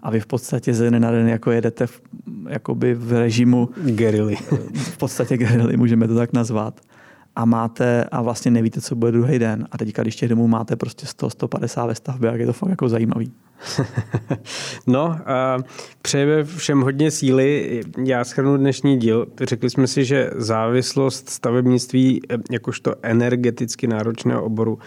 a 0.03 0.11
vy 0.11 0.19
v 0.19 0.25
podstatě 0.25 0.73
ze 0.73 0.89
dne 0.89 0.99
na 0.99 1.11
den 1.11 1.27
jako 1.27 1.51
jedete 1.51 1.87
v, 1.87 2.01
jakoby 2.49 2.93
v 2.93 3.11
režimu 3.11 3.69
gerily. 3.85 4.35
v 4.73 4.97
podstatě 4.97 5.37
gerily, 5.37 5.77
můžeme 5.77 6.07
to 6.07 6.15
tak 6.15 6.33
nazvat 6.33 6.81
a 7.35 7.45
máte 7.45 8.03
a 8.03 8.21
vlastně 8.21 8.51
nevíte, 8.51 8.81
co 8.81 8.95
bude 8.95 9.11
druhý 9.11 9.39
den. 9.39 9.67
A 9.71 9.77
teďka, 9.77 10.01
když 10.01 10.15
těch 10.15 10.29
domů 10.29 10.47
máte 10.47 10.75
prostě 10.75 11.05
100, 11.05 11.29
150 11.29 11.85
ve 11.85 11.95
stavbě, 11.95 12.31
jak 12.31 12.39
je 12.39 12.45
to 12.45 12.53
fakt 12.53 12.69
jako 12.69 12.89
zajímavý. 12.89 13.31
no, 14.87 15.17
a 15.25 15.57
přejeme 16.01 16.43
všem 16.43 16.81
hodně 16.81 17.11
síly. 17.11 17.81
Já 18.05 18.23
schrnu 18.23 18.57
dnešní 18.57 18.97
díl. 18.97 19.27
Řekli 19.41 19.69
jsme 19.69 19.87
si, 19.87 20.05
že 20.05 20.29
závislost 20.35 21.29
stavebnictví 21.29 22.21
jakožto 22.51 22.95
energeticky 23.01 23.87
náročného 23.87 24.43
oboru 24.43 24.79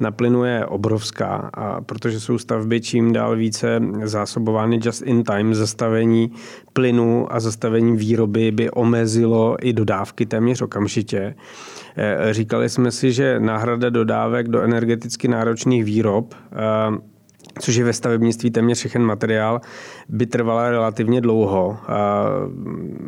na 0.00 0.10
plynu 0.10 0.44
je 0.44 0.66
obrovská, 0.66 1.50
a 1.54 1.80
protože 1.80 2.20
jsou 2.20 2.38
stavby 2.38 2.80
čím 2.80 3.12
dál 3.12 3.36
více 3.36 3.80
zásobovány 4.04 4.80
just 4.82 5.02
in 5.02 5.24
time, 5.24 5.54
zastavení 5.54 6.32
plynu 6.72 7.34
a 7.34 7.40
zastavení 7.40 7.96
výroby 7.96 8.52
by 8.52 8.70
omezilo 8.70 9.56
i 9.60 9.72
dodávky 9.72 10.26
téměř 10.26 10.62
okamžitě. 10.62 11.34
Eh, 11.96 12.34
říkali 12.34 12.68
jsme 12.68 12.90
si, 12.90 13.12
že 13.12 13.40
náhrada 13.40 13.90
dodávek 13.90 14.48
do 14.48 14.60
energeticky 14.60 15.28
náročných 15.28 15.84
výrob 15.84 16.34
eh, 16.34 17.09
což 17.58 17.74
je 17.74 17.84
ve 17.84 17.92
stavebnictví 17.92 18.50
téměř 18.50 18.78
všechen 18.78 19.02
materiál, 19.02 19.60
by 20.08 20.26
trvala 20.26 20.70
relativně 20.70 21.20
dlouho. 21.20 21.76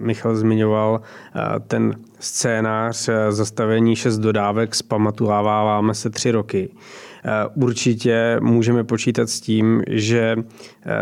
Michal 0.00 0.36
zmiňoval 0.36 1.00
ten 1.66 1.96
scénář 2.18 3.08
zastavení 3.30 3.96
šest 3.96 4.18
dodávek, 4.18 4.74
zpamatuláváme 4.74 5.94
se 5.94 6.10
tři 6.10 6.30
roky. 6.30 6.68
Určitě 7.54 8.36
můžeme 8.40 8.84
počítat 8.84 9.28
s 9.28 9.40
tím, 9.40 9.82
že 9.88 10.36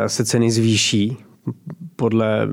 se 0.07 0.24
ceny 0.24 0.51
zvýší 0.51 1.16
podle 2.01 2.48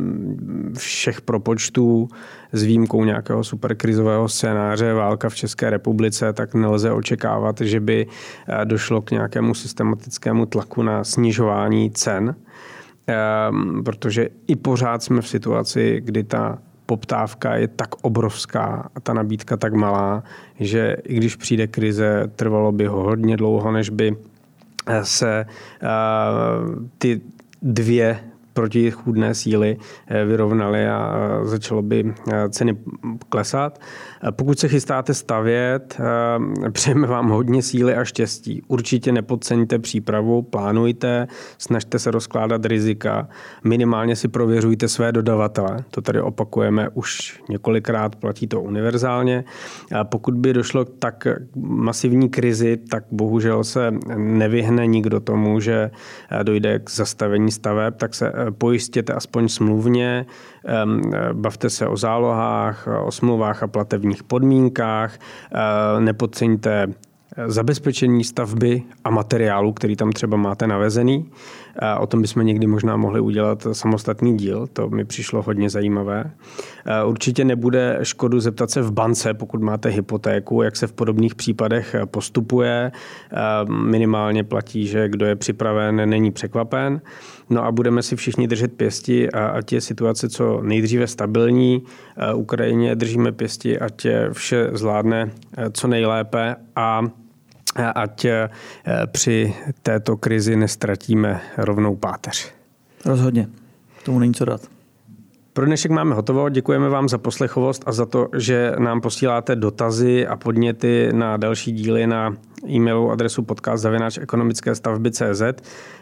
všech 0.77 1.21
propočtů 1.21 2.07
s 2.51 2.63
výjimkou 2.63 3.03
nějakého 3.03 3.43
superkrizového 3.43 4.27
scénáře 4.27 4.93
válka 4.93 5.29
v 5.29 5.35
České 5.35 5.69
republice, 5.69 6.33
tak 6.33 6.53
nelze 6.53 6.91
očekávat, 6.91 7.61
že 7.61 7.79
by 7.79 8.07
eh, 8.07 8.65
došlo 8.65 9.01
k 9.01 9.11
nějakému 9.11 9.53
systematickému 9.53 10.45
tlaku 10.45 10.83
na 10.83 11.03
snižování 11.03 11.91
cen, 11.91 12.35
ehm, 13.07 13.83
protože 13.83 14.29
i 14.47 14.55
pořád 14.55 15.03
jsme 15.03 15.21
v 15.21 15.27
situaci, 15.27 16.01
kdy 16.03 16.23
ta 16.23 16.59
poptávka 16.85 17.55
je 17.55 17.67
tak 17.67 17.95
obrovská 18.03 18.89
a 18.95 18.99
ta 18.99 19.13
nabídka 19.13 19.57
tak 19.57 19.73
malá, 19.73 20.23
že 20.59 20.97
i 21.03 21.15
když 21.15 21.35
přijde 21.35 21.67
krize, 21.67 22.27
trvalo 22.35 22.71
by 22.71 22.85
ho 22.85 23.03
hodně 23.03 23.37
dlouho, 23.37 23.71
než 23.71 23.89
by 23.89 24.11
eh, 24.11 25.05
se 25.05 25.45
eh, 25.47 25.87
ty 26.97 27.21
dvě 27.61 28.26
protichůdné 28.57 29.35
síly 29.35 29.77
eh, 30.07 30.25
vyrovnaly 30.25 30.87
a 30.87 31.39
začalo 31.43 31.81
by 31.81 32.13
eh, 32.31 32.49
ceny 32.49 32.77
klesat. 33.29 33.79
Eh, 34.23 34.31
pokud 34.31 34.59
se 34.59 34.67
chystáte 34.67 35.13
stavět, 35.13 35.97
přejeme 36.71 37.07
vám 37.07 37.29
hodně 37.29 37.61
síly 37.61 37.95
a 37.95 38.03
štěstí. 38.03 38.61
Určitě 38.67 39.11
nepodceňte 39.11 39.79
přípravu, 39.79 40.41
plánujte, 40.41 41.27
snažte 41.57 41.99
se 41.99 42.11
rozkládat 42.11 42.65
rizika, 42.65 43.27
minimálně 43.63 44.15
si 44.15 44.27
prověřujte 44.27 44.87
své 44.87 45.11
dodavatele. 45.11 45.77
To 45.91 46.01
tady 46.01 46.21
opakujeme 46.21 46.89
už 46.93 47.41
několikrát, 47.49 48.15
platí 48.15 48.47
to 48.47 48.61
univerzálně. 48.61 49.43
Pokud 50.03 50.33
by 50.33 50.53
došlo 50.53 50.85
k 50.85 50.89
tak 50.99 51.27
masivní 51.55 52.29
krizi, 52.29 52.77
tak 52.77 53.03
bohužel 53.11 53.63
se 53.63 53.93
nevyhne 54.17 54.87
nikdo 54.87 55.19
tomu, 55.19 55.59
že 55.59 55.91
dojde 56.43 56.79
k 56.79 56.89
zastavení 56.91 57.51
staveb, 57.51 57.93
tak 57.97 58.15
se 58.15 58.31
pojistěte 58.51 59.13
aspoň 59.13 59.47
smluvně, 59.47 60.25
bavte 61.33 61.69
se 61.69 61.87
o 61.87 61.97
zálohách, 61.97 62.87
o 63.05 63.11
smluvách 63.11 63.63
a 63.63 63.67
platebních 63.67 64.23
podmínkách, 64.23 65.19
nepodceňte 65.99 66.87
zabezpečení 67.45 68.23
stavby 68.23 68.83
a 69.03 69.09
materiálu, 69.09 69.73
který 69.73 69.95
tam 69.95 70.11
třeba 70.11 70.37
máte 70.37 70.67
navezený. 70.67 71.29
A 71.79 71.99
o 71.99 72.07
tom 72.07 72.21
bychom 72.21 72.45
někdy 72.45 72.67
možná 72.67 72.97
mohli 72.97 73.19
udělat 73.19 73.67
samostatný 73.71 74.37
díl, 74.37 74.67
to 74.67 74.89
mi 74.89 75.05
přišlo 75.05 75.41
hodně 75.41 75.69
zajímavé. 75.69 76.31
Určitě 77.05 77.45
nebude 77.45 77.99
škodu 78.03 78.39
zeptat 78.39 78.71
se 78.71 78.81
v 78.81 78.91
bance, 78.91 79.33
pokud 79.33 79.61
máte 79.61 79.89
hypotéku, 79.89 80.61
jak 80.61 80.75
se 80.75 80.87
v 80.87 80.93
podobných 80.93 81.35
případech 81.35 81.95
postupuje. 82.05 82.91
Minimálně 83.69 84.43
platí, 84.43 84.87
že 84.87 85.09
kdo 85.09 85.25
je 85.25 85.35
připraven, 85.35 86.09
není 86.09 86.31
překvapen. 86.31 87.01
No 87.49 87.65
a 87.65 87.71
budeme 87.71 88.03
si 88.03 88.15
všichni 88.15 88.47
držet 88.47 88.73
pěsti, 88.73 89.31
a 89.31 89.47
ať 89.47 89.73
je 89.73 89.81
situace 89.81 90.29
co 90.29 90.61
nejdříve 90.61 91.07
stabilní. 91.07 91.83
Ukrajině 92.35 92.95
držíme 92.95 93.31
pěsti, 93.31 93.79
ať 93.79 94.07
vše 94.31 94.69
zvládne 94.73 95.31
co 95.71 95.87
nejlépe 95.87 96.55
a 96.75 97.01
ať 97.95 98.25
eh, 98.25 98.49
při 99.11 99.53
této 99.83 100.17
krizi 100.17 100.55
nestratíme 100.55 101.41
rovnou 101.57 101.95
páteř. 101.95 102.53
Rozhodně. 103.05 103.47
Tomu 104.03 104.19
není 104.19 104.33
co 104.33 104.45
dát. 104.45 104.61
Pro 105.57 105.65
dnešek 105.65 105.91
máme 105.91 106.15
hotovo. 106.15 106.49
Děkujeme 106.49 106.89
vám 106.89 107.09
za 107.09 107.17
poslechovost 107.17 107.83
a 107.85 107.91
za 107.91 108.05
to, 108.05 108.27
že 108.37 108.73
nám 108.79 109.01
posíláte 109.01 109.55
dotazy 109.55 110.27
a 110.27 110.35
podněty 110.35 111.09
na 111.13 111.37
další 111.37 111.71
díly 111.71 112.07
na 112.07 112.37
e-mailovou 112.69 113.11
adresu 113.11 113.43
podcast 113.43 113.83
zavináč 113.83 114.17
ekonomické 114.17 114.75
stavby 114.75 115.11
CZ. 115.11 115.41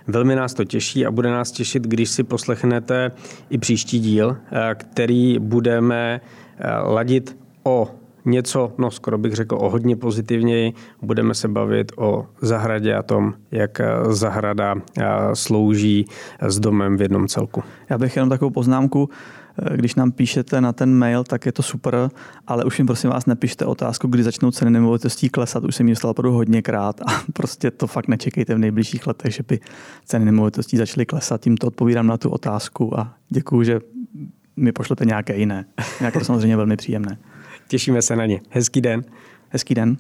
Velmi 0.08 0.36
nás 0.36 0.54
to 0.54 0.64
těší 0.64 1.06
a 1.06 1.12
bude 1.12 1.30
nás 1.30 1.52
těšit, 1.52 1.84
když 1.84 2.10
si 2.10 2.24
poslechnete 2.24 3.12
i 3.50 3.58
příští 3.58 4.00
díl, 4.00 4.38
eh, 4.52 4.76
který 4.76 5.40
budeme 5.40 6.22
eh, 6.58 6.72
ladit 6.84 7.38
o 7.64 7.92
něco, 8.26 8.74
no 8.78 8.92
skoro 8.92 9.18
bych 9.18 9.34
řekl 9.34 9.56
o 9.56 9.70
hodně 9.70 9.96
pozitivněji. 9.96 10.74
Budeme 11.02 11.34
se 11.34 11.48
bavit 11.48 11.92
o 11.98 12.26
zahradě 12.42 12.96
a 12.96 13.04
tom, 13.04 13.34
jak 13.52 13.80
eh, 13.80 13.86
zahrada 14.10 14.76
eh, 14.76 15.06
slouží 15.34 16.06
s 16.42 16.60
domem 16.60 16.98
v 16.98 17.02
jednom 17.02 17.28
celku. 17.28 17.64
Já 17.90 17.98
bych 17.98 18.16
jenom 18.16 18.30
takovou 18.30 18.52
poznámku, 18.52 19.10
eh, 19.60 19.78
když 19.78 19.96
nám 19.96 20.12
píšete 20.12 20.62
na 20.62 20.74
ten 20.74 20.94
mail, 20.94 21.24
tak 21.24 21.46
je 21.46 21.52
to 21.52 21.64
super, 21.64 22.10
ale 22.48 22.66
už 22.66 22.80
jim 22.80 22.88
prosím 22.88 23.10
vás 23.10 23.26
nepište 23.26 23.66
otázku, 23.66 24.08
kdy 24.08 24.24
začnou 24.24 24.52
ceny 24.52 24.72
nemovitostí 24.72 25.30
klesat. 25.30 25.64
Už 25.64 25.76
jsem 25.76 25.88
ji 25.88 25.92
dostal 25.92 26.12
opravdu 26.12 26.32
hodněkrát 26.32 27.02
a 27.02 27.22
prostě 27.34 27.72
to 27.72 27.88
fakt 27.88 28.08
nečekejte 28.08 28.56
v 28.56 28.58
nejbližších 28.58 29.08
letech, 29.08 29.34
že 29.34 29.44
by 29.48 29.60
ceny 30.06 30.26
nemovitostí 30.26 30.78
začaly 30.78 31.06
klesat. 31.06 31.42
Tímto 31.42 31.68
odpovídám 31.68 32.08
na 32.08 32.18
tu 32.18 32.30
otázku 32.30 33.00
a 33.00 33.14
děkuji, 33.30 33.64
že 33.64 33.80
mi 34.58 34.72
pošlete 34.72 35.06
nějaké 35.06 35.38
jiné. 35.38 35.66
Nějaké 36.00 36.20
to 36.20 36.26
samozřejmě 36.26 36.58
velmi 36.58 36.78
příjemné. 36.78 37.18
Těšíme 37.68 38.02
se 38.02 38.16
na 38.16 38.26
ně. 38.26 38.42
Hezký 38.50 38.82
den. 38.82 39.04
Hezký 39.50 39.76
den. 39.76 39.98